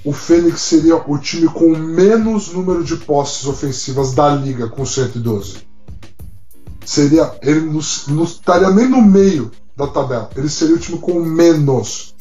o 0.04 0.12
Fênix 0.12 0.60
seria 0.60 0.96
o 0.96 1.18
time 1.18 1.48
com 1.48 1.76
menos 1.76 2.52
número 2.52 2.84
de 2.84 2.96
posses 2.96 3.46
ofensivas 3.46 4.12
da 4.14 4.28
liga, 4.34 4.68
com 4.68 4.84
112. 4.84 5.66
Seria, 6.84 7.34
ele 7.42 7.60
não 7.60 8.24
estaria 8.24 8.70
nem 8.70 8.88
no 8.88 9.02
meio 9.02 9.50
da 9.76 9.86
tabela, 9.86 10.30
ele 10.36 10.48
seria 10.48 10.76
o 10.76 10.78
time 10.78 10.98
com 10.98 11.20
menos. 11.22 12.14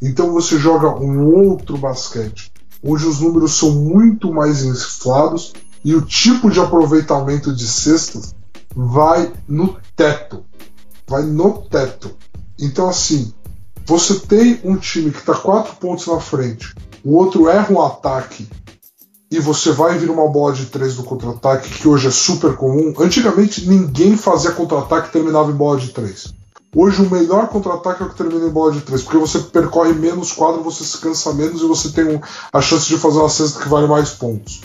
Então 0.00 0.32
você 0.32 0.58
joga 0.58 0.88
um 0.88 1.24
outro 1.26 1.78
basquete. 1.78 2.52
Hoje 2.82 3.06
os 3.06 3.20
números 3.20 3.52
são 3.52 3.70
muito 3.70 4.32
mais 4.32 4.62
inflados 4.62 5.52
e 5.84 5.94
o 5.94 6.02
tipo 6.02 6.50
de 6.50 6.60
aproveitamento 6.60 7.54
de 7.54 7.66
cestas 7.66 8.34
vai 8.74 9.32
no 9.48 9.78
teto. 9.96 10.44
Vai 11.06 11.22
no 11.22 11.62
teto. 11.62 12.16
Então, 12.58 12.88
assim, 12.88 13.32
você 13.86 14.18
tem 14.20 14.60
um 14.64 14.76
time 14.76 15.10
que 15.10 15.18
está 15.18 15.34
quatro 15.34 15.76
pontos 15.76 16.06
na 16.06 16.18
frente, 16.18 16.74
o 17.04 17.16
outro 17.16 17.48
erra 17.48 17.72
um 17.72 17.82
ataque 17.82 18.48
e 19.30 19.38
você 19.38 19.72
vai 19.72 19.98
vir 19.98 20.10
uma 20.10 20.28
bola 20.28 20.54
de 20.54 20.66
três 20.66 20.96
no 20.96 21.04
contra-ataque, 21.04 21.68
que 21.68 21.88
hoje 21.88 22.08
é 22.08 22.10
super 22.10 22.56
comum. 22.56 22.94
Antigamente 22.98 23.68
ninguém 23.68 24.16
fazia 24.16 24.52
contra-ataque 24.52 25.08
e 25.08 25.12
terminava 25.12 25.50
em 25.50 25.54
bola 25.54 25.78
de 25.78 25.88
três. 25.88 26.32
Hoje 26.74 27.02
o 27.02 27.10
melhor 27.10 27.48
contra-ataque 27.48 28.02
é 28.02 28.06
o 28.06 28.10
que 28.10 28.16
termina 28.16 28.46
em 28.46 28.50
bola 28.50 28.72
de 28.72 28.80
três, 28.80 29.02
porque 29.02 29.18
você 29.18 29.38
percorre 29.38 29.92
menos 29.92 30.32
quadro, 30.32 30.62
você 30.62 30.82
se 30.82 30.98
cansa 30.98 31.32
menos 31.32 31.60
e 31.60 31.66
você 31.66 31.90
tem 31.90 32.20
a 32.52 32.60
chance 32.60 32.86
de 32.86 32.96
fazer 32.96 33.18
uma 33.18 33.28
cesta 33.28 33.60
que 33.60 33.68
vale 33.68 33.86
mais 33.86 34.10
pontos. 34.10 34.62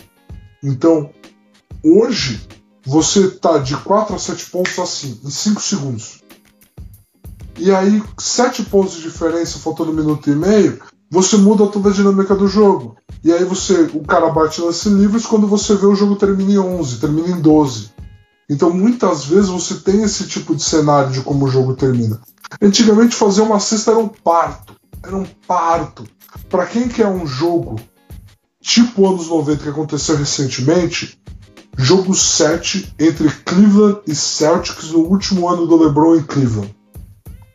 Então, 0.63 1.09
hoje 1.83 2.39
você 2.85 3.29
tá 3.29 3.57
de 3.57 3.75
4 3.77 4.15
a 4.15 4.19
7 4.19 4.45
pontos 4.47 4.77
assim, 4.79 5.19
em 5.23 5.29
5 5.29 5.61
segundos. 5.61 6.21
E 7.57 7.71
aí, 7.71 8.01
7 8.17 8.63
pontos 8.63 8.93
de 8.95 9.01
diferença, 9.03 9.59
faltando 9.59 9.91
um 9.91 9.95
minuto 9.95 10.29
e 10.29 10.35
meio, 10.35 10.79
você 11.11 11.37
muda 11.37 11.67
toda 11.67 11.89
a 11.89 11.93
dinâmica 11.93 12.35
do 12.35 12.47
jogo. 12.47 12.95
E 13.23 13.33
aí 13.33 13.43
você, 13.43 13.89
o 13.93 14.03
cara 14.03 14.29
bate 14.29 14.61
lance 14.61 14.87
livres 14.89 15.25
quando 15.25 15.47
você 15.47 15.75
vê 15.75 15.85
o 15.85 15.95
jogo 15.95 16.15
termina 16.15 16.53
em 16.53 16.57
11, 16.59 16.99
termina 16.99 17.27
em 17.29 17.41
12. 17.41 17.91
Então 18.49 18.71
muitas 18.71 19.25
vezes 19.25 19.49
você 19.49 19.75
tem 19.75 20.03
esse 20.03 20.27
tipo 20.27 20.55
de 20.55 20.63
cenário 20.63 21.11
de 21.11 21.21
como 21.21 21.45
o 21.45 21.49
jogo 21.49 21.75
termina. 21.75 22.21
Antigamente 22.61 23.15
fazer 23.15 23.41
uma 23.41 23.59
cesta 23.59 23.91
era 23.91 23.99
um 23.99 24.07
parto, 24.07 24.75
era 25.03 25.15
um 25.15 25.25
parto. 25.47 26.05
Para 26.47 26.65
quem 26.65 26.87
quer 26.87 27.07
um 27.07 27.27
jogo 27.27 27.75
tipo 28.61 29.07
anos 29.07 29.27
90 29.27 29.63
que 29.63 29.69
aconteceu 29.69 30.15
recentemente, 30.15 31.19
jogo 31.79 32.13
7 32.13 32.93
entre 32.99 33.31
Cleveland 33.45 34.01
e 34.05 34.13
Celtics 34.13 34.91
no 34.91 34.99
último 34.99 35.47
ano 35.47 35.65
do 35.65 35.77
LeBron 35.77 36.17
em 36.17 36.23
Cleveland. 36.23 36.75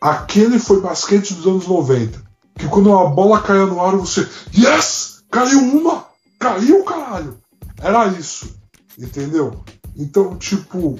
Aquele 0.01 0.59
foi 0.59 0.81
basquete 0.81 1.33
dos 1.33 1.45
anos 1.45 1.67
90 1.67 2.25
que 2.55 2.67
quando 2.67 2.91
a 2.93 3.05
bola 3.05 3.41
caia 3.41 3.65
no 3.65 3.81
ar 3.81 3.95
você. 3.95 4.27
Yes! 4.57 5.23
Caiu 5.29 5.59
uma! 5.59 6.05
Caiu, 6.39 6.83
caralho! 6.83 7.37
Era 7.81 8.07
isso. 8.07 8.55
Entendeu? 8.97 9.61
Então, 9.95 10.37
tipo, 10.37 10.97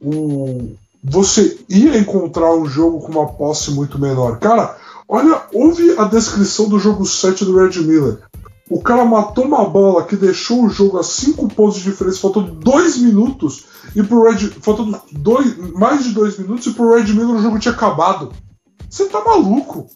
o, 0.00 0.76
você 1.02 1.58
ia 1.68 1.98
encontrar 1.98 2.54
um 2.54 2.66
jogo 2.66 3.00
com 3.00 3.12
uma 3.12 3.26
posse 3.26 3.72
muito 3.72 3.98
menor. 3.98 4.38
Cara, 4.38 4.76
olha, 5.08 5.42
ouve 5.52 5.98
a 5.98 6.04
descrição 6.04 6.68
do 6.68 6.78
jogo 6.78 7.04
7 7.04 7.44
do 7.44 7.56
Red 7.56 7.80
Miller. 7.80 8.20
O 8.74 8.80
cara 8.80 9.04
matou 9.04 9.44
uma 9.44 9.64
bola 9.64 10.04
que 10.04 10.16
deixou 10.16 10.64
o 10.64 10.68
jogo 10.68 10.98
a 10.98 11.04
5 11.04 11.46
pontos 11.50 11.76
de 11.76 11.84
diferença, 11.84 12.18
faltando 12.18 12.50
2 12.56 12.98
minutos, 12.98 13.66
e 13.94 14.02
pro 14.02 14.24
Red. 14.24 14.48
Faltando 14.60 15.00
dois, 15.12 15.56
mais 15.74 16.02
de 16.02 16.10
2 16.10 16.40
minutos, 16.40 16.66
e 16.66 16.72
pro 16.72 16.92
Red 16.92 17.04
Miller 17.12 17.36
o 17.36 17.40
jogo 17.40 17.60
tinha 17.60 17.72
acabado. 17.72 18.32
Você 18.90 19.04
tá 19.04 19.22
maluco? 19.24 19.86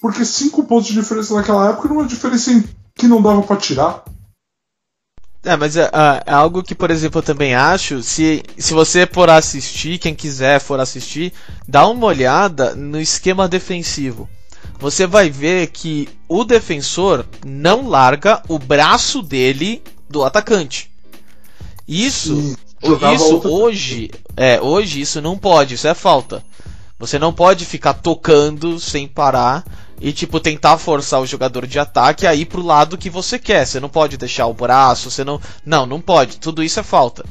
Porque 0.00 0.24
5 0.24 0.64
pontos 0.64 0.88
de 0.88 0.94
diferença 0.94 1.32
naquela 1.32 1.70
época 1.70 1.86
é 1.86 1.92
uma 1.92 2.04
diferença 2.04 2.64
que 2.92 3.06
não 3.06 3.22
dava 3.22 3.40
para 3.42 3.54
tirar. 3.54 4.02
É, 5.44 5.56
mas 5.56 5.76
é, 5.76 5.84
é, 5.84 6.22
é, 6.26 6.34
algo 6.34 6.60
que, 6.60 6.74
por 6.74 6.90
exemplo, 6.90 7.20
eu 7.20 7.24
também 7.24 7.54
acho, 7.54 8.02
se, 8.02 8.42
se 8.58 8.74
você 8.74 9.06
for 9.06 9.30
assistir, 9.30 10.00
quem 10.00 10.12
quiser 10.12 10.58
for 10.58 10.80
assistir, 10.80 11.32
dá 11.68 11.86
uma 11.86 12.06
olhada 12.06 12.74
no 12.74 13.00
esquema 13.00 13.46
defensivo. 13.46 14.28
Você 14.82 15.06
vai 15.06 15.30
ver 15.30 15.68
que 15.68 16.08
o 16.28 16.42
defensor 16.42 17.24
não 17.46 17.88
larga 17.88 18.42
o 18.48 18.58
braço 18.58 19.22
dele 19.22 19.80
do 20.10 20.24
atacante. 20.24 20.90
Isso, 21.86 22.58
isso 22.82 23.48
hoje, 23.48 24.10
é, 24.36 24.60
hoje 24.60 25.00
isso 25.00 25.20
não 25.20 25.38
pode, 25.38 25.74
isso 25.74 25.86
é 25.86 25.94
falta. 25.94 26.44
Você 26.98 27.16
não 27.16 27.32
pode 27.32 27.64
ficar 27.64 27.94
tocando 27.94 28.80
sem 28.80 29.06
parar 29.06 29.64
e 30.00 30.12
tipo 30.12 30.40
tentar 30.40 30.76
forçar 30.78 31.20
o 31.20 31.26
jogador 31.26 31.64
de 31.64 31.78
ataque 31.78 32.26
a 32.26 32.34
ir 32.34 32.46
pro 32.46 32.60
lado 32.60 32.98
que 32.98 33.08
você 33.08 33.38
quer. 33.38 33.64
Você 33.64 33.78
não 33.78 33.88
pode 33.88 34.16
deixar 34.16 34.48
o 34.48 34.54
braço, 34.54 35.12
você 35.12 35.22
não, 35.22 35.40
não, 35.64 35.86
não 35.86 36.00
pode. 36.00 36.38
Tudo 36.38 36.60
isso 36.60 36.80
é 36.80 36.82
falta. 36.82 37.24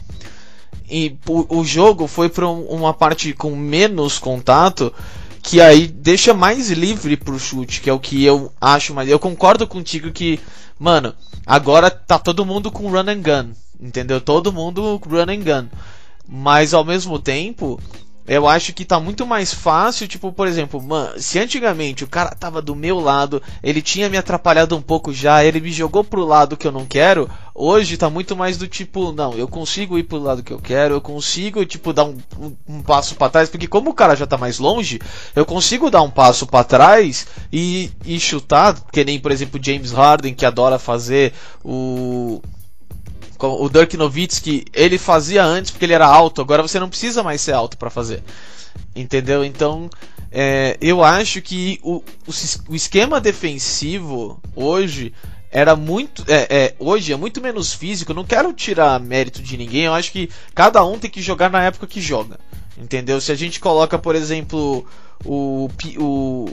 E 0.89 1.17
o, 1.27 1.59
o 1.59 1.65
jogo 1.65 2.07
foi 2.07 2.29
para 2.29 2.47
um, 2.47 2.61
uma 2.67 2.93
parte 2.93 3.33
com 3.33 3.53
menos 3.57 4.17
contato 4.17 4.93
que 5.41 5.59
aí 5.59 5.87
deixa 5.87 6.33
mais 6.33 6.69
livre 6.69 7.17
pro 7.17 7.39
chute, 7.39 7.81
que 7.81 7.89
é 7.89 7.93
o 7.93 7.99
que 7.99 8.23
eu 8.23 8.51
acho 8.59 8.93
mais. 8.93 9.09
Eu 9.09 9.19
concordo 9.19 9.67
contigo 9.67 10.11
que, 10.11 10.39
mano, 10.79 11.13
agora 11.45 11.89
tá 11.89 12.19
todo 12.19 12.45
mundo 12.45 12.71
com 12.71 12.89
run 12.89 13.09
and 13.09 13.21
gun, 13.21 13.51
entendeu? 13.79 14.21
Todo 14.21 14.53
mundo 14.53 15.01
run 15.05 15.21
and 15.21 15.43
gun. 15.43 15.67
Mas 16.27 16.73
ao 16.73 16.85
mesmo 16.85 17.19
tempo, 17.19 17.79
eu 18.27 18.47
acho 18.47 18.71
que 18.71 18.85
tá 18.85 18.99
muito 18.99 19.25
mais 19.25 19.53
fácil, 19.53 20.07
tipo, 20.07 20.31
por 20.31 20.47
exemplo, 20.47 20.81
mano, 20.81 21.19
se 21.19 21.39
antigamente 21.39 22.03
o 22.03 22.07
cara 22.07 22.35
tava 22.35 22.61
do 22.61 22.75
meu 22.75 22.99
lado, 22.99 23.41
ele 23.63 23.81
tinha 23.81 24.09
me 24.09 24.17
atrapalhado 24.17 24.77
um 24.77 24.81
pouco 24.81 25.11
já, 25.11 25.43
ele 25.43 25.59
me 25.59 25.71
jogou 25.71 26.03
pro 26.03 26.25
lado 26.25 26.55
que 26.55 26.67
eu 26.67 26.71
não 26.71 26.85
quero, 26.85 27.29
hoje 27.53 27.97
tá 27.97 28.09
muito 28.09 28.35
mais 28.35 28.57
do 28.57 28.67
tipo, 28.67 29.11
não, 29.11 29.33
eu 29.33 29.47
consigo 29.47 29.97
ir 29.97 30.03
pro 30.03 30.19
lado 30.19 30.43
que 30.43 30.51
eu 30.51 30.59
quero, 30.59 30.95
eu 30.95 31.01
consigo, 31.01 31.65
tipo, 31.65 31.93
dar 31.93 32.05
um, 32.05 32.17
um, 32.39 32.55
um 32.67 32.81
passo 32.81 33.15
para 33.15 33.29
trás, 33.29 33.49
porque 33.49 33.67
como 33.67 33.91
o 33.91 33.93
cara 33.93 34.15
já 34.15 34.25
tá 34.25 34.37
mais 34.37 34.59
longe, 34.59 34.99
eu 35.35 35.45
consigo 35.45 35.89
dar 35.89 36.01
um 36.01 36.09
passo 36.09 36.45
para 36.47 36.63
trás 36.63 37.27
e, 37.51 37.91
e 38.05 38.19
chutar, 38.19 38.79
que 38.91 39.03
nem, 39.03 39.19
por 39.19 39.31
exemplo, 39.31 39.59
James 39.63 39.91
Harden, 39.91 40.33
que 40.33 40.45
adora 40.45 40.79
fazer 40.79 41.33
o 41.63 42.41
o 43.43 43.69
Dirk 43.69 43.97
Nowitzki, 43.97 44.65
ele 44.71 44.99
fazia 44.99 45.43
antes 45.43 45.71
porque 45.71 45.85
ele 45.85 45.93
era 45.93 46.05
alto, 46.05 46.41
agora 46.41 46.61
você 46.61 46.79
não 46.79 46.87
precisa 46.87 47.23
mais 47.23 47.41
ser 47.41 47.53
alto 47.53 47.75
para 47.75 47.89
fazer. 47.89 48.21
Entendeu? 48.95 49.43
Então, 49.43 49.89
é, 50.31 50.77
eu 50.81 51.03
acho 51.03 51.41
que 51.41 51.79
o, 51.83 51.95
o, 51.95 52.31
o, 52.69 52.75
esquema 52.75 53.19
defensivo 53.19 54.41
hoje 54.55 55.13
era 55.51 55.75
muito. 55.75 56.23
É, 56.27 56.47
é, 56.49 56.75
hoje 56.79 57.11
é 57.11 57.15
muito 57.17 57.41
menos 57.41 57.73
físico. 57.73 58.13
Não 58.13 58.23
quero 58.23 58.53
tirar 58.53 58.99
mérito 58.99 59.41
de 59.41 59.57
ninguém. 59.57 59.83
Eu 59.83 59.93
acho 59.93 60.11
que 60.11 60.29
cada 60.55 60.83
um 60.85 60.97
tem 60.97 61.11
que 61.11 61.21
jogar 61.21 61.49
na 61.49 61.63
época 61.63 61.85
que 61.85 61.99
joga. 61.99 62.39
Entendeu? 62.77 63.19
Se 63.19 63.31
a 63.31 63.35
gente 63.35 63.59
coloca, 63.59 63.99
por 63.99 64.15
exemplo, 64.15 64.85
o, 65.25 65.69
o, 65.97 66.49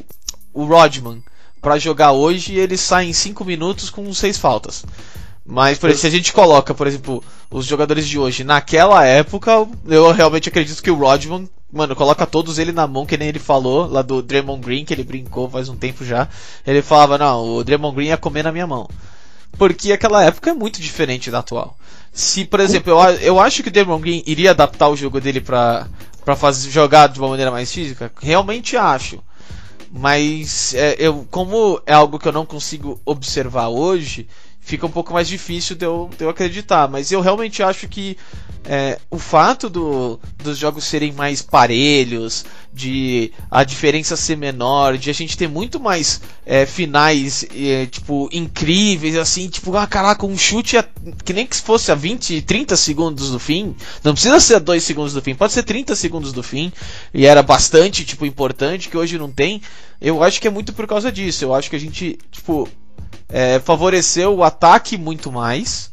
o 0.53 0.64
Rodman 0.64 1.22
para 1.61 1.78
jogar 1.78 2.12
hoje, 2.12 2.55
ele 2.55 2.76
sai 2.76 3.07
em 3.07 3.12
5 3.12 3.44
minutos 3.44 3.88
com 3.88 4.12
6 4.12 4.36
faltas. 4.36 4.84
Mas, 5.46 5.78
por 5.78 5.94
se 5.94 6.07
a 6.07 6.11
gente 6.11 6.32
coloca, 6.32 6.74
por 6.74 6.86
exemplo, 6.86 7.24
os 7.51 7.64
jogadores 7.64 8.07
de 8.07 8.18
hoje 8.18 8.44
naquela 8.44 9.05
época, 9.07 9.66
eu 9.86 10.12
realmente 10.12 10.49
acredito 10.51 10.82
que 10.82 10.90
o 10.90 10.94
Rodman, 10.94 11.49
mano, 11.72 11.94
coloca 11.94 12.26
todos 12.26 12.58
ele 12.58 12.72
na 12.72 12.86
mão, 12.86 13.06
que 13.06 13.16
nem 13.16 13.28
ele 13.28 13.38
falou, 13.38 13.86
lá 13.86 14.02
do 14.02 14.22
Draymond 14.22 14.60
Green, 14.60 14.84
que 14.84 14.94
ele 14.94 15.04
brincou 15.04 15.48
faz 15.50 15.68
um 15.68 15.76
tempo 15.76 16.04
já. 16.04 16.28
Ele 16.66 16.82
falava, 16.82 17.18
não, 17.18 17.56
o 17.56 17.64
Draymond 17.64 17.94
Green 17.94 18.08
ia 18.08 18.16
comer 18.16 18.42
na 18.42 18.52
minha 18.52 18.66
mão. 18.66 18.88
Porque 19.56 19.92
aquela 19.92 20.24
época 20.24 20.50
é 20.50 20.54
muito 20.54 20.80
diferente 20.80 21.30
da 21.30 21.40
atual. 21.40 21.76
Se, 22.12 22.44
por 22.44 22.60
exemplo, 22.60 22.92
eu, 22.92 22.98
eu 23.20 23.40
acho 23.40 23.62
que 23.62 23.68
o 23.68 23.72
Draymond 23.72 24.02
Green 24.02 24.22
iria 24.26 24.50
adaptar 24.50 24.88
o 24.88 24.96
jogo 24.96 25.20
dele 25.20 25.40
pra, 25.40 25.86
pra 26.24 26.34
fazer, 26.34 26.70
jogar 26.70 27.08
de 27.08 27.18
uma 27.18 27.28
maneira 27.28 27.50
mais 27.50 27.72
física, 27.72 28.10
realmente 28.20 28.76
acho. 28.76 29.22
Mas 29.90 30.74
é, 30.74 30.96
eu, 30.98 31.26
como 31.30 31.80
é 31.86 31.92
algo 31.92 32.18
que 32.18 32.28
eu 32.28 32.32
não 32.32 32.44
consigo 32.44 33.00
observar 33.04 33.68
hoje, 33.68 34.28
fica 34.68 34.86
um 34.86 34.90
pouco 34.90 35.14
mais 35.14 35.26
difícil 35.26 35.74
de 35.74 35.86
eu, 35.86 36.10
de 36.16 36.22
eu 36.22 36.28
acreditar. 36.28 36.86
Mas 36.88 37.10
eu 37.10 37.22
realmente 37.22 37.62
acho 37.62 37.88
que 37.88 38.18
é, 38.66 38.98
o 39.10 39.18
fato 39.18 39.70
do, 39.70 40.20
dos 40.36 40.58
jogos 40.58 40.84
serem 40.84 41.10
mais 41.10 41.40
parelhos, 41.40 42.44
de 42.70 43.32
a 43.50 43.64
diferença 43.64 44.14
ser 44.14 44.36
menor, 44.36 44.98
de 44.98 45.08
a 45.08 45.12
gente 45.14 45.38
ter 45.38 45.48
muito 45.48 45.80
mais 45.80 46.20
é, 46.44 46.66
finais 46.66 47.46
é, 47.54 47.86
tipo 47.86 48.28
incríveis, 48.30 49.16
assim, 49.16 49.48
tipo, 49.48 49.74
ah, 49.74 49.86
caraca, 49.86 50.26
um 50.26 50.36
chute 50.36 50.76
a, 50.76 50.84
que 51.24 51.32
nem 51.32 51.46
que 51.46 51.56
fosse 51.56 51.90
a 51.90 51.94
20, 51.94 52.42
30 52.42 52.76
segundos 52.76 53.30
do 53.30 53.38
fim, 53.38 53.74
não 54.04 54.12
precisa 54.12 54.38
ser 54.38 54.56
a 54.56 54.58
2 54.58 54.84
segundos 54.84 55.14
do 55.14 55.22
fim, 55.22 55.34
pode 55.34 55.54
ser 55.54 55.62
30 55.62 55.96
segundos 55.96 56.30
do 56.30 56.42
fim, 56.42 56.70
e 57.14 57.24
era 57.24 57.42
bastante 57.42 58.04
tipo 58.04 58.26
importante, 58.26 58.90
que 58.90 58.98
hoje 58.98 59.16
não 59.16 59.30
tem. 59.30 59.62
Eu 59.98 60.22
acho 60.22 60.38
que 60.40 60.46
é 60.46 60.50
muito 60.50 60.74
por 60.74 60.86
causa 60.86 61.10
disso. 61.10 61.44
Eu 61.44 61.54
acho 61.54 61.70
que 61.70 61.74
a 61.74 61.80
gente, 61.80 62.18
tipo, 62.30 62.68
é, 63.28 63.59
favoreceu 63.61 64.34
o 64.34 64.44
ataque 64.44 64.96
muito 64.96 65.30
mais 65.30 65.90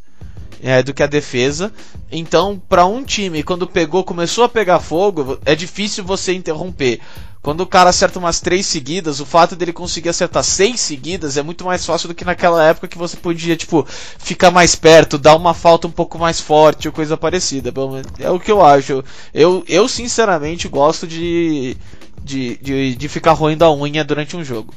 é, 0.61 0.81
do 0.81 0.93
que 0.93 1.03
a 1.03 1.07
defesa. 1.07 1.71
Então, 2.11 2.61
para 2.69 2.85
um 2.85 3.03
time, 3.03 3.43
quando 3.43 3.67
pegou, 3.67 4.03
começou 4.03 4.43
a 4.43 4.49
pegar 4.49 4.79
fogo, 4.79 5.37
é 5.45 5.55
difícil 5.55 6.03
você 6.03 6.33
interromper. 6.33 6.99
Quando 7.45 7.61
o 7.61 7.67
cara 7.67 7.91
acerta 7.91 8.17
umas 8.17 8.39
três 8.39 8.65
seguidas, 8.65 9.19
o 9.19 9.25
fato 9.25 9.55
dele 9.55 9.71
conseguir 9.71 10.09
acertar 10.09 10.43
seis 10.43 10.79
seguidas 10.79 11.37
é 11.37 11.43
muito 11.43 11.63
mais 11.63 11.85
fácil 11.85 12.07
do 12.07 12.15
que 12.15 12.25
naquela 12.25 12.65
época 12.65 12.87
que 12.87 12.97
você 12.97 13.15
podia, 13.15 13.55
tipo, 13.55 13.85
ficar 13.87 14.49
mais 14.49 14.75
perto, 14.75 15.19
dar 15.19 15.35
uma 15.35 15.53
falta 15.53 15.85
um 15.85 15.91
pouco 15.91 16.17
mais 16.17 16.39
forte 16.39 16.87
ou 16.87 16.91
coisa 16.91 17.15
parecida. 17.15 17.71
É 18.17 18.31
o 18.31 18.39
que 18.39 18.51
eu 18.51 18.65
acho. 18.65 19.03
Eu, 19.31 19.63
eu 19.67 19.87
sinceramente 19.87 20.67
gosto 20.67 21.05
de, 21.05 21.77
de, 22.23 22.57
de, 22.57 22.95
de 22.95 23.07
ficar 23.07 23.33
roendo 23.33 23.63
a 23.63 23.71
unha 23.71 24.03
durante 24.03 24.35
um 24.35 24.43
jogo. 24.43 24.73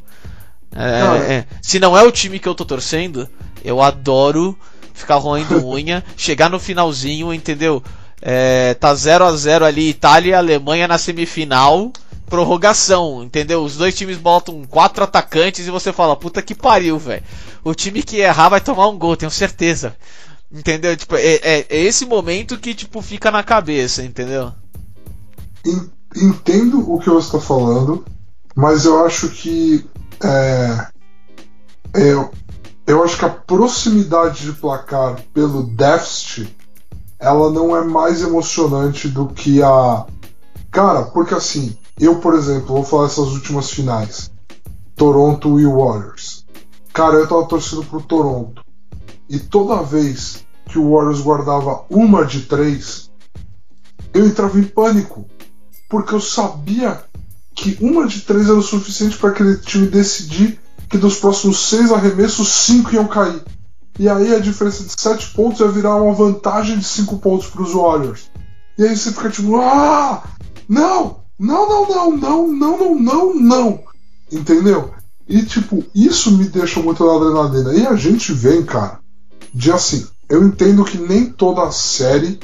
É, 0.75 1.35
é. 1.35 1.47
Se 1.63 1.79
não 1.79 1.97
é 1.97 2.03
o 2.03 2.13
time 2.13 2.39
que 2.39 2.49
eu 2.49 2.55
tô 2.55 2.65
torcendo, 2.65 3.29
eu 3.65 3.83
adoro 3.83 4.57
ficar 4.93 5.17
roendo 5.17 5.65
unha, 5.67 6.05
chegar 6.17 6.51
no 6.51 6.59
finalzinho, 6.59 7.33
entendeu? 7.33 7.83
É, 8.21 8.75
tá 8.75 8.95
0 8.95 9.25
a 9.25 9.37
0 9.37 9.65
ali, 9.65 9.91
Itália 9.91 10.31
e 10.31 10.35
Alemanha 10.35 10.89
na 10.89 10.99
semifinal, 10.99 11.93
prorrogação, 12.29 13.23
entendeu? 13.23 13.63
Os 13.63 13.77
dois 13.77 13.95
times 13.95 14.19
botam 14.19 14.65
quatro 14.69 15.05
atacantes 15.05 15.67
e 15.67 15.71
você 15.71 15.93
fala, 15.93 16.17
puta 16.17 16.43
que 16.43 16.55
pariu, 16.55 16.99
velho. 16.99 17.23
O 17.65 17.75
time 17.75 18.03
que 18.03 18.19
errar 18.19 18.49
vai 18.49 18.61
tomar 18.61 18.89
um 18.89 18.99
gol, 18.99 19.17
tenho 19.17 19.31
certeza. 19.31 19.97
Entendeu? 20.51 20.97
Tipo, 20.97 21.17
é, 21.17 21.35
é, 21.43 21.67
é 21.69 21.79
esse 21.79 22.07
momento 22.07 22.59
que 22.59 22.75
tipo 22.75 23.03
fica 23.03 23.31
na 23.31 23.43
cabeça, 23.43 24.03
entendeu? 24.03 24.53
Entendo 26.17 26.91
o 26.91 26.99
que 26.99 27.11
você 27.11 27.27
está 27.27 27.41
falando, 27.41 28.05
mas 28.55 28.87
eu 28.87 29.05
acho 29.05 29.29
que 29.29 29.87
é, 30.23 30.87
eu, 31.95 32.31
eu 32.87 33.05
acho 33.05 33.19
que 33.19 33.25
a 33.25 33.31
proximidade 33.31 34.45
de 34.45 34.53
placar 34.53 35.21
pelo 35.33 35.63
déficit 35.63 36.57
ela 37.19 37.51
não 37.51 37.77
é 37.77 37.85
mais 37.85 38.23
emocionante 38.23 39.09
do 39.09 39.27
que 39.27 39.63
a. 39.63 40.07
Cara, 40.71 41.03
porque 41.07 41.35
assim, 41.35 41.77
eu, 41.99 42.21
por 42.21 42.35
exemplo, 42.35 42.77
vou 42.77 42.85
falar 42.85 43.07
essas 43.07 43.29
últimas 43.33 43.71
finais: 43.71 44.31
Toronto 44.95 45.59
e 45.59 45.67
Warriors. 45.67 46.47
Cara, 46.93 47.17
eu 47.17 47.29
tava 47.29 47.47
torcendo 47.47 47.85
pro 47.85 48.01
Toronto. 48.01 48.63
E 49.29 49.39
toda 49.39 49.83
vez 49.83 50.47
que 50.67 50.79
o 50.79 50.93
Warriors 50.93 51.21
guardava 51.21 51.85
uma 51.91 52.25
de 52.25 52.43
três, 52.43 53.11
eu 54.15 54.27
entrava 54.27 54.59
em 54.59 54.65
pânico. 54.65 55.27
Porque 55.89 56.15
eu 56.15 56.21
sabia 56.21 57.03
que 57.59 57.77
uma 57.81 58.07
de 58.07 58.21
três 58.21 58.49
era 58.49 58.55
o 58.55 58.63
suficiente 58.63 59.19
para 59.19 59.31
aquele 59.31 59.57
time 59.57 59.89
decidir 59.89 60.61
que 60.89 60.97
dos 60.97 61.19
próximos 61.19 61.69
seis 61.69 61.91
arremessos, 61.91 62.49
cinco 62.49 62.95
iam 62.95 63.09
cair. 63.09 63.43
E 63.99 64.09
aí 64.09 64.33
a 64.33 64.39
diferença 64.39 64.85
de 64.85 64.95
sete 64.97 65.31
pontos 65.35 65.59
ia 65.59 65.67
virar 65.67 65.97
uma 65.97 66.15
vantagem 66.15 66.79
de 66.79 66.85
cinco 66.85 67.19
pontos 67.19 67.49
para 67.49 67.63
os 67.63 67.73
Warriors. 67.73 68.31
E 68.79 68.85
aí 68.85 68.97
você 68.97 69.11
fica 69.11 69.29
tipo, 69.29 69.57
ah, 69.57 70.23
não, 70.69 71.17
não, 71.37 71.69
não, 71.69 71.89
não, 71.89 72.17
não, 72.17 72.47
não, 72.47 72.79
não, 72.79 72.95
não, 72.95 73.35
não, 73.35 73.81
entendeu? 74.31 74.93
E 75.29 75.43
tipo, 75.43 75.85
isso 75.93 76.31
me 76.31 76.45
deixa 76.45 76.81
muito 76.81 77.05
na 77.05 77.17
adrenalina. 77.17 77.75
E 77.75 77.85
a 77.89 77.97
gente 77.97 78.33
vem, 78.33 78.65
cara, 78.65 79.01
de 79.53 79.73
assim, 79.73 80.07
eu 80.29 80.47
entendo 80.47 80.85
que 80.85 80.97
nem 80.97 81.27
toda 81.27 81.73
série 81.73 82.39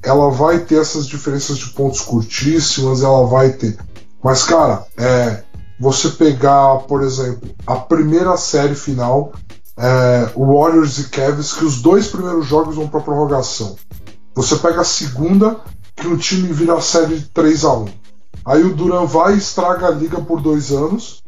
ela 0.00 0.30
vai 0.30 0.60
ter 0.60 0.80
essas 0.80 1.08
diferenças 1.08 1.58
de 1.58 1.70
pontos 1.70 2.02
curtíssimas, 2.02 3.02
ela 3.02 3.26
vai 3.26 3.50
ter. 3.50 3.76
Mas, 4.24 4.42
cara, 4.42 4.86
é, 4.96 5.42
você 5.78 6.08
pegar, 6.08 6.78
por 6.88 7.02
exemplo, 7.02 7.50
a 7.66 7.76
primeira 7.76 8.34
série 8.38 8.74
final, 8.74 9.34
é, 9.76 10.30
Warriors 10.34 10.96
e 10.98 11.10
Cavs, 11.10 11.52
que 11.52 11.66
os 11.66 11.82
dois 11.82 12.08
primeiros 12.08 12.46
jogos 12.46 12.76
vão 12.76 12.88
para 12.88 13.02
prorrogação. 13.02 13.76
Você 14.34 14.56
pega 14.56 14.80
a 14.80 14.84
segunda, 14.84 15.60
que 15.94 16.08
o 16.08 16.16
time 16.16 16.48
vira 16.54 16.72
a 16.72 16.80
série 16.80 17.18
de 17.18 17.26
3 17.26 17.64
a 17.66 17.74
1 17.74 17.84
Aí 18.46 18.62
o 18.62 18.74
Duran 18.74 19.04
vai 19.04 19.34
e 19.34 19.38
estraga 19.38 19.88
a 19.88 19.90
liga 19.90 20.18
por 20.18 20.40
dois 20.40 20.70
anos, 20.70 21.22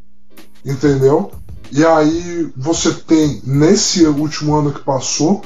entendeu? 0.65 1.31
E 1.71 1.85
aí 1.85 2.51
você 2.57 2.95
tem, 2.95 3.43
nesse 3.45 4.07
último 4.07 4.55
ano 4.55 4.73
que 4.73 4.83
passou, 4.83 5.43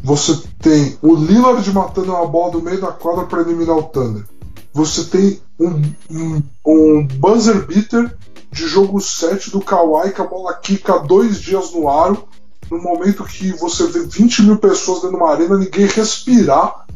você 0.00 0.40
tem 0.60 0.96
o 1.02 1.16
Lillard 1.16 1.68
matando 1.72 2.12
uma 2.12 2.26
bola 2.26 2.52
do 2.52 2.62
meio 2.62 2.80
da 2.80 2.92
quadra 2.92 3.26
para 3.26 3.42
eliminar 3.42 3.76
o 3.76 3.82
Thunder. 3.82 4.24
Você 4.72 5.04
tem 5.04 5.40
um, 5.58 5.82
um, 6.10 6.42
um 6.66 7.06
buzzer 7.06 7.66
beater 7.66 8.16
de 8.50 8.66
jogo 8.66 9.00
7 9.00 9.50
do 9.50 9.60
Kawhi 9.60 10.12
que 10.12 10.20
a 10.20 10.26
bola 10.26 10.54
quica 10.54 10.98
dois 10.98 11.40
dias 11.40 11.72
no 11.72 11.88
aro, 11.88 12.26
no 12.70 12.80
momento 12.80 13.24
que 13.24 13.52
você 13.52 13.86
vê 13.86 14.00
20 14.00 14.42
mil 14.42 14.56
pessoas 14.56 15.02
dentro 15.02 15.16
de 15.16 15.22
uma 15.22 15.32
arena, 15.32 15.58
ninguém 15.58 15.86
respirar, 15.86 16.86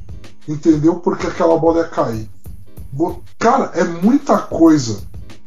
entendeu? 0.49 0.97
Porque 0.97 1.27
aquela 1.27 1.59
bola 1.59 1.81
ia 1.81 1.89
cair. 1.89 2.29
Cara, 3.39 3.72
é 3.74 3.85
muita 3.85 4.39
coisa 4.39 5.03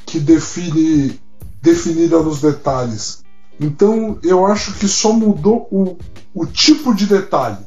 que 0.05 0.19
define 0.19 1.19
definida 1.61 2.21
nos 2.21 2.41
detalhes. 2.41 3.23
Então 3.59 4.19
eu 4.23 4.45
acho 4.45 4.73
que 4.73 4.87
só 4.87 5.11
mudou 5.11 5.67
o, 5.71 5.97
o 6.33 6.45
tipo 6.45 6.93
de 6.93 7.05
detalhe. 7.05 7.57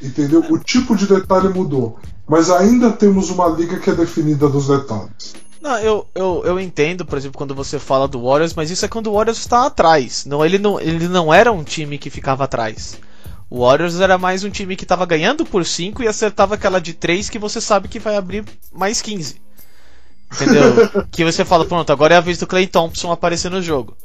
Entendeu? 0.00 0.44
O 0.48 0.58
tipo 0.58 0.96
de 0.96 1.06
detalhe 1.06 1.48
mudou. 1.48 1.98
Mas 2.30 2.48
ainda 2.48 2.92
temos 2.92 3.28
uma 3.28 3.48
liga 3.48 3.80
que 3.80 3.90
é 3.90 3.92
definida 3.92 4.48
nos 4.48 4.68
detalhes. 4.68 5.34
Não, 5.60 5.76
eu, 5.80 6.06
eu, 6.14 6.42
eu 6.44 6.60
entendo, 6.60 7.04
por 7.04 7.18
exemplo, 7.18 7.36
quando 7.36 7.56
você 7.56 7.76
fala 7.76 8.06
do 8.06 8.22
Warriors, 8.22 8.54
mas 8.54 8.70
isso 8.70 8.84
é 8.84 8.88
quando 8.88 9.08
o 9.08 9.14
Warriors 9.14 9.38
está 9.38 9.66
atrás. 9.66 10.24
Não, 10.26 10.44
ele, 10.44 10.56
não, 10.56 10.80
ele 10.80 11.08
não 11.08 11.34
era 11.34 11.50
um 11.50 11.64
time 11.64 11.98
que 11.98 12.08
ficava 12.08 12.44
atrás. 12.44 12.96
O 13.50 13.66
Warriors 13.66 13.98
era 13.98 14.16
mais 14.16 14.44
um 14.44 14.48
time 14.48 14.76
que 14.76 14.84
estava 14.84 15.04
ganhando 15.04 15.44
por 15.44 15.66
5 15.66 16.04
e 16.04 16.06
acertava 16.06 16.54
aquela 16.54 16.80
de 16.80 16.94
3 16.94 17.28
que 17.28 17.36
você 17.36 17.60
sabe 17.60 17.88
que 17.88 17.98
vai 17.98 18.16
abrir 18.16 18.44
mais 18.72 19.02
15. 19.02 19.34
Entendeu? 20.32 20.88
que 21.10 21.24
você 21.24 21.44
fala, 21.44 21.64
pronto, 21.64 21.90
agora 21.92 22.14
é 22.14 22.18
a 22.18 22.20
vez 22.20 22.38
do 22.38 22.46
Clay 22.46 22.68
Thompson 22.68 23.10
aparecer 23.10 23.50
no 23.50 23.60
jogo. 23.60 23.96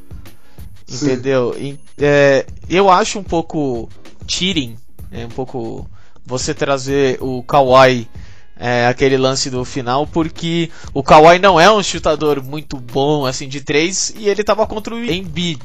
Sim. 0.87 1.11
Entendeu? 1.11 1.55
É, 1.99 2.47
eu 2.67 2.89
acho 2.89 3.19
um 3.19 3.23
pouco 3.23 3.87
cheating, 4.27 4.77
é 5.11 5.27
um 5.27 5.29
pouco 5.29 5.87
você 6.25 6.53
trazer 6.53 7.17
o 7.21 7.43
Kawhi 7.43 8.07
é, 8.57 8.87
aquele 8.87 9.17
lance 9.17 9.49
do 9.49 9.65
final, 9.65 10.07
porque 10.07 10.69
o 10.93 11.03
Kawhi 11.03 11.39
não 11.39 11.59
é 11.59 11.71
um 11.71 11.83
chutador 11.83 12.41
muito 12.41 12.77
bom 12.77 13.25
assim 13.25 13.47
de 13.47 13.61
três 13.61 14.13
e 14.17 14.29
ele 14.29 14.41
estava 14.41 14.65
contra 14.65 14.95
o 14.95 15.03
Embiid. 15.03 15.61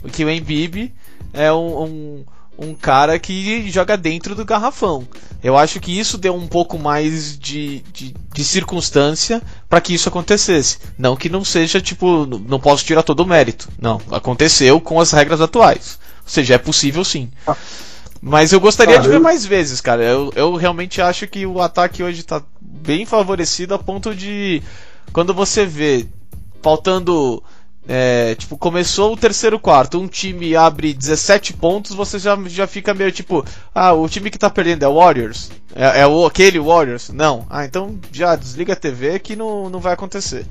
Porque 0.00 0.24
o 0.24 0.30
Embiid 0.30 0.92
é 1.32 1.52
um, 1.52 1.82
um, 1.82 2.24
um, 2.58 2.74
cara 2.74 3.18
que 3.18 3.68
joga 3.70 3.96
dentro 3.96 4.34
do 4.34 4.44
garrafão. 4.44 5.08
Eu 5.42 5.56
acho 5.56 5.80
que 5.80 5.98
isso 5.98 6.18
deu 6.18 6.34
um 6.34 6.46
pouco 6.46 6.78
mais 6.78 7.38
de, 7.38 7.80
de, 7.92 8.14
de 8.32 8.44
circunstância 8.44 9.42
para 9.68 9.80
que 9.80 9.94
isso 9.94 10.08
acontecesse. 10.08 10.78
Não 10.98 11.16
que 11.16 11.28
não 11.28 11.44
seja 11.44 11.80
tipo, 11.80 12.26
não 12.26 12.60
posso 12.60 12.84
tirar 12.84 13.02
todo 13.02 13.20
o 13.20 13.26
mérito. 13.26 13.68
Não, 13.80 14.00
aconteceu 14.10 14.80
com 14.80 15.00
as 15.00 15.12
regras 15.12 15.40
atuais. 15.40 15.98
Ou 16.22 16.28
seja, 16.28 16.54
é 16.54 16.58
possível 16.58 17.04
sim. 17.04 17.30
Ah. 17.46 17.56
Mas 18.20 18.52
eu 18.52 18.60
gostaria 18.60 18.98
de 18.98 19.08
ver 19.08 19.20
mais 19.20 19.44
vezes, 19.44 19.80
cara. 19.80 20.02
Eu, 20.02 20.32
eu 20.34 20.54
realmente 20.54 21.00
acho 21.00 21.26
que 21.26 21.46
o 21.46 21.60
ataque 21.60 22.02
hoje 22.02 22.22
tá 22.22 22.42
bem 22.60 23.04
favorecido 23.04 23.74
a 23.74 23.78
ponto 23.78 24.14
de. 24.14 24.62
Quando 25.12 25.34
você 25.34 25.64
vê, 25.64 26.06
faltando. 26.62 27.42
É, 27.88 28.34
tipo, 28.34 28.58
começou 28.58 29.12
o 29.12 29.16
terceiro 29.16 29.60
quarto, 29.60 30.00
um 30.00 30.08
time 30.08 30.56
abre 30.56 30.92
17 30.92 31.52
pontos, 31.52 31.94
você 31.94 32.18
já, 32.18 32.36
já 32.46 32.66
fica 32.66 32.92
meio 32.92 33.12
tipo, 33.12 33.44
ah, 33.72 33.92
o 33.92 34.08
time 34.08 34.28
que 34.28 34.36
tá 34.36 34.50
perdendo 34.50 34.84
é 34.84 34.88
o 34.88 34.96
Warriors? 34.96 35.52
É, 35.72 36.00
é 36.00 36.06
o, 36.06 36.26
aquele 36.26 36.58
Warriors? 36.58 37.10
Não. 37.10 37.46
Ah, 37.48 37.64
então 37.64 37.96
já 38.10 38.34
desliga 38.34 38.72
a 38.72 38.76
TV 38.76 39.20
que 39.20 39.36
não, 39.36 39.70
não 39.70 39.78
vai 39.78 39.92
acontecer. 39.92 40.44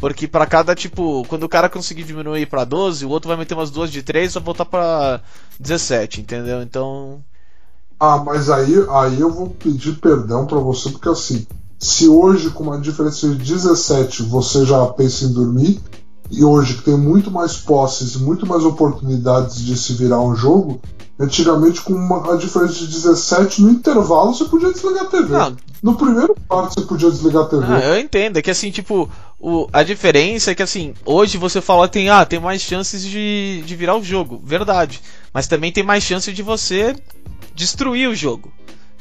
Porque 0.00 0.26
para 0.26 0.46
cada, 0.46 0.74
tipo, 0.74 1.24
quando 1.28 1.44
o 1.44 1.48
cara 1.48 1.68
conseguir 1.68 2.04
diminuir 2.04 2.46
para 2.46 2.64
12, 2.64 3.04
o 3.04 3.10
outro 3.10 3.28
vai 3.28 3.36
meter 3.36 3.54
umas 3.54 3.70
duas 3.70 3.92
de 3.92 4.02
3 4.02 4.30
e 4.30 4.34
vai 4.34 4.42
voltar 4.42 4.64
para 4.64 5.20
17, 5.60 6.22
entendeu? 6.22 6.62
Então. 6.62 7.22
Ah, 8.00 8.16
mas 8.16 8.48
aí, 8.48 8.74
aí 8.90 9.20
eu 9.20 9.30
vou 9.30 9.50
pedir 9.50 10.00
perdão 10.00 10.46
para 10.46 10.58
você, 10.58 10.88
porque 10.88 11.10
assim, 11.10 11.46
se 11.78 12.08
hoje 12.08 12.48
com 12.48 12.64
uma 12.64 12.80
diferença 12.80 13.28
de 13.28 13.36
17 13.36 14.22
você 14.22 14.64
já 14.64 14.86
pensa 14.86 15.26
em 15.26 15.32
dormir, 15.34 15.78
e 16.30 16.42
hoje 16.42 16.74
que 16.74 16.84
tem 16.84 16.96
muito 16.96 17.30
mais 17.30 17.56
posses 17.56 18.14
e 18.14 18.18
muito 18.20 18.46
mais 18.46 18.64
oportunidades 18.64 19.62
de 19.62 19.76
se 19.76 19.92
virar 19.92 20.22
um 20.22 20.34
jogo, 20.34 20.80
antigamente 21.18 21.82
com 21.82 21.92
uma, 21.92 22.32
a 22.32 22.36
diferença 22.36 22.74
de 22.74 22.86
17 22.86 23.60
no 23.60 23.70
intervalo 23.70 24.32
você 24.32 24.44
podia 24.44 24.72
desligar 24.72 25.04
a 25.04 25.08
TV. 25.08 25.28
Não. 25.36 25.56
No 25.82 25.94
primeiro 25.94 26.34
quarto 26.46 26.74
você 26.74 26.86
podia 26.86 27.10
desligar 27.10 27.42
a 27.42 27.46
TV. 27.46 27.64
Ah, 27.66 27.80
eu 27.80 27.98
entendo, 27.98 28.38
é 28.38 28.42
que 28.42 28.50
assim, 28.50 28.70
tipo, 28.70 29.10
o, 29.40 29.66
a 29.72 29.82
diferença 29.82 30.50
é 30.50 30.54
que 30.54 30.62
assim, 30.62 30.92
hoje 31.02 31.38
você 31.38 31.62
fala 31.62 31.88
tem, 31.88 32.10
ah, 32.10 32.26
tem 32.26 32.38
mais 32.38 32.60
chances 32.60 33.02
de, 33.02 33.62
de 33.64 33.74
virar 33.74 33.96
o 33.96 34.04
jogo, 34.04 34.38
verdade. 34.44 35.00
Mas 35.32 35.46
também 35.46 35.72
tem 35.72 35.82
mais 35.82 36.04
chance 36.04 36.30
de 36.30 36.42
você 36.42 36.94
destruir 37.54 38.08
o 38.08 38.14
jogo. 38.14 38.52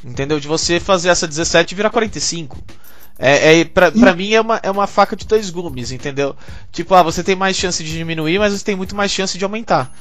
Entendeu? 0.03 0.39
De 0.39 0.47
você 0.47 0.79
fazer 0.79 1.09
essa 1.09 1.27
17 1.27 1.73
e 1.73 1.75
virar 1.75 1.89
45. 1.89 2.57
É, 3.21 3.59
é, 3.59 3.65
pra, 3.65 3.91
pra 3.91 4.15
mim 4.15 4.31
é 4.31 4.39
uma, 4.39 4.61
é 4.63 4.71
uma 4.71 4.87
faca 4.87 5.13
de 5.13 5.27
dois 5.27 5.49
gumes, 5.49 5.91
entendeu? 5.91 6.33
Tipo, 6.71 6.95
ah, 6.95 7.03
você 7.03 7.21
tem 7.21 7.35
mais 7.35 7.57
chance 7.57 7.83
de 7.83 7.91
diminuir, 7.91 8.39
mas 8.39 8.53
você 8.53 8.63
tem 8.63 8.77
muito 8.77 8.95
mais 8.95 9.11
chance 9.11 9.37
de 9.37 9.43
aumentar. 9.43 9.93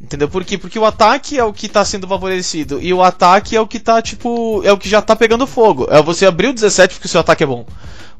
Entendeu? 0.00 0.28
Por 0.28 0.44
quê? 0.44 0.58
Porque 0.58 0.78
o 0.78 0.84
ataque 0.84 1.38
é 1.38 1.44
o 1.44 1.52
que 1.52 1.68
tá 1.68 1.84
sendo 1.84 2.06
favorecido. 2.06 2.78
E 2.82 2.92
o 2.92 3.02
ataque 3.02 3.56
é 3.56 3.60
o 3.60 3.66
que 3.66 3.80
tá, 3.80 4.02
tipo. 4.02 4.60
É 4.62 4.70
o 4.70 4.76
que 4.76 4.88
já 4.88 5.00
tá 5.00 5.16
pegando 5.16 5.46
fogo. 5.46 5.86
É 5.90 6.02
você 6.02 6.26
abrir 6.26 6.48
o 6.48 6.52
17 6.52 6.94
porque 6.94 7.06
o 7.06 7.10
seu 7.10 7.20
ataque 7.20 7.42
é 7.42 7.46
bom. 7.46 7.64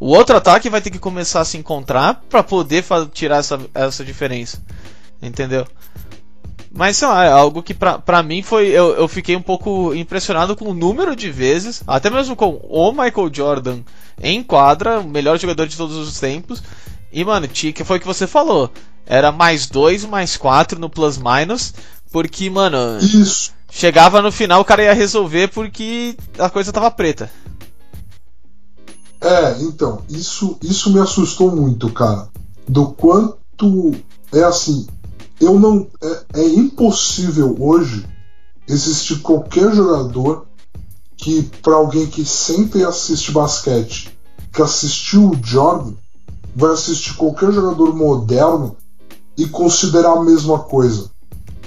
O 0.01 0.09
outro 0.09 0.37
ataque 0.37 0.70
vai 0.70 0.81
ter 0.81 0.91
que 0.91 0.99
começar 0.99 1.41
a 1.41 1.45
se 1.45 1.59
encontrar 1.59 2.22
para 2.31 2.43
poder 2.43 2.85
tirar 3.12 3.39
essa, 3.39 3.61
essa 3.74 4.05
diferença. 4.05 4.62
Entendeu? 5.20 5.66
Mas 6.72 6.99
sei 6.99 7.09
lá, 7.09 7.24
é 7.24 7.31
algo 7.31 7.62
que 7.62 7.74
pra, 7.74 7.99
pra 7.99 8.22
mim 8.22 8.43
foi. 8.43 8.68
Eu, 8.68 8.95
eu 8.95 9.09
fiquei 9.09 9.37
um 9.37 9.43
pouco 9.43 9.95
impressionado 9.95 10.57
com 10.57 10.66
o 10.66 10.74
número 10.74 11.14
de 11.14 11.31
vezes, 11.31 11.83
até 11.87 12.11
mesmo 12.11 12.37
com 12.37 12.61
o 12.68 12.91
Michael 12.91 13.31
Jordan 13.33 13.81
em 14.22 14.43
quadra, 14.43 15.01
o 15.01 15.09
melhor 15.09 15.39
jogador 15.39 15.66
de 15.66 15.77
todos 15.77 15.97
os 15.97 16.18
tempos. 16.18 16.62
E, 17.12 17.24
mano, 17.24 17.49
que 17.49 17.85
foi 17.85 17.99
o 17.99 18.01
que 18.01 18.07
você 18.07 18.27
falou. 18.27 18.70
Era 19.07 19.31
mais 19.31 19.67
dois, 19.67 20.05
mais 20.05 20.37
quatro 20.37 20.79
no 20.81 20.91
plus 20.91 21.17
minus. 21.17 21.73
Porque, 22.11 22.51
mano. 22.51 22.99
Isso. 22.99 23.53
Chegava 23.71 24.23
no 24.23 24.33
final, 24.33 24.61
o 24.61 24.65
cara 24.65 24.85
ia 24.85 24.95
resolver 24.95 25.49
porque 25.49 26.17
a 26.39 26.49
coisa 26.49 26.73
tava 26.73 26.91
preta. 26.91 27.31
É, 29.21 29.61
então, 29.63 30.03
isso, 30.09 30.59
isso 30.63 30.93
me 30.93 31.01
assustou 31.01 31.55
muito, 31.55 31.91
cara. 31.93 32.29
Do 32.69 32.89
quanto. 32.89 33.95
É 34.33 34.43
assim, 34.43 34.87
eu 35.41 35.59
não. 35.59 35.87
É, 36.03 36.41
é 36.41 36.49
impossível 36.49 37.57
hoje 37.59 38.07
existir 38.69 39.21
qualquer 39.21 39.75
jogador 39.75 40.47
que, 41.17 41.43
para 41.63 41.75
alguém 41.75 42.07
que 42.07 42.25
sempre 42.25 42.85
assiste 42.85 43.33
basquete, 43.33 44.17
que 44.53 44.63
assistiu 44.63 45.31
o 45.31 45.41
Jordan, 45.43 45.95
vai 46.55 46.73
assistir 46.73 47.15
qualquer 47.15 47.53
jogador 47.53 47.95
moderno 47.95 48.77
e 49.37 49.47
considerar 49.47 50.12
a 50.12 50.22
mesma 50.22 50.59
coisa. 50.59 51.11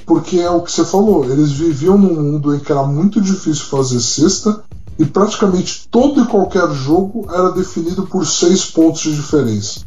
Porque 0.06 0.40
é 0.40 0.50
o 0.50 0.62
que 0.62 0.72
você 0.72 0.84
falou, 0.84 1.26
eles 1.26 1.52
viviam 1.52 1.98
num 1.98 2.16
mundo 2.16 2.56
em 2.56 2.60
que 2.60 2.72
era 2.72 2.84
muito 2.84 3.22
difícil 3.22 3.66
fazer 3.66 4.00
cesta 4.00 4.64
e 4.98 5.06
praticamente 5.06 5.88
todo 5.90 6.22
e 6.22 6.28
qualquer 6.28 6.70
jogo 6.72 7.28
era 7.30 7.52
definido 7.52 8.08
por 8.08 8.26
seis 8.26 8.66
pontos 8.66 9.02
de 9.02 9.16
diferença. 9.16 9.82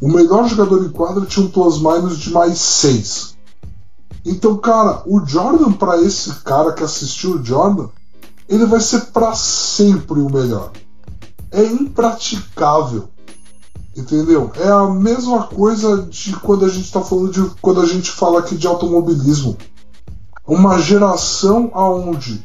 O 0.00 0.08
melhor 0.08 0.48
jogador 0.48 0.84
em 0.84 0.90
quadra 0.90 1.24
tinha 1.24 1.46
um 1.46 1.50
plus 1.50 1.80
minus 1.80 2.18
de 2.18 2.30
mais 2.30 2.58
6. 2.58 3.36
Então, 4.24 4.56
cara, 4.56 5.02
o 5.06 5.24
Jordan, 5.24 5.72
para 5.72 6.00
esse 6.02 6.32
cara 6.44 6.72
que 6.72 6.84
assistiu 6.84 7.32
o 7.32 7.44
Jordan, 7.44 7.88
ele 8.48 8.66
vai 8.66 8.80
ser 8.80 9.06
para 9.06 9.34
sempre 9.34 10.20
o 10.20 10.30
melhor. 10.30 10.72
É 11.50 11.64
impraticável. 11.64 13.08
Entendeu? 13.98 14.52
É 14.54 14.68
a 14.68 14.86
mesma 14.86 15.48
coisa 15.48 16.02
de 16.02 16.32
quando 16.36 16.64
a 16.64 16.68
gente 16.68 16.84
está 16.84 17.00
falando 17.00 17.32
de 17.32 17.50
quando 17.60 17.80
a 17.80 17.86
gente 17.86 18.12
fala 18.12 18.38
aqui 18.38 18.56
de 18.56 18.64
automobilismo. 18.64 19.56
Uma 20.46 20.78
geração 20.78 21.72
aonde 21.74 22.40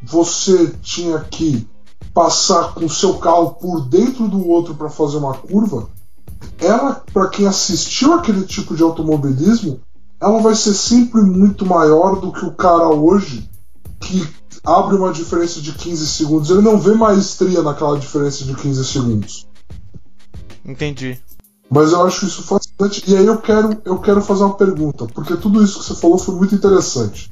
você 0.00 0.72
tinha 0.80 1.18
que 1.18 1.68
passar 2.14 2.72
com 2.72 2.88
seu 2.88 3.14
carro 3.14 3.54
por 3.54 3.80
dentro 3.88 4.28
do 4.28 4.48
outro 4.48 4.76
para 4.76 4.88
fazer 4.88 5.16
uma 5.16 5.34
curva, 5.34 5.88
ela, 6.56 7.02
para 7.12 7.28
quem 7.28 7.48
assistiu 7.48 8.14
aquele 8.14 8.44
tipo 8.44 8.76
de 8.76 8.82
automobilismo, 8.84 9.80
ela 10.20 10.40
vai 10.40 10.54
ser 10.54 10.72
sempre 10.72 11.20
muito 11.20 11.66
maior 11.66 12.20
do 12.20 12.30
que 12.30 12.46
o 12.46 12.52
cara 12.52 12.88
hoje 12.88 13.50
que 14.00 14.26
abre 14.64 14.94
uma 14.94 15.12
diferença 15.12 15.60
de 15.60 15.72
15 15.72 16.06
segundos. 16.06 16.48
Ele 16.48 16.62
não 16.62 16.78
vê 16.78 16.94
maestria 16.94 17.60
naquela 17.60 17.98
diferença 17.98 18.44
de 18.44 18.54
15 18.54 18.84
segundos. 18.84 19.46
Entendi. 20.66 21.18
Mas 21.70 21.92
eu 21.92 22.02
acho 22.04 22.26
isso 22.26 22.42
fascinante. 22.42 23.02
E 23.06 23.16
aí 23.16 23.26
eu 23.26 23.38
quero, 23.38 23.80
eu 23.84 23.98
quero 23.98 24.20
fazer 24.20 24.44
uma 24.44 24.56
pergunta, 24.56 25.06
porque 25.06 25.36
tudo 25.36 25.62
isso 25.62 25.78
que 25.78 25.84
você 25.84 25.94
falou 25.94 26.18
foi 26.18 26.34
muito 26.34 26.54
interessante. 26.54 27.30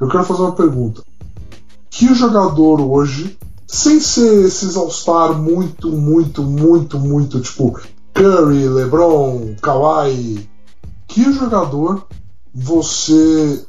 Eu 0.00 0.08
quero 0.08 0.24
fazer 0.24 0.42
uma 0.42 0.52
pergunta. 0.52 1.02
Que 1.90 2.12
jogador 2.14 2.80
hoje, 2.80 3.38
sem 3.66 4.00
ser 4.00 4.46
esses 4.46 4.76
All-Star 4.76 5.34
muito, 5.34 5.90
muito, 5.90 6.42
muito, 6.42 6.98
muito, 6.98 7.40
tipo 7.40 7.78
Curry, 8.12 8.68
LeBron, 8.68 9.54
Kawhi, 9.60 10.48
que 11.06 11.32
jogador 11.32 12.06
você 12.54 13.64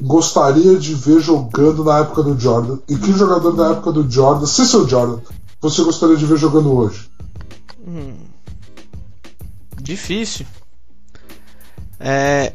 gostaria 0.00 0.78
de 0.78 0.94
ver 0.94 1.20
jogando 1.20 1.84
na 1.84 1.98
época 1.98 2.22
do 2.22 2.38
Jordan? 2.38 2.78
E 2.88 2.96
que 2.96 3.12
jogador 3.12 3.52
da 3.52 3.70
época 3.70 3.92
do 3.92 4.10
Jordan, 4.10 4.46
se 4.46 4.66
seu 4.66 4.88
Jordan, 4.88 5.20
você 5.60 5.82
gostaria 5.82 6.16
de 6.16 6.26
ver 6.26 6.38
jogando 6.38 6.72
hoje? 6.72 7.10
Hum, 7.86 8.14
difícil. 9.90 10.46
É, 11.98 12.52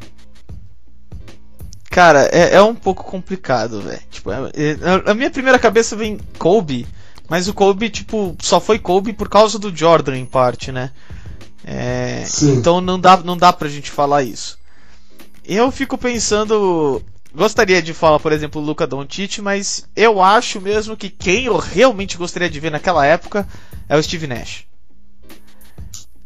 Cara, 1.95 2.27
é, 2.33 2.55
é 2.55 2.61
um 2.61 2.75
pouco 2.75 3.05
complicado, 3.05 3.79
velho. 3.79 4.01
Tipo, 4.11 4.29
é, 4.29 4.51
é, 4.53 5.09
a 5.09 5.13
minha 5.13 5.31
primeira 5.31 5.57
cabeça 5.57 5.95
vem 5.95 6.19
Kobe, 6.37 6.85
mas 7.29 7.47
o 7.47 7.53
Kobe, 7.53 7.89
tipo, 7.89 8.35
só 8.41 8.59
foi 8.59 8.77
Kobe 8.77 9.13
por 9.13 9.29
causa 9.29 9.57
do 9.57 9.73
Jordan, 9.73 10.17
em 10.17 10.25
parte, 10.25 10.73
né? 10.73 10.91
É, 11.63 12.25
então 12.43 12.81
não 12.81 12.99
dá, 12.99 13.15
não 13.15 13.37
dá 13.37 13.53
pra 13.53 13.69
gente 13.69 13.89
falar 13.89 14.23
isso. 14.23 14.59
Eu 15.45 15.71
fico 15.71 15.97
pensando. 15.97 17.01
Gostaria 17.33 17.81
de 17.81 17.93
falar, 17.93 18.19
por 18.19 18.33
exemplo, 18.33 18.61
o 18.61 18.65
Luca 18.65 18.85
Doncic, 18.85 19.39
mas 19.39 19.87
eu 19.95 20.21
acho 20.21 20.59
mesmo 20.59 20.97
que 20.97 21.09
quem 21.09 21.45
eu 21.45 21.55
realmente 21.55 22.17
gostaria 22.17 22.49
de 22.49 22.59
ver 22.59 22.71
naquela 22.71 23.05
época 23.05 23.47
é 23.87 23.95
o 23.95 24.03
Steve 24.03 24.27
Nash. 24.27 24.65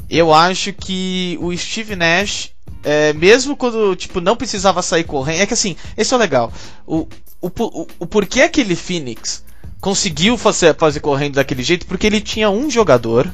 Eu 0.09 0.33
acho 0.33 0.73
que 0.73 1.37
o 1.41 1.55
Steve 1.55 1.95
Nash 1.95 2.51
é, 2.83 3.13
mesmo 3.13 3.55
quando, 3.55 3.95
tipo, 3.95 4.21
não 4.21 4.35
precisava 4.35 4.81
sair 4.81 5.03
correndo. 5.03 5.41
É 5.41 5.45
que 5.45 5.53
assim, 5.53 5.75
esse 5.97 6.13
é 6.13 6.17
legal. 6.17 6.51
O, 6.85 7.07
o, 7.41 7.47
o, 7.47 7.87
o 7.99 8.05
porquê 8.05 8.41
aquele 8.41 8.75
Phoenix 8.75 9.43
conseguiu 9.81 10.37
fazer, 10.37 10.75
fazer 10.75 10.99
correndo 10.99 11.35
daquele 11.35 11.63
jeito? 11.63 11.85
Porque 11.85 12.07
ele 12.07 12.21
tinha 12.21 12.49
um 12.49 12.69
jogador 12.69 13.31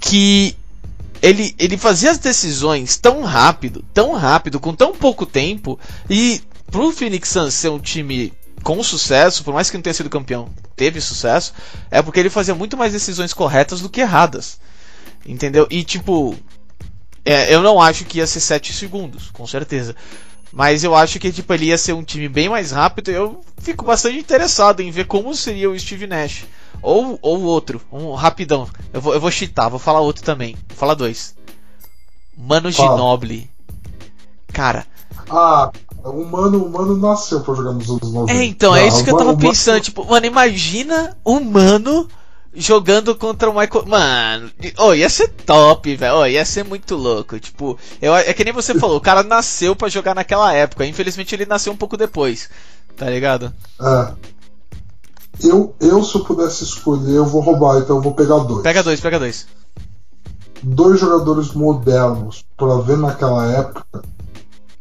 que 0.00 0.56
ele, 1.22 1.54
ele 1.58 1.76
fazia 1.76 2.10
as 2.10 2.18
decisões 2.18 2.96
tão 2.96 3.22
rápido, 3.22 3.84
tão 3.92 4.12
rápido, 4.14 4.60
com 4.60 4.74
tão 4.74 4.94
pouco 4.94 5.26
tempo. 5.26 5.78
E 6.08 6.40
pro 6.70 6.92
Phoenix 6.92 7.28
Suns 7.28 7.54
ser 7.54 7.68
um 7.68 7.78
time 7.78 8.32
com 8.62 8.82
sucesso, 8.82 9.44
por 9.44 9.54
mais 9.54 9.70
que 9.70 9.76
não 9.76 9.82
tenha 9.82 9.94
sido 9.94 10.10
campeão, 10.10 10.48
teve 10.74 11.00
sucesso, 11.00 11.54
é 11.88 12.02
porque 12.02 12.18
ele 12.18 12.30
fazia 12.30 12.54
muito 12.54 12.76
mais 12.76 12.92
decisões 12.92 13.32
corretas 13.32 13.80
do 13.80 13.88
que 13.88 14.00
erradas. 14.00 14.58
Entendeu? 15.26 15.66
E 15.70 15.82
tipo, 15.82 16.36
é, 17.24 17.52
eu 17.52 17.60
não 17.62 17.80
acho 17.80 18.04
que 18.04 18.18
ia 18.18 18.26
ser 18.26 18.40
7 18.40 18.72
segundos, 18.72 19.30
com 19.30 19.46
certeza. 19.46 19.96
Mas 20.52 20.84
eu 20.84 20.94
acho 20.94 21.18
que 21.18 21.32
tipo, 21.32 21.52
ele 21.52 21.66
ia 21.66 21.76
ser 21.76 21.92
um 21.92 22.04
time 22.04 22.28
bem 22.28 22.48
mais 22.48 22.70
rápido. 22.70 23.10
Eu 23.10 23.40
fico 23.58 23.84
bastante 23.84 24.16
interessado 24.16 24.80
em 24.80 24.90
ver 24.90 25.06
como 25.06 25.34
seria 25.34 25.70
o 25.70 25.78
Steve 25.78 26.06
Nash. 26.06 26.44
Ou, 26.80 27.18
ou 27.20 27.42
outro, 27.42 27.80
um 27.90 28.14
rapidão. 28.14 28.68
Eu 28.92 29.00
vou, 29.00 29.12
eu 29.12 29.20
vou 29.20 29.30
chitar, 29.30 29.68
vou 29.68 29.78
falar 29.78 30.00
outro 30.00 30.22
também. 30.22 30.56
Vou 30.68 30.78
falar 30.78 30.94
dois. 30.94 31.34
Mano 32.36 32.70
Ginobili. 32.70 33.50
Cara. 34.52 34.86
Ah, 35.28 35.70
o 36.04 36.24
mano, 36.24 36.64
o 36.64 36.70
mano 36.70 36.96
nasceu 36.96 37.40
pra 37.40 37.54
jogar 37.54 37.72
nos 37.72 37.88
anos 37.88 38.12
90. 38.12 38.32
É, 38.32 38.44
então, 38.44 38.76
é 38.76 38.86
isso 38.86 39.02
que 39.02 39.10
eu 39.10 39.16
tava 39.16 39.36
pensando. 39.36 39.80
Tipo, 39.80 40.04
mano, 40.06 40.26
imagina 40.26 41.16
o 41.24 41.40
mano 41.40 42.08
jogando 42.56 43.14
contra 43.14 43.50
o 43.50 43.58
Michael. 43.58 43.86
Mano, 43.86 44.50
oh, 44.78 44.94
ia 44.94 45.08
ser 45.08 45.28
top, 45.28 45.94
velho. 45.94 46.16
Oh, 46.16 46.26
ia 46.26 46.44
ser 46.44 46.64
muito 46.64 46.96
louco. 46.96 47.38
Tipo, 47.38 47.78
eu, 48.00 48.14
é 48.14 48.32
que 48.32 48.44
nem 48.44 48.52
você 48.52 48.74
falou, 48.78 48.96
o 48.96 49.00
cara 49.00 49.22
nasceu 49.22 49.76
para 49.76 49.88
jogar 49.88 50.14
naquela 50.14 50.52
época. 50.52 50.86
Infelizmente 50.86 51.34
ele 51.34 51.46
nasceu 51.46 51.72
um 51.72 51.76
pouco 51.76 51.96
depois. 51.96 52.48
Tá 52.96 53.10
ligado? 53.10 53.52
É. 53.80 54.12
Eu, 55.40 55.74
eu, 55.80 56.02
se 56.02 56.14
eu 56.14 56.24
pudesse 56.24 56.64
escolher, 56.64 57.14
eu 57.14 57.26
vou 57.26 57.42
roubar, 57.42 57.78
então 57.78 57.96
eu 57.96 58.02
vou 58.02 58.14
pegar 58.14 58.38
dois. 58.38 58.62
Pega 58.62 58.82
dois, 58.82 59.00
pega 59.00 59.18
dois. 59.18 59.46
Dois 60.62 60.98
jogadores 60.98 61.52
modernos 61.52 62.42
para 62.56 62.78
ver 62.78 62.96
naquela 62.96 63.46
época. 63.52 64.02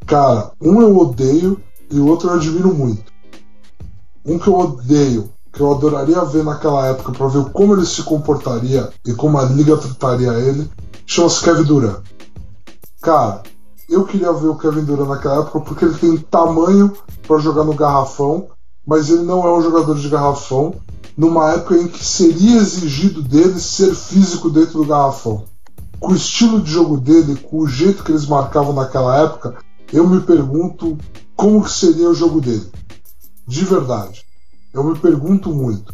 Cara, 0.06 0.52
um 0.62 0.82
eu 0.82 0.98
odeio 0.98 1.62
e 1.92 2.00
o 2.00 2.08
outro 2.08 2.30
eu 2.30 2.36
admiro 2.36 2.74
muito. 2.74 3.12
Um 4.26 4.40
que 4.40 4.48
eu 4.48 4.58
odeio 4.58 5.35
que 5.56 5.62
eu 5.62 5.72
adoraria 5.72 6.24
ver 6.26 6.44
naquela 6.44 6.88
época 6.88 7.14
para 7.14 7.28
ver 7.28 7.46
como 7.46 7.74
ele 7.74 7.86
se 7.86 8.04
comportaria 8.04 8.90
e 9.06 9.14
como 9.14 9.38
a 9.38 9.44
liga 9.44 9.78
trataria 9.78 10.34
ele, 10.34 10.70
chama-se 11.06 11.42
Kevin 11.42 11.64
Durant. 11.64 12.04
Cara, 13.02 13.42
eu 13.88 14.04
queria 14.04 14.34
ver 14.34 14.48
o 14.48 14.58
Kevin 14.58 14.84
Durant 14.84 15.08
naquela 15.08 15.42
época 15.42 15.62
porque 15.62 15.86
ele 15.86 15.98
tem 15.98 16.18
tamanho 16.18 16.92
para 17.26 17.40
jogar 17.40 17.64
no 17.64 17.74
garrafão, 17.74 18.50
mas 18.86 19.10
ele 19.10 19.24
não 19.24 19.48
é 19.48 19.58
um 19.58 19.62
jogador 19.62 19.96
de 19.98 20.10
garrafão, 20.10 20.76
numa 21.16 21.54
época 21.54 21.78
em 21.78 21.88
que 21.88 22.04
seria 22.04 22.58
exigido 22.58 23.22
dele 23.22 23.58
ser 23.60 23.96
físico 23.96 24.50
dentro 24.50 24.80
do 24.80 24.86
garrafão. 24.86 25.46
Com 26.02 26.12
o 26.12 26.16
estilo 26.16 26.62
de 26.62 26.70
jogo 26.70 26.98
dele, 26.98 27.38
com 27.38 27.60
o 27.60 27.68
jeito 27.68 28.04
que 28.04 28.12
eles 28.12 28.26
marcavam 28.26 28.74
naquela 28.74 29.18
época, 29.24 29.56
eu 29.94 30.06
me 30.06 30.20
pergunto 30.20 30.98
como 31.34 31.64
que 31.64 31.72
seria 31.72 32.10
o 32.10 32.14
jogo 32.14 32.42
dele. 32.42 32.70
De 33.48 33.64
verdade. 33.64 34.26
Eu 34.76 34.84
me 34.84 35.00
pergunto 35.00 35.54
muito. 35.54 35.94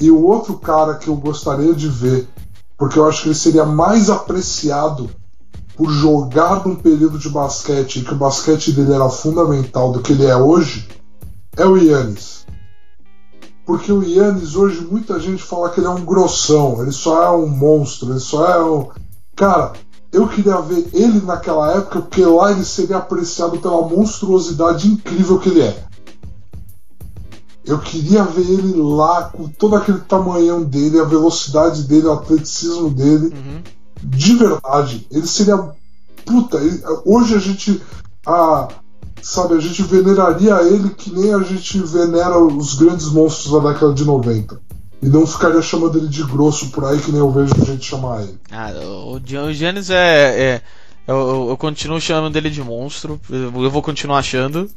E 0.00 0.12
o 0.12 0.24
outro 0.24 0.54
cara 0.58 0.94
que 0.94 1.08
eu 1.08 1.16
gostaria 1.16 1.74
de 1.74 1.88
ver, 1.88 2.28
porque 2.78 2.96
eu 2.96 3.08
acho 3.08 3.22
que 3.22 3.28
ele 3.30 3.34
seria 3.34 3.66
mais 3.66 4.08
apreciado 4.08 5.10
por 5.76 5.90
jogar 5.90 6.64
num 6.64 6.76
período 6.76 7.18
de 7.18 7.28
basquete 7.28 8.02
que 8.02 8.14
o 8.14 8.16
basquete 8.16 8.70
dele 8.70 8.92
era 8.92 9.08
fundamental 9.08 9.90
do 9.90 10.00
que 10.00 10.12
ele 10.12 10.24
é 10.24 10.36
hoje, 10.36 10.86
é 11.56 11.66
o 11.66 11.76
Yannis. 11.76 12.46
Porque 13.66 13.90
o 13.90 14.04
Yannis 14.04 14.54
hoje 14.54 14.86
muita 14.88 15.18
gente 15.18 15.42
fala 15.42 15.68
que 15.70 15.80
ele 15.80 15.88
é 15.88 15.90
um 15.90 16.04
grossão, 16.04 16.80
ele 16.80 16.92
só 16.92 17.24
é 17.24 17.30
um 17.30 17.48
monstro, 17.48 18.12
ele 18.12 18.20
só 18.20 18.46
é 18.46 18.64
um. 18.64 18.88
Cara, 19.34 19.72
eu 20.12 20.28
queria 20.28 20.60
ver 20.60 20.88
ele 20.92 21.20
naquela 21.22 21.72
época, 21.72 22.02
porque 22.02 22.24
lá 22.24 22.52
ele 22.52 22.64
seria 22.64 22.98
apreciado 22.98 23.58
pela 23.58 23.82
monstruosidade 23.88 24.86
incrível 24.86 25.40
que 25.40 25.48
ele 25.48 25.62
é. 25.62 25.86
Eu 27.66 27.80
queria 27.80 28.22
ver 28.22 28.48
ele 28.48 28.74
lá 28.76 29.24
com 29.24 29.48
todo 29.48 29.74
aquele 29.74 29.98
tamanhão 29.98 30.62
dele, 30.62 31.00
a 31.00 31.04
velocidade 31.04 31.82
dele, 31.82 32.06
o 32.06 32.12
atleticismo 32.12 32.90
dele. 32.90 33.34
Uhum. 33.34 33.62
De 34.02 34.34
verdade. 34.36 35.06
Ele 35.10 35.26
seria. 35.26 35.70
Puta, 36.24 36.58
ele... 36.58 36.80
hoje 37.04 37.34
a 37.34 37.38
gente. 37.38 37.82
A, 38.24 38.68
sabe, 39.20 39.54
a 39.54 39.60
gente 39.60 39.82
veneraria 39.82 40.62
ele 40.62 40.90
que 40.90 41.10
nem 41.10 41.34
a 41.34 41.40
gente 41.40 41.80
venera 41.80 42.38
os 42.38 42.74
grandes 42.74 43.08
monstros 43.08 43.52
da 43.52 43.72
década 43.72 43.92
de 43.92 44.04
90. 44.04 44.60
E 45.02 45.08
não 45.08 45.26
ficaria 45.26 45.60
chamando 45.60 45.98
ele 45.98 46.08
de 46.08 46.22
grosso 46.22 46.70
por 46.70 46.84
aí 46.84 46.98
que 46.98 47.10
nem 47.10 47.20
eu 47.20 47.30
vejo 47.30 47.52
a 47.60 47.64
gente 47.64 47.84
chamar 47.84 48.22
ele. 48.22 48.38
Ah, 48.50 48.70
o, 48.72 49.20
Giannis 49.52 49.90
é. 49.90 49.94
é 49.96 50.62
eu, 51.06 51.48
eu, 51.50 51.56
continuo 51.56 52.00
chamando 52.00 52.36
ele 52.36 52.50
de 52.50 52.62
monstro. 52.62 53.20
Eu 53.30 53.70
vou 53.70 53.82
continuar 53.82 54.18
achando. 54.18 54.68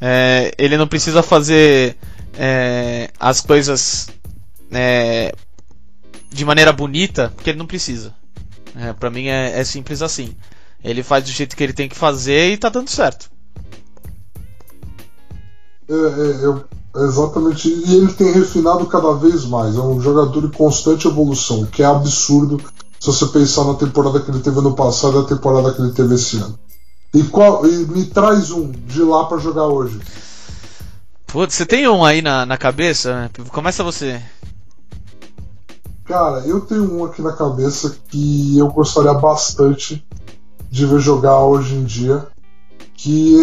É, 0.00 0.52
ele 0.58 0.76
não 0.76 0.86
precisa 0.86 1.22
fazer 1.22 1.96
é, 2.38 3.10
as 3.18 3.40
coisas 3.40 4.08
é, 4.70 5.34
de 6.30 6.44
maneira 6.44 6.72
bonita, 6.72 7.32
porque 7.34 7.50
ele 7.50 7.58
não 7.58 7.66
precisa. 7.66 8.14
É, 8.76 8.92
para 8.92 9.10
mim 9.10 9.26
é, 9.26 9.58
é, 9.58 9.64
simples 9.64 10.02
assim. 10.02 10.34
Ele 10.82 11.02
faz 11.02 11.24
do 11.24 11.30
jeito 11.30 11.56
que 11.56 11.62
ele 11.62 11.72
tem 11.72 11.88
que 11.88 11.96
fazer 11.96 12.52
e 12.52 12.56
tá 12.56 12.68
dando 12.68 12.90
certo. 12.90 13.30
É, 15.88 15.92
é, 15.92 16.44
eu, 16.44 16.64
exatamente. 16.96 17.68
E 17.68 17.96
ele 17.96 18.12
tem 18.12 18.32
refinado 18.32 18.86
cada 18.86 19.12
vez 19.12 19.44
mais. 19.44 19.76
É 19.76 19.80
um 19.80 20.00
jogador 20.00 20.44
em 20.44 20.50
constante 20.50 21.06
evolução, 21.06 21.64
que 21.66 21.82
é 21.82 21.86
absurdo 21.86 22.60
se 22.98 23.06
você 23.06 23.26
pensar 23.26 23.64
na 23.64 23.74
temporada 23.74 24.20
que 24.20 24.30
ele 24.30 24.40
teve 24.40 24.60
no 24.60 24.74
passado 24.74 25.18
e 25.18 25.20
a 25.20 25.28
temporada 25.28 25.72
que 25.72 25.80
ele 25.80 25.92
teve 25.92 26.14
esse 26.14 26.38
ano. 26.38 26.58
E, 27.12 27.22
qual, 27.22 27.64
e 27.66 27.86
me 27.86 28.06
traz 28.06 28.50
um 28.50 28.70
de 28.70 29.02
lá 29.02 29.24
para 29.26 29.38
jogar 29.38 29.66
hoje. 29.66 30.00
Putz, 31.34 31.56
você 31.56 31.66
tem 31.66 31.88
um 31.88 32.04
aí 32.04 32.22
na, 32.22 32.46
na 32.46 32.56
cabeça? 32.56 33.28
Começa 33.50 33.82
você. 33.82 34.22
Cara, 36.04 36.46
eu 36.46 36.60
tenho 36.60 36.96
um 36.96 37.04
aqui 37.04 37.20
na 37.22 37.32
cabeça 37.32 37.96
que 38.08 38.56
eu 38.56 38.68
gostaria 38.68 39.12
bastante 39.14 40.06
de 40.70 40.86
ver 40.86 41.00
jogar 41.00 41.40
hoje 41.40 41.74
em 41.74 41.82
dia. 41.82 42.24
Que. 42.94 43.36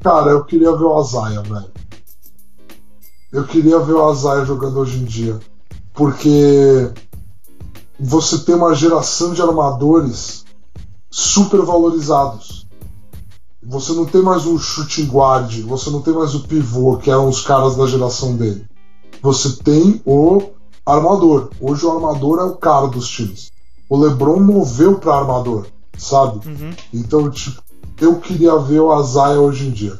Cara, 0.00 0.30
eu 0.30 0.42
queria 0.46 0.74
ver 0.74 0.84
o 0.84 0.98
Azaia, 0.98 1.42
velho. 1.42 1.70
Eu 3.30 3.44
queria 3.44 3.78
ver 3.78 3.92
o 3.92 4.08
Azaia 4.08 4.46
jogando 4.46 4.78
hoje 4.78 5.00
em 5.00 5.04
dia. 5.04 5.38
Porque 5.92 6.90
você 8.00 8.38
tem 8.38 8.54
uma 8.54 8.74
geração 8.74 9.34
de 9.34 9.42
armadores 9.42 10.46
super 11.10 11.60
valorizados. 11.60 12.63
Você 13.66 13.92
não 13.92 14.04
tem 14.04 14.22
mais 14.22 14.44
o 14.46 14.58
shooting 14.58 15.06
guard, 15.06 15.60
você 15.62 15.90
não 15.90 16.02
tem 16.02 16.12
mais 16.12 16.34
o 16.34 16.40
pivô, 16.40 16.96
que 16.98 17.10
eram 17.10 17.28
os 17.28 17.40
caras 17.40 17.76
da 17.76 17.86
geração 17.86 18.36
dele. 18.36 18.66
Você 19.22 19.56
tem 19.62 20.02
o 20.04 20.50
armador. 20.84 21.50
Hoje 21.60 21.86
o 21.86 21.90
armador 21.90 22.40
é 22.40 22.44
o 22.44 22.56
cara 22.56 22.88
dos 22.88 23.08
times. 23.08 23.50
O 23.88 23.96
LeBron 23.96 24.40
moveu 24.40 24.98
para 24.98 25.16
armador, 25.16 25.66
sabe? 25.96 26.46
Uhum. 26.46 26.72
Então, 26.92 27.30
tipo, 27.30 27.62
eu 28.00 28.16
queria 28.20 28.56
ver 28.58 28.80
o 28.80 28.92
Azaia 28.92 29.40
hoje 29.40 29.66
em 29.66 29.70
dia. 29.70 29.98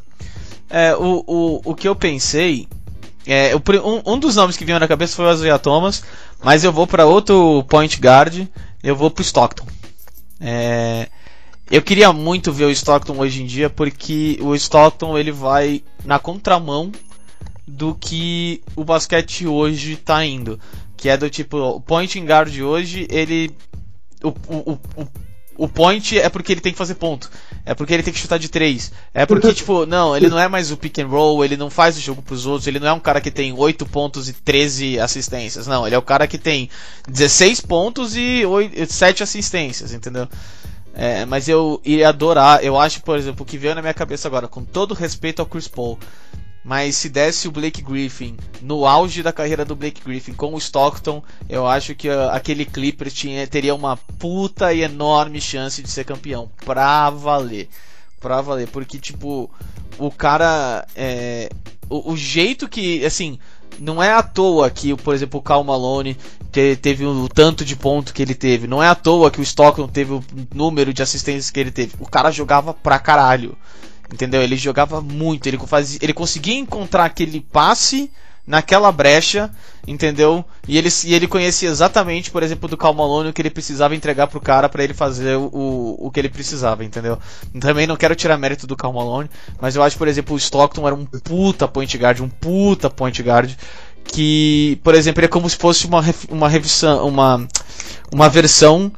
É, 0.69 0.95
o, 0.97 1.25
o, 1.27 1.61
o 1.65 1.75
que 1.75 1.89
eu 1.89 1.97
pensei. 1.97 2.69
É, 3.27 3.53
um, 3.57 4.13
um 4.13 4.19
dos 4.19 4.37
nomes 4.37 4.57
que 4.57 4.65
veio 4.67 4.79
na 4.79 4.89
cabeça 4.89 5.17
foi 5.17 5.25
o 5.25 5.29
Azaia 5.29 5.59
Thomas, 5.59 6.03
mas 6.43 6.63
eu 6.63 6.73
vou 6.73 6.87
para 6.87 7.07
outro 7.07 7.65
point 7.69 7.99
guard, 7.99 8.47
eu 8.83 8.95
vou 8.95 9.11
pro 9.11 9.23
Stockton. 9.23 9.67
É, 10.39 11.09
eu 11.71 11.83
queria 11.83 12.13
muito 12.13 12.53
ver 12.53 12.65
o 12.65 12.71
Stockton 12.71 13.19
hoje 13.19 13.43
em 13.43 13.47
dia 13.47 13.71
porque 13.71 14.39
o 14.41 14.55
Stockton 14.55 15.17
ele 15.19 15.33
vai 15.33 15.83
na 16.05 16.19
contramão 16.19 16.93
do 17.67 17.95
que 17.95 18.63
o 18.77 18.85
basquete 18.85 19.47
hoje 19.47 19.95
está 19.95 20.25
indo, 20.25 20.61
que 20.97 21.09
é 21.09 21.17
do 21.17 21.31
tipo 21.31 21.57
o 21.57 21.81
point 21.81 22.19
guard 22.21 22.55
hoje 22.61 23.07
ele 23.11 23.51
o, 24.23 24.29
o, 24.29 24.79
o, 24.97 25.09
o 25.57 25.69
point 25.69 26.19
é 26.19 26.29
porque 26.29 26.53
ele 26.53 26.61
tem 26.61 26.73
que 26.73 26.79
fazer 26.79 26.95
ponto. 26.95 27.31
É 27.65 27.75
porque 27.75 27.95
ele 27.95 28.03
tem 28.03 28.13
que 28.13 28.19
chutar 28.19 28.39
de 28.39 28.49
três. 28.49 28.93
É 29.13 29.25
porque, 29.25 29.53
tipo, 29.55 29.87
não, 29.87 30.17
ele 30.17 30.29
não 30.29 30.39
é 30.39 30.49
mais 30.49 30.71
o 30.71 30.77
pick 30.77 30.99
and 30.99 31.07
roll, 31.07 31.45
ele 31.45 31.57
não 31.57 31.71
faz 31.71 31.97
o 31.97 32.01
jogo 32.01 32.23
pros 32.23 32.45
outros, 32.45 32.67
ele 32.67 32.81
não 32.81 32.89
é 32.89 32.93
um 32.93 33.01
cara 33.01 33.21
que 33.21 33.31
tem 33.31 33.53
8 33.53 33.87
pontos 33.87 34.29
e 34.29 34.33
13 34.33 34.99
assistências. 34.99 35.67
Não, 35.67 35.87
ele 35.87 35.95
é 35.95 35.99
o 35.99 36.03
cara 36.03 36.27
que 36.27 36.39
tem 36.39 36.69
16 37.09 37.61
pontos 37.61 38.17
e 38.17 38.45
8, 38.45 38.93
7 38.93 39.23
assistências, 39.23 39.93
entendeu? 39.93 40.29
É, 40.95 41.25
mas 41.25 41.49
eu 41.49 41.81
iria 41.85 42.09
adorar, 42.09 42.63
eu 42.65 42.79
acho, 42.79 43.03
por 43.03 43.19
exemplo, 43.19 43.43
o 43.43 43.47
que 43.47 43.59
veio 43.59 43.75
na 43.75 43.83
minha 43.83 43.93
cabeça 43.93 44.29
agora, 44.29 44.47
com 44.47 44.65
todo 44.65 44.95
respeito 44.95 45.41
ao 45.41 45.47
Chris 45.47 45.67
Paul, 45.67 45.99
mas 46.65 46.97
se 46.97 47.11
desse 47.11 47.47
o 47.47 47.53
Blake 47.53 47.83
Griffin 47.83 48.37
no 48.63 48.87
auge 48.87 49.23
da 49.23 49.33
carreira 49.33 49.67
do 49.67 49.77
Blake 49.77 50.01
Griffin 50.03 50.33
com 50.33 50.55
o 50.55 50.59
Stockton, 50.59 51.23
eu 51.47 51.67
acho 51.67 51.95
que 51.95 52.09
uh, 52.09 52.31
aquele 52.31 52.65
Clippers 52.65 53.13
tinha, 53.13 53.47
teria 53.47 53.75
uma 53.75 53.99
puta 53.99 54.73
e 54.73 54.81
enorme 54.81 55.43
chance 55.43 55.83
de 55.83 55.91
ser 55.91 56.05
campeão. 56.05 56.51
Pra 56.65 57.11
valer. 57.11 57.69
Pra 58.19 58.41
valer. 58.41 58.67
Porque, 58.69 58.99
tipo, 58.99 59.51
o 59.99 60.11
cara. 60.11 60.87
É, 60.97 61.51
o, 61.91 62.13
o 62.13 62.17
jeito 62.17 62.67
que. 62.67 63.05
Assim, 63.05 63.39
não 63.79 64.03
é 64.03 64.13
à 64.13 64.23
toa 64.23 64.71
que, 64.71 64.95
por 64.95 65.15
exemplo, 65.15 65.41
o 65.41 65.43
Cal 65.43 65.65
Malone 65.65 66.17
te, 66.51 66.77
teve 66.77 67.05
o 67.05 67.29
tanto 67.29 67.65
de 67.65 67.77
ponto 67.77 68.13
que 68.13 68.23
ele 68.23 68.35
teve. 68.35 68.67
Não 68.67 68.83
é 68.83 68.89
à 68.89 68.95
toa 68.95 69.31
que 69.31 69.41
o 69.41 69.43
Stockton 69.43 69.89
teve 69.89 70.13
o 70.13 70.25
número 70.55 70.93
de 70.93 71.03
assistências 71.03 71.51
que 71.51 71.61
ele 71.61 71.71
teve. 71.71 71.95
O 72.01 72.09
cara 72.09 72.31
jogava 72.31 72.73
pra 72.73 72.99
caralho. 72.99 73.57
Entendeu? 74.13 74.43
Ele 74.43 74.57
jogava 74.57 75.01
muito. 75.01 75.47
Ele, 75.47 75.59
fazia, 75.59 75.99
ele 76.03 76.13
conseguia 76.13 76.55
encontrar 76.55 77.05
aquele 77.05 77.41
passe 77.41 78.11
naquela 78.47 78.93
brecha, 78.93 79.51
entendeu? 79.87 80.45
E 80.69 80.77
ele, 80.77 80.89
e 81.05 81.15
ele 81.15 81.27
conhecia 81.27 81.69
exatamente, 81.69 82.31
por 82.31 82.43
exemplo, 82.43 82.69
do 82.69 82.77
Cal 82.77 82.93
Malone 82.93 83.31
o 83.31 83.33
que 83.33 83.41
ele 83.41 83.51
precisava 83.51 83.95
entregar 83.95 84.27
pro 84.27 84.41
cara 84.41 84.69
para 84.69 84.85
ele 84.85 84.93
fazer 84.93 85.37
o, 85.37 85.97
o 85.99 86.11
que 86.11 86.21
ele 86.21 86.29
precisava, 86.29 86.85
entendeu? 86.85 87.19
Também 87.59 87.87
não 87.87 87.97
quero 87.97 88.15
tirar 88.15 88.37
mérito 88.37 88.67
do 88.67 88.77
Cal 88.77 88.93
Malone, 88.93 89.31
mas 89.61 89.77
eu 89.77 89.83
acho, 89.83 89.97
por 89.97 90.09
exemplo, 90.09 90.35
o 90.35 90.39
Stockton 90.39 90.87
era 90.87 90.95
um 90.95 91.07
puta 91.07 91.67
point 91.67 91.97
guard, 91.97 92.21
um 92.21 92.29
puta 92.29 92.91
point 92.91 93.23
guard 93.23 93.53
que, 94.05 94.79
por 94.85 94.95
exemplo, 94.95 95.21
ele 95.21 95.27
é 95.27 95.31
como 95.31 95.49
se 95.49 95.57
fosse 95.57 95.87
uma 95.87 96.05
uma 96.29 96.49
revisão, 96.49 97.09
uma 97.09 97.49
uma 98.13 98.29
versão 98.29 98.93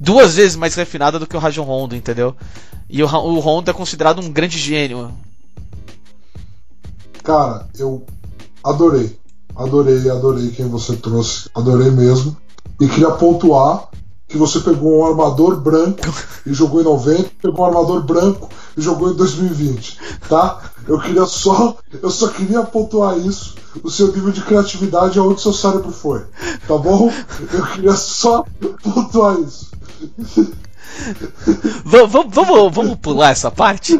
duas 0.00 0.36
vezes 0.36 0.56
mais 0.56 0.74
refinada 0.74 1.18
do 1.18 1.26
que 1.26 1.36
o 1.36 1.40
Rajon 1.40 1.64
Rondo, 1.64 1.94
entendeu? 1.94 2.34
E 2.88 3.02
o, 3.02 3.06
o 3.06 3.38
Rondo 3.40 3.70
é 3.70 3.74
considerado 3.74 4.20
um 4.20 4.30
grande 4.30 4.58
gênio. 4.58 5.12
Cara, 7.22 7.68
eu 7.78 8.06
adorei. 8.62 9.18
Adorei, 9.56 10.08
adorei 10.10 10.50
quem 10.50 10.68
você 10.68 10.96
trouxe. 10.96 11.48
Adorei 11.54 11.90
mesmo. 11.90 12.36
E 12.80 12.86
queria 12.86 13.10
pontuar 13.10 13.88
que 14.28 14.36
você 14.36 14.60
pegou 14.60 15.00
um 15.00 15.06
armador 15.06 15.56
branco 15.56 16.02
e 16.44 16.52
jogou 16.52 16.80
em 16.82 16.84
90, 16.84 17.30
pegou 17.40 17.64
um 17.64 17.68
armador 17.68 18.02
branco 18.02 18.48
e 18.76 18.82
jogou 18.82 19.10
em 19.10 19.16
2020, 19.16 19.98
tá? 20.28 20.70
Eu 20.86 21.00
queria 21.00 21.24
só, 21.24 21.76
eu 22.02 22.10
só 22.10 22.28
queria 22.28 22.62
pontuar 22.62 23.18
isso, 23.18 23.56
o 23.82 23.90
seu 23.90 24.08
nível 24.12 24.30
de 24.30 24.42
criatividade 24.42 25.18
aonde 25.18 25.40
seu 25.40 25.52
cérebro 25.52 25.90
foi, 25.90 26.26
tá 26.66 26.76
bom? 26.76 27.10
Eu 27.52 27.66
queria 27.68 27.94
só 27.94 28.44
pontuar 28.82 29.40
isso. 29.40 29.70
vamos, 31.84 32.26
vamos, 32.30 32.74
vamos 32.74 32.98
pular 32.98 33.30
essa 33.30 33.50
parte? 33.50 33.98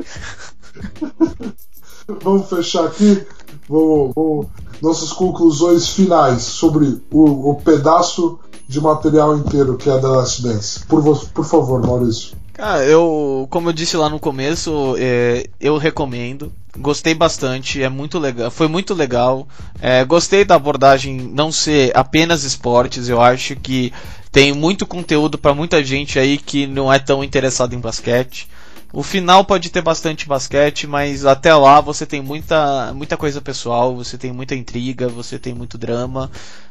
vamos 2.22 2.48
fechar 2.48 2.84
aqui. 2.84 3.26
Vamos, 3.68 4.12
vamos, 4.14 4.46
nossas 4.80 5.12
conclusões 5.12 5.88
finais 5.88 6.42
sobre 6.42 7.00
o, 7.10 7.50
o, 7.50 7.54
pedaço 7.56 8.38
de 8.66 8.80
material 8.80 9.36
inteiro 9.36 9.76
que 9.76 9.90
é 9.90 9.98
da 9.98 10.08
Last 10.08 10.42
Dance. 10.42 10.84
Por, 10.86 11.02
por 11.02 11.44
favor, 11.44 11.84
Maurício. 11.84 12.36
Cara, 12.58 12.84
eu, 12.84 13.46
como 13.50 13.68
eu 13.68 13.72
disse 13.72 13.96
lá 13.96 14.08
no 14.08 14.18
começo, 14.18 14.96
é, 14.98 15.48
eu 15.60 15.76
recomendo. 15.76 16.52
Gostei 16.76 17.14
bastante, 17.14 17.82
é 17.82 17.88
muito 17.88 18.18
legal, 18.18 18.50
foi 18.50 18.66
muito 18.68 18.94
legal. 18.94 19.46
É, 19.80 20.04
gostei 20.04 20.44
da 20.44 20.56
abordagem 20.56 21.16
não 21.32 21.52
ser 21.52 21.96
apenas 21.96 22.42
esportes. 22.42 23.08
Eu 23.08 23.20
acho 23.20 23.54
que 23.54 23.92
tem 24.32 24.52
muito 24.52 24.86
conteúdo 24.86 25.38
para 25.38 25.54
muita 25.54 25.82
gente 25.84 26.18
aí 26.18 26.36
que 26.36 26.66
não 26.66 26.92
é 26.92 26.98
tão 26.98 27.22
interessado 27.22 27.74
em 27.74 27.80
basquete. 27.80 28.48
O 28.92 29.02
final 29.02 29.44
pode 29.44 29.68
ter 29.68 29.82
bastante 29.82 30.26
basquete, 30.26 30.86
mas 30.86 31.26
até 31.26 31.54
lá 31.54 31.80
você 31.80 32.06
tem 32.06 32.22
muita, 32.22 32.92
muita 32.94 33.18
coisa 33.18 33.40
pessoal, 33.40 33.94
você 33.94 34.16
tem 34.16 34.32
muita 34.32 34.54
intriga, 34.54 35.08
você 35.08 35.38
tem 35.38 35.52
muito 35.52 35.76
drama, 35.76 36.30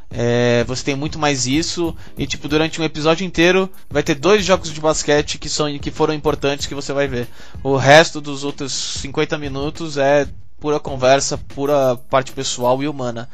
é, 0.10 0.64
você 0.64 0.84
tem 0.84 0.96
muito 0.96 1.20
mais 1.20 1.46
isso. 1.46 1.96
E 2.18 2.26
tipo, 2.26 2.48
durante 2.48 2.82
um 2.82 2.84
episódio 2.84 3.26
inteiro 3.26 3.70
vai 3.90 4.02
ter 4.02 4.16
dois 4.16 4.44
jogos 4.44 4.74
de 4.74 4.82
basquete 4.82 5.38
que, 5.38 5.48
são, 5.48 5.78
que 5.78 5.92
foram 5.92 6.14
importantes 6.14 6.66
que 6.66 6.74
você 6.74 6.92
vai 6.92 7.08
ver. 7.08 7.28
O 7.64 7.76
resto 7.76 8.20
dos 8.20 8.44
outros 8.44 8.72
50 8.74 9.38
minutos 9.38 9.98
é 9.98 10.28
pura 10.60 10.80
conversa, 10.80 11.38
pura 11.38 11.96
parte 12.10 12.32
pessoal 12.32 12.82
e 12.82 12.88
humana. 12.88 13.30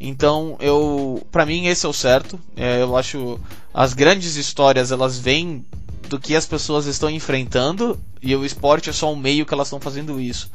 Então, 0.00 0.56
eu, 0.58 1.24
para 1.30 1.46
mim 1.46 1.66
esse 1.66 1.86
é 1.86 1.88
o 1.88 1.92
certo. 1.92 2.38
É, 2.56 2.82
eu 2.82 2.96
acho 2.96 3.38
as 3.72 3.94
grandes 3.94 4.34
histórias 4.34 4.90
elas 4.90 5.18
vêm 5.18 5.64
do 6.08 6.18
que 6.18 6.36
as 6.36 6.46
pessoas 6.46 6.86
estão 6.86 7.10
enfrentando 7.10 7.98
e 8.22 8.34
o 8.34 8.44
esporte 8.44 8.90
é 8.90 8.92
só 8.92 9.12
um 9.12 9.16
meio 9.16 9.46
que 9.46 9.54
elas 9.54 9.68
estão 9.68 9.80
fazendo 9.80 10.20
isso. 10.20 10.50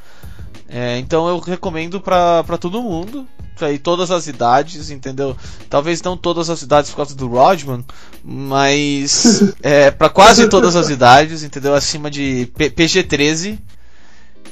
É, 0.68 1.00
então 1.00 1.28
eu 1.28 1.39
recomendo 1.39 2.00
para 2.00 2.58
todo 2.60 2.82
mundo, 2.82 3.28
aí 3.60 3.80
todas 3.80 4.12
as 4.12 4.28
idades, 4.28 4.91
entendeu? 4.91 5.36
Talvez 5.70 6.02
não 6.02 6.16
todas 6.16 6.50
as 6.50 6.62
idades 6.62 6.91
por 6.91 6.97
causa 6.97 7.16
do 7.16 7.28
Rodman, 7.28 7.84
mas 8.24 9.43
é, 9.64 9.89
para 9.89 10.10
quase 10.10 10.47
todas 10.47 10.76
as 10.76 10.89
idades, 10.89 11.43
entendeu? 11.43 11.74
Acima 11.74 12.10
de 12.12 12.52
PG-13, 12.56 13.58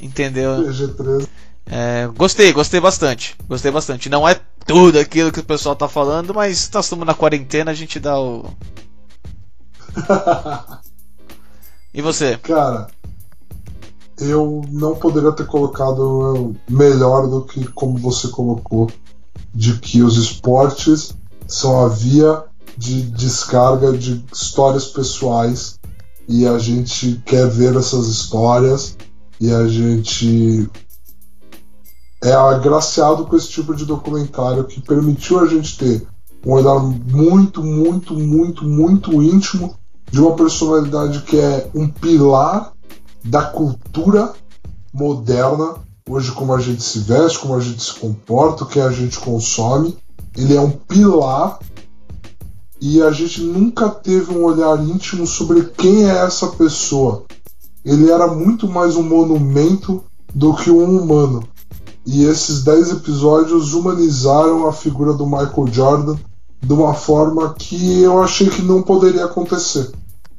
entendeu? 0.01 0.63
PG-13. 0.65 1.27
É, 1.69 2.07
gostei, 2.15 2.51
gostei 2.53 2.79
bastante. 2.79 3.35
Gostei 3.47 3.71
bastante. 3.71 4.09
Não 4.09 4.27
é 4.27 4.39
tudo 4.65 4.99
aquilo 4.99 5.31
que 5.31 5.39
o 5.39 5.45
pessoal 5.45 5.75
tá 5.75 5.87
falando, 5.87 6.33
mas 6.33 6.69
nós 6.73 6.85
estamos 6.85 7.05
na 7.05 7.13
quarentena, 7.13 7.71
a 7.71 7.75
gente 7.75 7.99
dá 7.99 8.19
o. 8.19 8.51
e 11.97 12.01
você? 12.01 12.37
Cara, 12.37 12.87
eu 14.19 14.61
não 14.69 14.93
poderia 14.93 15.31
ter 15.31 15.47
colocado 15.47 16.55
melhor 16.69 17.27
do 17.27 17.41
que 17.41 17.67
como 17.69 17.97
você 17.97 18.27
colocou, 18.27 18.87
de 19.51 19.79
que 19.79 20.03
os 20.03 20.15
esportes 20.15 21.15
são 21.47 21.83
a 21.83 21.89
via 21.89 22.43
de 22.77 23.01
descarga 23.01 23.91
de 23.97 24.23
histórias 24.31 24.85
pessoais 24.85 25.79
e 26.27 26.45
a 26.45 26.59
gente 26.59 27.19
quer 27.25 27.49
ver 27.49 27.75
essas 27.75 28.05
histórias 28.05 28.95
e 29.41 29.51
a 29.51 29.67
gente 29.67 30.69
é 32.23 32.33
agraciado 32.33 33.25
com 33.25 33.35
esse 33.35 33.49
tipo 33.49 33.73
de 33.73 33.85
documentário 33.85 34.65
que 34.65 34.79
permitiu 34.81 35.39
a 35.39 35.47
gente 35.47 35.75
ter 35.79 36.07
um 36.45 36.51
olhar 36.51 36.79
muito, 36.79 37.63
muito, 37.63 38.13
muito, 38.13 38.63
muito 38.65 39.23
íntimo 39.23 39.75
de 40.11 40.21
uma 40.21 40.35
personalidade 40.35 41.21
que 41.21 41.37
é 41.37 41.69
um 41.73 41.87
pilar 41.87 42.71
da 43.23 43.43
cultura 43.43 44.33
moderna, 44.93 45.75
hoje 46.07 46.31
como 46.31 46.53
a 46.53 46.59
gente 46.59 46.81
se 46.81 46.99
veste, 46.99 47.39
como 47.39 47.55
a 47.55 47.59
gente 47.59 47.83
se 47.83 47.93
comporta, 47.93 48.63
o 48.63 48.67
que 48.67 48.79
a 48.79 48.91
gente 48.91 49.19
consome. 49.19 49.97
Ele 50.35 50.55
é 50.55 50.61
um 50.61 50.71
pilar 50.71 51.59
e 52.79 53.01
a 53.01 53.11
gente 53.11 53.41
nunca 53.41 53.89
teve 53.89 54.31
um 54.31 54.43
olhar 54.43 54.81
íntimo 54.81 55.25
sobre 55.25 55.63
quem 55.65 56.09
é 56.09 56.25
essa 56.25 56.47
pessoa. 56.47 57.23
Ele 57.83 58.11
era 58.11 58.27
muito 58.27 58.67
mais 58.67 58.95
um 58.95 59.03
monumento 59.03 60.03
do 60.33 60.53
que 60.53 60.69
um 60.69 61.01
humano. 61.01 61.47
E 62.05 62.23
esses 62.23 62.63
10 62.63 62.91
episódios 62.91 63.73
humanizaram 63.73 64.67
a 64.67 64.73
figura 64.73 65.13
do 65.13 65.25
Michael 65.25 65.67
Jordan 65.71 66.17
de 66.61 66.73
uma 66.73 66.93
forma 66.93 67.53
que 67.53 68.01
eu 68.01 68.21
achei 68.21 68.49
que 68.49 68.61
não 68.61 68.81
poderia 68.81 69.25
acontecer, 69.25 69.91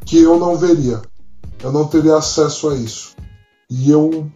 que 0.05 0.19
eu 0.19 0.39
não 0.39 0.57
veria. 0.57 1.01
Eu 1.63 1.73
não 1.73 1.87
teria 1.87 2.17
acesso 2.17 2.69
a 2.69 2.75
isso. 2.75 3.17
E 3.71 3.91
eu 3.91 4.31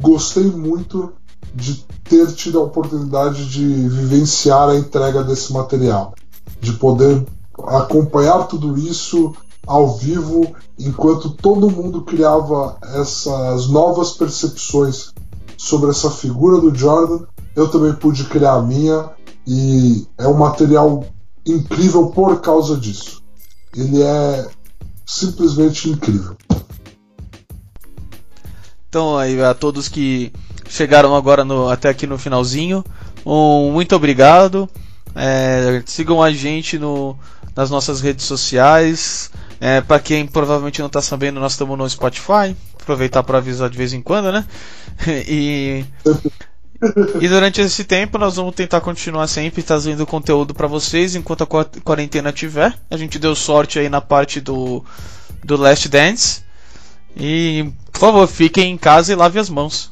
gostei 0.00 0.44
muito 0.44 1.12
de 1.54 1.84
ter 2.04 2.32
tido 2.32 2.58
a 2.58 2.64
oportunidade 2.64 3.48
de 3.48 3.64
vivenciar 3.64 4.68
a 4.68 4.76
entrega 4.76 5.22
desse 5.22 5.52
material, 5.52 6.14
de 6.60 6.72
poder 6.72 7.26
acompanhar 7.66 8.46
tudo 8.46 8.78
isso 8.78 9.34
ao 9.66 9.96
vivo, 9.96 10.54
enquanto 10.78 11.30
todo 11.30 11.70
mundo 11.70 12.02
criava 12.02 12.76
essas 12.82 13.68
novas 13.68 14.12
percepções 14.12 15.12
sobre 15.56 15.90
essa 15.90 16.10
figura 16.10 16.58
do 16.58 16.74
Jordan, 16.74 17.24
eu 17.54 17.68
também 17.68 17.92
pude 17.92 18.24
criar 18.24 18.54
a 18.54 18.62
minha 18.62 19.10
e 19.46 20.06
é 20.18 20.26
um 20.26 20.38
material 20.38 21.04
incrível 21.46 22.08
por 22.08 22.40
causa 22.40 22.76
disso. 22.76 23.22
Ele 23.74 24.02
é 24.02 24.48
simplesmente 25.06 25.88
incrível. 25.88 26.36
Então 28.88 29.16
aí 29.16 29.40
a 29.42 29.54
todos 29.54 29.88
que 29.88 30.32
chegaram 30.68 31.14
agora 31.14 31.44
no, 31.44 31.68
até 31.68 31.88
aqui 31.88 32.06
no 32.06 32.18
finalzinho, 32.18 32.84
um 33.24 33.72
muito 33.72 33.94
obrigado. 33.94 34.68
É, 35.14 35.82
sigam 35.86 36.22
a 36.22 36.30
gente 36.32 36.78
no, 36.78 37.16
nas 37.54 37.70
nossas 37.70 38.00
redes 38.00 38.24
sociais. 38.24 39.30
É, 39.60 39.80
para 39.80 40.00
quem 40.00 40.26
provavelmente 40.26 40.80
não 40.80 40.86
está 40.86 41.02
sabendo, 41.02 41.38
nós 41.38 41.52
estamos 41.52 41.76
no 41.76 41.88
Spotify. 41.88 42.56
Aproveitar 42.80 43.22
para 43.22 43.38
avisar 43.38 43.68
de 43.68 43.76
vez 43.76 43.92
em 43.92 44.00
quando, 44.00 44.32
né? 44.32 44.44
e, 45.28 45.84
e 47.20 47.28
durante 47.28 47.60
esse 47.60 47.84
tempo 47.84 48.16
nós 48.16 48.36
vamos 48.36 48.54
tentar 48.54 48.80
continuar 48.80 49.26
sempre 49.26 49.62
trazendo 49.62 50.06
conteúdo 50.06 50.54
para 50.54 50.66
vocês 50.66 51.14
enquanto 51.14 51.42
a 51.44 51.64
quarentena 51.84 52.32
tiver. 52.32 52.74
A 52.90 52.96
gente 52.96 53.18
deu 53.18 53.34
sorte 53.34 53.78
aí 53.78 53.88
na 53.88 54.00
parte 54.00 54.40
do, 54.40 54.84
do 55.44 55.56
Last 55.56 55.88
Dance. 55.88 56.42
E, 57.16 57.70
por 57.92 58.00
favor, 58.00 58.26
fiquem 58.26 58.72
em 58.72 58.78
casa 58.78 59.12
e 59.12 59.16
lavem 59.16 59.40
as 59.40 59.50
mãos. 59.50 59.89